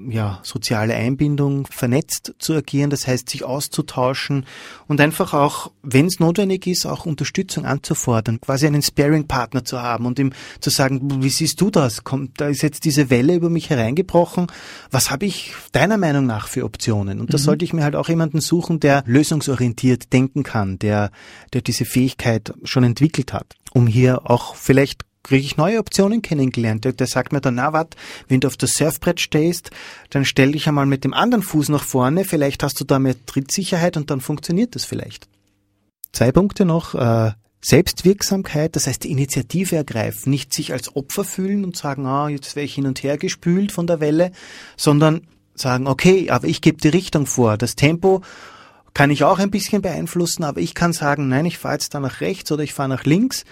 ja, 0.10 0.39
soziale 0.44 0.96
Einbindung, 0.96 1.65
vernetzt 1.68 2.34
zu 2.39 2.54
agieren, 2.54 2.89
das 2.89 3.08
heißt 3.08 3.30
sich 3.30 3.44
auszutauschen 3.44 4.46
und 4.88 5.00
einfach 5.00 5.34
auch, 5.34 5.72
wenn 5.84 6.08
es 6.08 6.20
notwendig 6.20 6.68
ist, 6.68 6.86
auch 6.86 7.06
Unterstützung 7.06 7.65
anzufordern, 7.65 8.42
quasi 8.42 8.68
einen 8.68 8.82
Sparing-Partner 8.82 9.63
zu 9.63 9.82
haben 9.82 10.06
und 10.06 10.20
ihm 10.20 10.34
zu 10.60 10.70
sagen, 10.70 11.24
wie 11.24 11.30
siehst 11.30 11.62
du 11.62 11.70
das? 11.70 12.04
Kommt, 12.04 12.42
da 12.42 12.48
ist 12.48 12.62
jetzt 12.62 12.84
diese 12.86 13.10
Welle 13.10 13.36
über 13.36 13.50
mich 13.50 13.70
hereingebrochen. 13.70 14.48
Was 14.92 15.12
habe 15.12 15.26
ich 15.26 15.54
deiner 15.72 15.98
Meinung 15.98 16.26
nach 16.26 16.48
für 16.48 16.65
Optionen? 16.65 17.20
Und 17.20 17.34
da 17.34 17.38
mhm. 17.38 17.44
sollte 17.44 17.65
ich 17.65 17.74
mir 17.74 17.84
halt 17.84 17.96
auch 17.96 18.10
jemanden 18.10 18.42
suchen, 18.42 18.80
der 18.80 19.04
lösungsorientiert 19.06 20.12
denken 20.12 20.44
kann, 20.44 20.80
der, 20.80 21.12
der 21.54 21.62
diese 21.62 21.86
Fähigkeit 21.86 22.54
schon 22.63 22.84
entwickelt 22.84 23.34
hat, 23.34 23.56
um 23.74 23.88
hier 23.88 24.30
auch 24.30 24.56
vielleicht 24.56 25.04
kriege 25.23 25.45
ich 25.45 25.58
neue 25.58 25.79
Optionen 25.79 26.21
kennengelernt. 26.21 26.86
Der, 26.86 26.93
der 26.93 27.08
sagt 27.08 27.34
mir 27.34 27.41
dann, 27.41 27.55
na 27.55 27.73
wat, 27.73 27.95
wenn 28.27 28.39
du 28.39 28.47
auf 28.47 28.58
das 28.58 28.71
Surfbrett 28.71 29.19
stehst, 29.19 29.71
dann 30.10 30.25
stell 30.25 30.53
dich 30.53 30.67
einmal 30.67 30.86
mit 30.86 31.03
dem 31.03 31.13
anderen 31.13 31.43
Fuß 31.43 31.69
nach 31.69 31.84
vorne, 31.84 32.25
vielleicht 32.25 32.63
hast 32.63 32.79
du 32.79 32.86
da 32.86 32.99
mehr 32.99 33.15
Trittsicherheit 33.25 33.97
und 33.97 34.10
dann 34.10 34.21
funktioniert 34.21 34.75
das 34.75 34.86
vielleicht. 34.86 35.27
Zwei 36.12 36.32
Punkte 36.32 36.65
noch. 36.65 36.95
Äh, 36.95 37.32
Selbstwirksamkeit, 37.62 38.75
das 38.75 38.88
heißt 38.88 39.03
die 39.03 39.12
Initiative 39.12 39.75
ergreifen, 39.75 40.29
nicht 40.29 40.53
sich 40.53 40.71
als 40.71 40.95
Opfer 40.95 41.25
fühlen 41.25 41.65
und 41.65 41.75
sagen, 41.75 42.05
ah, 42.05 42.29
jetzt 42.29 42.55
wäre 42.55 42.65
ich 42.65 42.75
hin 42.75 42.86
und 42.86 43.03
her 43.03 43.17
gespült 43.17 43.73
von 43.73 43.86
der 43.86 43.99
Welle, 43.99 44.32
sondern 44.77 45.27
sagen, 45.55 45.88
okay, 45.88 46.29
aber 46.29 46.47
ich 46.47 46.62
gebe 46.62 46.77
die 46.77 46.88
Richtung 46.88 47.25
vor. 47.25 47.58
Das 47.58 47.75
Tempo 47.75 48.21
kann 48.93 49.12
ich 49.12 49.25
auch 49.25 49.39
ein 49.39 49.51
bisschen 49.51 49.82
beeinflussen, 49.82 50.45
aber 50.45 50.62
ich 50.62 50.73
kann 50.73 50.93
sagen, 50.93 51.27
nein, 51.27 51.45
ich 51.45 51.58
fahre 51.58 51.75
jetzt 51.75 51.93
da 51.93 51.99
nach 51.99 52.21
rechts 52.21 52.49
oder 52.51 52.63
ich 52.63 52.73
fahre 52.73 52.89
nach 52.89 53.03
links 53.03 53.43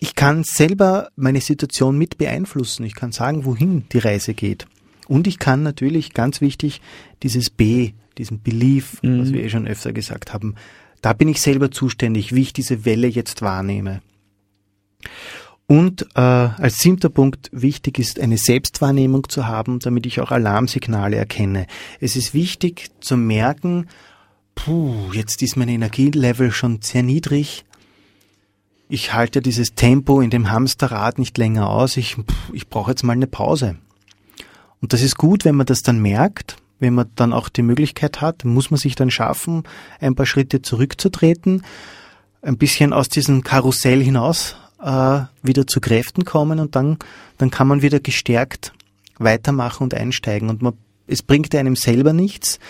ich 0.00 0.14
kann 0.14 0.44
selber 0.44 1.08
meine 1.16 1.40
Situation 1.40 1.98
mit 1.98 2.18
beeinflussen. 2.18 2.84
Ich 2.84 2.94
kann 2.94 3.12
sagen, 3.12 3.44
wohin 3.44 3.84
die 3.92 3.98
Reise 3.98 4.34
geht. 4.34 4.66
Und 5.08 5.26
ich 5.26 5.38
kann 5.38 5.62
natürlich, 5.62 6.14
ganz 6.14 6.40
wichtig, 6.40 6.80
dieses 7.22 7.50
B, 7.50 7.92
diesen 8.18 8.42
Belief, 8.42 9.02
mhm. 9.02 9.20
was 9.20 9.32
wir 9.32 9.42
eh 9.42 9.48
schon 9.48 9.66
öfter 9.66 9.92
gesagt 9.92 10.32
haben, 10.32 10.54
da 11.02 11.12
bin 11.12 11.28
ich 11.28 11.40
selber 11.40 11.70
zuständig, 11.70 12.34
wie 12.34 12.42
ich 12.42 12.52
diese 12.52 12.84
Welle 12.84 13.06
jetzt 13.06 13.42
wahrnehme. 13.42 14.02
Und 15.66 16.02
äh, 16.14 16.20
als 16.20 16.78
siebter 16.78 17.08
Punkt 17.08 17.50
wichtig 17.52 17.98
ist, 17.98 18.20
eine 18.20 18.38
Selbstwahrnehmung 18.38 19.28
zu 19.28 19.46
haben, 19.46 19.80
damit 19.80 20.06
ich 20.06 20.20
auch 20.20 20.30
Alarmsignale 20.30 21.16
erkenne. 21.16 21.66
Es 22.00 22.16
ist 22.16 22.34
wichtig 22.34 22.90
zu 23.00 23.16
merken, 23.16 23.86
puh, 24.54 25.12
jetzt 25.12 25.42
ist 25.42 25.56
mein 25.56 25.68
Energielevel 25.68 26.52
schon 26.52 26.82
sehr 26.82 27.02
niedrig, 27.02 27.64
ich 28.88 29.12
halte 29.12 29.40
dieses 29.40 29.74
Tempo 29.74 30.20
in 30.20 30.30
dem 30.30 30.50
Hamsterrad 30.50 31.18
nicht 31.18 31.38
länger 31.38 31.68
aus, 31.68 31.96
ich, 31.96 32.16
ich 32.52 32.68
brauche 32.68 32.92
jetzt 32.92 33.02
mal 33.02 33.12
eine 33.12 33.26
Pause. 33.26 33.76
Und 34.80 34.92
das 34.92 35.02
ist 35.02 35.16
gut, 35.16 35.44
wenn 35.44 35.56
man 35.56 35.66
das 35.66 35.82
dann 35.82 36.00
merkt, 36.00 36.56
wenn 36.78 36.94
man 36.94 37.10
dann 37.16 37.32
auch 37.32 37.48
die 37.48 37.62
Möglichkeit 37.62 38.20
hat, 38.20 38.44
muss 38.44 38.70
man 38.70 38.78
sich 38.78 38.94
dann 38.94 39.10
schaffen, 39.10 39.64
ein 40.00 40.14
paar 40.14 40.26
Schritte 40.26 40.62
zurückzutreten, 40.62 41.62
ein 42.42 42.58
bisschen 42.58 42.92
aus 42.92 43.08
diesem 43.08 43.42
Karussell 43.42 44.02
hinaus 44.02 44.56
äh, 44.82 45.20
wieder 45.42 45.66
zu 45.66 45.80
Kräften 45.80 46.24
kommen 46.24 46.60
und 46.60 46.76
dann, 46.76 46.98
dann 47.38 47.50
kann 47.50 47.66
man 47.66 47.82
wieder 47.82 47.98
gestärkt 47.98 48.72
weitermachen 49.18 49.84
und 49.84 49.94
einsteigen. 49.94 50.50
Und 50.50 50.62
man, 50.62 50.74
es 51.06 51.22
bringt 51.22 51.54
einem 51.54 51.76
selber 51.76 52.12
nichts, 52.12 52.60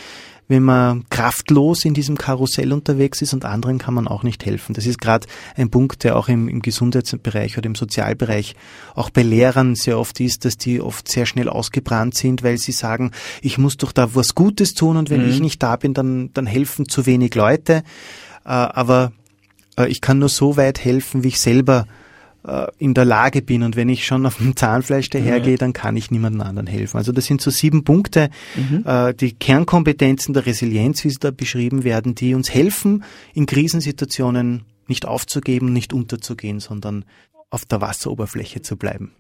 wenn 0.49 0.63
man 0.63 1.05
kraftlos 1.11 1.85
in 1.85 1.95
diesem 1.95 2.17
Karussell 2.17 2.73
unterwegs 2.73 3.21
ist 3.23 3.35
und 3.35 3.45
anderen 3.45 3.79
kann 3.79 3.95
man 3.95 4.07
auch 4.07 4.23
nicht 4.23 4.45
helfen. 4.45 4.75
Das 4.75 4.87
ist 4.87 5.01
gerade 5.01 5.27
ein 5.57 5.71
Punkt, 5.71 6.05
der 6.05 6.17
auch 6.17 6.29
im, 6.29 6.49
im 6.49 6.63
Gesundheitsbereich 6.63 7.59
oder 7.59 7.67
im 7.67 7.75
Sozialbereich 7.75 8.55
auch 8.95 9.11
bei 9.11 9.23
Lehrern 9.23 9.75
sehr 9.75 9.99
oft 9.99 10.21
ist, 10.21 10.45
dass 10.45 10.57
die 10.57 10.81
oft 10.81 11.09
sehr 11.09 11.27
schnell 11.27 11.49
ausgebrannt 11.49 12.15
sind, 12.15 12.43
weil 12.43 12.59
sie 12.59 12.73
sagen, 12.73 13.11
ich 13.43 13.59
muss 13.59 13.77
doch 13.77 13.93
da 13.93 14.15
was 14.15 14.35
Gutes 14.35 14.75
tun 14.75 14.97
und 14.97 15.11
wenn 15.11 15.25
mhm. 15.25 15.31
ich 15.31 15.41
nicht 15.41 15.63
da 15.63 15.77
bin, 15.77 15.95
dann, 15.95 16.31
dann 16.33 16.47
helfen 16.47 16.89
zu 16.89 17.07
wenig 17.07 17.35
Leute. 17.35 17.83
Äh, 18.45 18.51
aber 18.51 19.13
äh, 19.77 19.89
ich 19.89 20.01
kann 20.01 20.19
nur 20.19 20.29
so 20.29 20.57
weit 20.57 20.85
helfen, 20.85 21.25
wie 21.25 21.29
ich 21.29 21.41
selber 21.41 21.87
äh, 22.47 22.67
in 22.79 22.95
der 22.95 23.05
Lage 23.05 23.43
bin 23.43 23.63
und 23.63 23.77
wenn 23.77 23.89
ich 23.89 24.07
schon 24.07 24.25
auf 24.27 24.37
dem 24.37 24.57
Zahnfleisch 24.57 25.11
dahergehe, 25.11 25.53
ja. 25.53 25.59
dann 25.59 25.73
kann 25.73 25.97
ich 25.97 26.11
niemandem 26.11 26.43
anderen 26.43 26.67
helfen. 26.67 26.97
Also 26.97 27.13
das 27.13 27.27
sind 27.27 27.41
so 27.41 27.51
sieben 27.51 27.85
Punkte, 27.85 28.31
mhm. 28.55 28.85
äh, 28.87 29.15
die 29.15 29.33
Kernkompetenzen 29.33 30.33
der 30.35 30.47
Resilienz, 30.47 31.05
wie 31.05 31.11
sie 31.11 31.19
da 31.21 31.31
beschrieben 31.31 31.85
werden, 31.85 32.15
die 32.15 32.35
uns 32.35 32.53
helfen, 32.53 33.05
in 33.35 33.47
Krisensituationen 33.47 34.65
nicht 34.87 35.07
aufzugeben, 35.07 35.73
nicht 35.73 35.93
unterzugehen, 35.93 36.61
sondern 36.61 37.05
auf 37.51 37.65
der 37.65 37.81
Wasseroberfläche 37.81 38.63
zu 38.63 38.77
bleiben. 38.77 39.13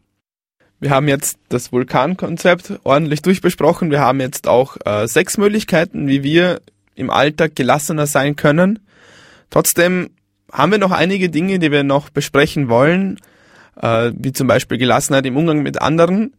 Wir 0.78 0.90
haben 0.90 1.08
jetzt 1.08 1.38
das 1.48 1.72
Vulkankonzept 1.72 2.80
ordentlich 2.84 3.22
durchbesprochen. 3.22 3.90
Wir 3.90 4.01
haben 4.01 4.20
jetzt 4.20 4.46
auch 4.46 4.76
äh, 4.84 5.09
sechs 5.09 5.38
Möglichkeiten, 5.38 6.07
wie 6.07 6.22
wir 6.22 6.61
im 6.94 7.11
Alltag 7.11 7.57
gelassener 7.57 8.07
sein 8.07 8.36
können. 8.36 8.78
Trotzdem 9.51 10.11
haben 10.53 10.72
wir 10.72 10.78
noch 10.78 10.92
einige 10.92 11.28
Dinge, 11.28 11.59
die 11.59 11.70
wir 11.70 11.82
noch 11.82 12.11
besprechen 12.11 12.68
wollen, 12.68 13.18
äh, 13.80 14.12
wie 14.16 14.32
zum 14.32 14.47
Beispiel 14.47 14.78
Gelassenheit 14.78 15.26
im 15.26 15.36
Umgang 15.36 15.62
mit 15.62 15.80
anderen. 15.80 16.32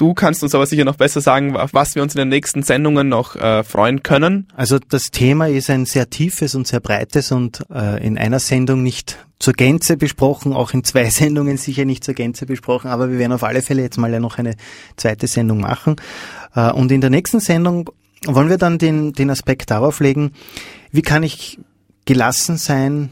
Du 0.00 0.14
kannst 0.14 0.42
uns 0.42 0.54
aber 0.54 0.64
sicher 0.64 0.86
noch 0.86 0.96
besser 0.96 1.20
sagen, 1.20 1.54
was 1.54 1.94
wir 1.94 2.02
uns 2.02 2.14
in 2.14 2.20
den 2.20 2.30
nächsten 2.30 2.62
Sendungen 2.62 3.10
noch 3.10 3.36
äh, 3.36 3.62
freuen 3.62 4.02
können. 4.02 4.48
Also 4.56 4.78
das 4.78 5.10
Thema 5.10 5.46
ist 5.46 5.68
ein 5.68 5.84
sehr 5.84 6.08
tiefes 6.08 6.54
und 6.54 6.66
sehr 6.66 6.80
breites 6.80 7.32
und 7.32 7.66
äh, 7.70 8.02
in 8.02 8.16
einer 8.16 8.38
Sendung 8.38 8.82
nicht 8.82 9.18
zur 9.38 9.52
Gänze 9.52 9.98
besprochen, 9.98 10.54
auch 10.54 10.72
in 10.72 10.84
zwei 10.84 11.04
Sendungen 11.10 11.58
sicher 11.58 11.84
nicht 11.84 12.02
zur 12.02 12.14
Gänze 12.14 12.46
besprochen, 12.46 12.88
aber 12.88 13.10
wir 13.10 13.18
werden 13.18 13.32
auf 13.32 13.44
alle 13.44 13.60
Fälle 13.60 13.82
jetzt 13.82 13.98
mal 13.98 14.18
noch 14.20 14.38
eine 14.38 14.54
zweite 14.96 15.26
Sendung 15.26 15.60
machen. 15.60 15.96
Äh, 16.54 16.70
und 16.70 16.90
in 16.90 17.02
der 17.02 17.10
nächsten 17.10 17.40
Sendung 17.40 17.90
wollen 18.24 18.48
wir 18.48 18.56
dann 18.56 18.78
den, 18.78 19.12
den 19.12 19.28
Aspekt 19.28 19.70
darauf 19.70 20.00
legen, 20.00 20.32
wie 20.92 21.02
kann 21.02 21.22
ich 21.22 21.58
gelassen 22.04 22.56
sein 22.56 23.10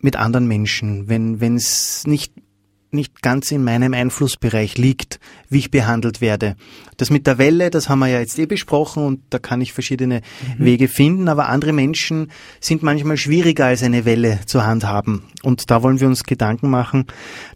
mit 0.00 0.16
anderen 0.16 0.46
Menschen, 0.46 1.08
wenn 1.08 1.56
es 1.56 2.06
nicht 2.06 2.32
nicht 2.94 3.22
ganz 3.22 3.50
in 3.50 3.64
meinem 3.64 3.92
Einflussbereich 3.92 4.78
liegt, 4.78 5.20
wie 5.48 5.58
ich 5.58 5.70
behandelt 5.70 6.20
werde. 6.20 6.56
Das 6.96 7.10
mit 7.10 7.26
der 7.26 7.38
Welle, 7.38 7.70
das 7.70 7.88
haben 7.88 7.98
wir 7.98 8.08
ja 8.08 8.20
jetzt 8.20 8.38
eh 8.38 8.46
besprochen 8.46 9.04
und 9.04 9.20
da 9.30 9.38
kann 9.38 9.60
ich 9.60 9.72
verschiedene 9.72 10.22
mhm. 10.58 10.64
Wege 10.64 10.88
finden, 10.88 11.28
aber 11.28 11.48
andere 11.48 11.72
Menschen 11.72 12.30
sind 12.60 12.82
manchmal 12.82 13.16
schwieriger 13.16 13.66
als 13.66 13.82
eine 13.82 14.04
Welle 14.04 14.40
zu 14.46 14.64
handhaben. 14.64 15.22
Und 15.42 15.70
da 15.70 15.82
wollen 15.82 16.00
wir 16.00 16.06
uns 16.06 16.24
Gedanken 16.24 16.70
machen 16.70 17.06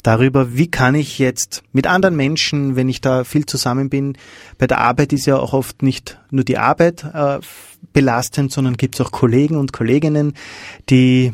darüber, 0.03 0.55
wie 0.55 0.71
kann 0.71 0.95
ich 0.95 1.19
jetzt 1.19 1.63
mit 1.73 1.87
anderen 1.87 2.17
Menschen, 2.17 2.77
wenn 2.77 2.89
ich 2.89 3.01
da 3.01 3.25
viel 3.25 3.47
zusammen 3.47 3.89
bin, 3.89 4.19
bei 4.59 4.67
der 4.67 4.79
Arbeit 4.79 5.13
ist 5.13 5.27
ja 5.27 5.39
auch 5.39 5.53
oft 5.53 5.83
nicht 5.83 6.19
nur 6.31 6.45
die 6.45 6.59
Arbeit 6.59 7.05
äh, 7.15 7.39
belastend, 7.93 8.53
sondern 8.53 8.77
gibt 8.77 8.97
es 8.97 9.01
auch 9.01 9.11
Kollegen 9.11 9.57
und 9.57 9.73
Kolleginnen, 9.73 10.35
die 10.91 11.33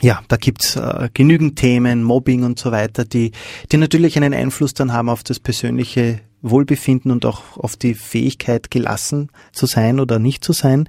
ja, 0.00 0.20
da 0.28 0.36
gibt's 0.36 0.76
äh, 0.76 1.08
genügend 1.14 1.56
Themen, 1.56 2.02
Mobbing 2.02 2.44
und 2.44 2.58
so 2.58 2.70
weiter, 2.70 3.04
die, 3.04 3.32
die 3.72 3.76
natürlich 3.76 4.16
einen 4.16 4.34
Einfluss 4.34 4.74
dann 4.74 4.92
haben 4.92 5.08
auf 5.08 5.24
das 5.24 5.40
persönliche 5.40 6.20
Wohlbefinden 6.42 7.10
und 7.10 7.24
auch 7.24 7.56
auf 7.56 7.76
die 7.76 7.94
Fähigkeit, 7.94 8.70
gelassen 8.70 9.30
zu 9.52 9.66
sein 9.66 9.98
oder 10.00 10.18
nicht 10.18 10.44
zu 10.44 10.52
sein. 10.52 10.88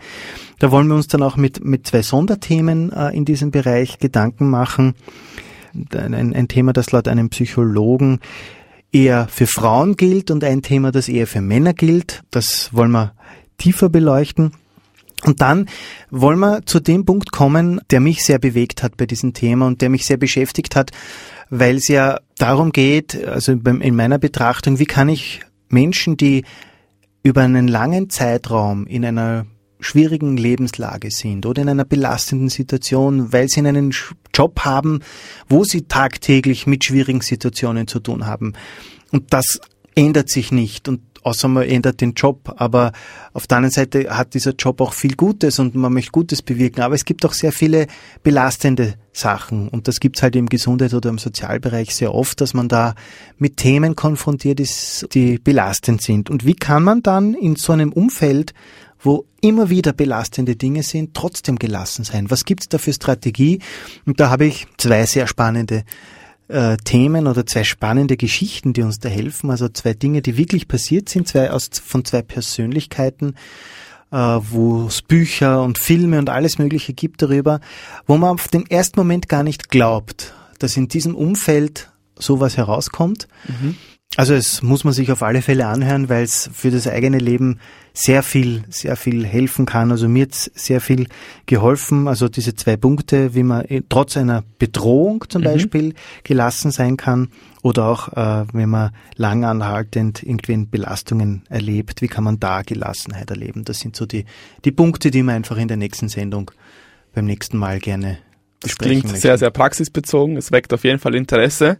Da 0.59 0.71
wollen 0.71 0.87
wir 0.87 0.95
uns 0.95 1.07
dann 1.07 1.23
auch 1.23 1.37
mit, 1.37 1.63
mit 1.63 1.87
zwei 1.87 2.01
Sonderthemen 2.01 2.91
äh, 2.91 3.15
in 3.15 3.25
diesem 3.25 3.51
Bereich 3.51 3.99
Gedanken 3.99 4.49
machen. 4.49 4.95
Ein, 5.93 6.33
ein 6.33 6.47
Thema, 6.47 6.73
das 6.73 6.91
laut 6.91 7.07
einem 7.07 7.29
Psychologen 7.29 8.19
eher 8.91 9.27
für 9.27 9.47
Frauen 9.47 9.95
gilt 9.95 10.31
und 10.31 10.43
ein 10.43 10.61
Thema, 10.61 10.91
das 10.91 11.07
eher 11.07 11.27
für 11.27 11.41
Männer 11.41 11.73
gilt. 11.73 12.23
Das 12.31 12.73
wollen 12.73 12.91
wir 12.91 13.13
tiefer 13.57 13.89
beleuchten. 13.89 14.51
Und 15.23 15.41
dann 15.41 15.67
wollen 16.11 16.39
wir 16.39 16.65
zu 16.65 16.79
dem 16.79 17.05
Punkt 17.05 17.31
kommen, 17.31 17.81
der 17.89 17.99
mich 17.99 18.23
sehr 18.23 18.39
bewegt 18.39 18.83
hat 18.83 18.97
bei 18.97 19.05
diesem 19.05 19.33
Thema 19.33 19.65
und 19.67 19.81
der 19.81 19.89
mich 19.89 20.05
sehr 20.05 20.17
beschäftigt 20.17 20.75
hat, 20.75 20.91
weil 21.49 21.77
es 21.77 21.87
ja 21.87 22.19
darum 22.37 22.71
geht, 22.71 23.25
also 23.25 23.53
in 23.53 23.95
meiner 23.95 24.19
Betrachtung, 24.19 24.79
wie 24.79 24.85
kann 24.85 25.09
ich 25.09 25.41
Menschen, 25.69 26.17
die 26.17 26.43
über 27.23 27.41
einen 27.41 27.67
langen 27.67 28.09
Zeitraum 28.09 28.85
in 28.85 29.03
einer 29.05 29.45
schwierigen 29.79 30.37
Lebenslage 30.37 31.11
sind 31.11 31.45
oder 31.45 31.61
in 31.61 31.69
einer 31.69 31.85
belastenden 31.85 32.49
Situation, 32.49 33.31
weil 33.31 33.47
sie 33.47 33.59
einen 33.59 33.93
Job 34.33 34.61
haben, 34.61 35.01
wo 35.49 35.63
sie 35.63 35.83
tagtäglich 35.83 36.67
mit 36.67 36.83
schwierigen 36.83 37.21
Situationen 37.21 37.87
zu 37.87 37.99
tun 37.99 38.25
haben. 38.25 38.53
Und 39.11 39.33
das 39.33 39.59
ändert 39.95 40.29
sich 40.29 40.51
nicht. 40.51 40.87
Und 40.87 41.01
außer 41.27 41.47
man 41.47 41.63
ändert 41.63 42.01
den 42.01 42.13
Job. 42.13 42.53
Aber 42.57 42.91
auf 43.33 43.47
der 43.47 43.57
anderen 43.57 43.73
Seite 43.73 44.09
hat 44.09 44.33
dieser 44.33 44.53
Job 44.53 44.81
auch 44.81 44.93
viel 44.93 45.15
Gutes 45.15 45.59
und 45.59 45.75
man 45.75 45.93
möchte 45.93 46.11
Gutes 46.11 46.41
bewirken. 46.41 46.81
Aber 46.81 46.95
es 46.95 47.05
gibt 47.05 47.25
auch 47.25 47.33
sehr 47.33 47.51
viele 47.51 47.87
belastende 48.23 48.95
Sachen. 49.11 49.67
Und 49.67 49.87
das 49.87 49.99
gibt's 49.99 50.23
halt 50.23 50.35
im 50.35 50.47
Gesundheit 50.47 50.93
oder 50.93 51.09
im 51.09 51.17
Sozialbereich 51.17 51.93
sehr 51.93 52.13
oft, 52.13 52.39
dass 52.39 52.53
man 52.53 52.67
da 52.69 52.95
mit 53.37 53.57
Themen 53.57 53.95
konfrontiert 53.95 54.59
ist, 54.59 55.07
die 55.13 55.37
belastend 55.37 56.01
sind. 56.01 56.29
Und 56.29 56.45
wie 56.45 56.55
kann 56.55 56.83
man 56.83 57.03
dann 57.03 57.33
in 57.33 57.55
so 57.55 57.73
einem 57.73 57.91
Umfeld 57.91 58.53
wo 58.99 59.25
immer 59.41 59.69
wieder 59.69 59.93
belastende 59.93 60.55
Dinge 60.55 60.81
sind, 60.81 61.13
trotzdem 61.13 61.59
gelassen 61.59 62.03
sein. 62.03 62.31
Was 62.31 62.45
gibt's 62.45 62.67
da 62.67 62.79
für 62.79 62.93
Strategie? 62.93 63.59
Und 64.07 64.19
da 64.19 64.31
habe 64.31 64.45
ich 64.45 64.65
zwei 64.77 65.05
sehr 65.05 65.27
spannende 65.27 65.83
äh, 66.47 66.77
Themen 66.77 67.27
oder 67.27 67.45
zwei 67.45 67.63
spannende 67.63 68.17
Geschichten, 68.17 68.73
die 68.73 68.83
uns 68.83 68.99
da 68.99 69.09
helfen. 69.09 69.49
Also 69.51 69.69
zwei 69.69 69.93
Dinge, 69.93 70.21
die 70.21 70.37
wirklich 70.37 70.67
passiert 70.67 71.09
sind, 71.09 71.27
zwei 71.27 71.51
aus, 71.51 71.69
von 71.83 72.05
zwei 72.05 72.21
Persönlichkeiten, 72.21 73.35
äh, 74.11 74.17
wo 74.17 74.87
es 74.87 75.01
Bücher 75.01 75.61
und 75.63 75.77
Filme 75.77 76.19
und 76.19 76.29
alles 76.29 76.57
Mögliche 76.57 76.93
gibt 76.93 77.21
darüber, 77.21 77.59
wo 78.05 78.17
man 78.17 78.31
auf 78.31 78.47
den 78.47 78.65
ersten 78.69 78.99
Moment 78.99 79.29
gar 79.29 79.43
nicht 79.43 79.69
glaubt, 79.69 80.33
dass 80.59 80.77
in 80.77 80.87
diesem 80.87 81.15
Umfeld 81.15 81.91
sowas 82.17 82.57
herauskommt. 82.57 83.27
Mhm. 83.47 83.75
Also 84.17 84.33
es 84.33 84.63
muss 84.63 84.83
man 84.83 84.93
sich 84.93 85.11
auf 85.11 85.21
alle 85.21 85.43
Fälle 85.43 85.67
anhören, 85.67 86.09
weil 86.09 86.23
es 86.23 86.49
für 86.51 86.71
das 86.71 86.87
eigene 86.87 87.19
Leben 87.19 87.59
sehr 87.93 88.23
viel, 88.23 88.63
sehr 88.67 88.95
viel 88.95 89.23
helfen 89.23 89.67
kann. 89.67 89.91
Also 89.91 90.09
mir 90.09 90.23
hat 90.23 90.33
sehr 90.33 90.81
viel 90.81 91.07
geholfen. 91.45 92.07
Also 92.07 92.27
diese 92.27 92.55
zwei 92.55 92.77
Punkte, 92.77 93.35
wie 93.35 93.43
man 93.43 93.63
trotz 93.89 94.17
einer 94.17 94.43
Bedrohung 94.57 95.25
zum 95.29 95.41
mhm. 95.41 95.45
Beispiel 95.45 95.93
gelassen 96.23 96.71
sein 96.71 96.97
kann 96.97 97.29
oder 97.61 97.85
auch, 97.85 98.11
äh, 98.13 98.45
wenn 98.53 98.69
man 98.69 98.89
lang 99.17 99.45
anhaltend 99.45 100.23
irgendwie 100.23 100.65
Belastungen 100.65 101.43
erlebt, 101.47 102.01
wie 102.01 102.07
kann 102.07 102.23
man 102.23 102.39
da 102.39 102.63
Gelassenheit 102.63 103.29
erleben? 103.29 103.65
Das 103.65 103.81
sind 103.81 103.95
so 103.95 104.07
die, 104.07 104.25
die 104.65 104.71
Punkte, 104.71 105.11
die 105.11 105.21
man 105.21 105.35
einfach 105.35 105.57
in 105.57 105.67
der 105.67 105.77
nächsten 105.77 106.09
Sendung 106.09 106.49
beim 107.13 107.25
nächsten 107.25 107.57
Mal 107.57 107.77
gerne 107.77 108.17
das 108.61 108.79
klingt 108.79 109.03
möchten. 109.03 109.19
sehr, 109.19 109.37
sehr 109.37 109.51
praxisbezogen. 109.51 110.37
Es 110.37 110.51
weckt 110.51 110.73
auf 110.73 110.83
jeden 110.83 110.97
Fall 110.97 111.13
Interesse. 111.13 111.77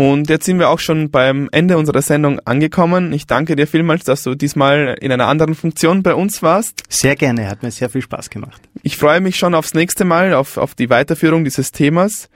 Und 0.00 0.30
jetzt 0.30 0.46
sind 0.46 0.58
wir 0.58 0.70
auch 0.70 0.78
schon 0.78 1.10
beim 1.10 1.50
Ende 1.52 1.76
unserer 1.76 2.00
Sendung 2.00 2.40
angekommen. 2.46 3.12
Ich 3.12 3.26
danke 3.26 3.54
dir 3.54 3.66
vielmals, 3.66 4.02
dass 4.04 4.22
du 4.22 4.34
diesmal 4.34 4.96
in 4.98 5.12
einer 5.12 5.26
anderen 5.26 5.54
Funktion 5.54 6.02
bei 6.02 6.14
uns 6.14 6.42
warst. 6.42 6.84
Sehr 6.88 7.16
gerne, 7.16 7.50
hat 7.50 7.62
mir 7.62 7.70
sehr 7.70 7.90
viel 7.90 8.00
Spaß 8.00 8.30
gemacht. 8.30 8.62
Ich 8.82 8.96
freue 8.96 9.20
mich 9.20 9.36
schon 9.36 9.54
aufs 9.54 9.74
nächste 9.74 10.06
Mal, 10.06 10.32
auf, 10.32 10.56
auf 10.56 10.74
die 10.74 10.88
Weiterführung 10.88 11.44
dieses 11.44 11.70
Themas. 11.70 12.30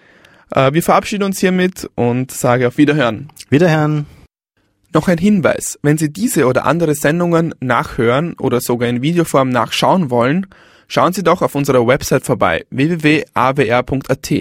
Äh, 0.50 0.74
wir 0.74 0.82
verabschieden 0.82 1.22
uns 1.22 1.38
hiermit 1.38 1.88
und 1.94 2.32
sage 2.32 2.68
auf 2.68 2.76
Wiederhören. 2.76 3.30
Wiederhören. 3.48 4.04
Noch 4.92 5.08
ein 5.08 5.16
Hinweis, 5.16 5.78
wenn 5.80 5.96
Sie 5.96 6.12
diese 6.12 6.44
oder 6.44 6.66
andere 6.66 6.94
Sendungen 6.94 7.54
nachhören 7.60 8.34
oder 8.34 8.60
sogar 8.60 8.90
in 8.90 9.00
Videoform 9.00 9.48
nachschauen 9.48 10.10
wollen, 10.10 10.48
schauen 10.86 11.14
Sie 11.14 11.22
doch 11.22 11.40
auf 11.40 11.54
unserer 11.54 11.86
Website 11.86 12.26
vorbei 12.26 12.66
www.awr.at. 12.68 14.32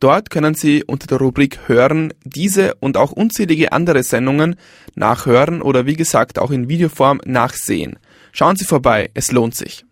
Dort 0.00 0.30
können 0.30 0.54
Sie 0.54 0.84
unter 0.84 1.08
der 1.08 1.18
Rubrik 1.18 1.68
Hören 1.68 2.12
diese 2.24 2.74
und 2.76 2.96
auch 2.96 3.10
unzählige 3.10 3.72
andere 3.72 4.02
Sendungen 4.02 4.56
nachhören 4.94 5.60
oder 5.60 5.86
wie 5.86 5.96
gesagt 5.96 6.38
auch 6.38 6.52
in 6.52 6.68
Videoform 6.68 7.20
nachsehen. 7.24 7.98
Schauen 8.32 8.56
Sie 8.56 8.64
vorbei, 8.64 9.10
es 9.14 9.32
lohnt 9.32 9.56
sich. 9.56 9.84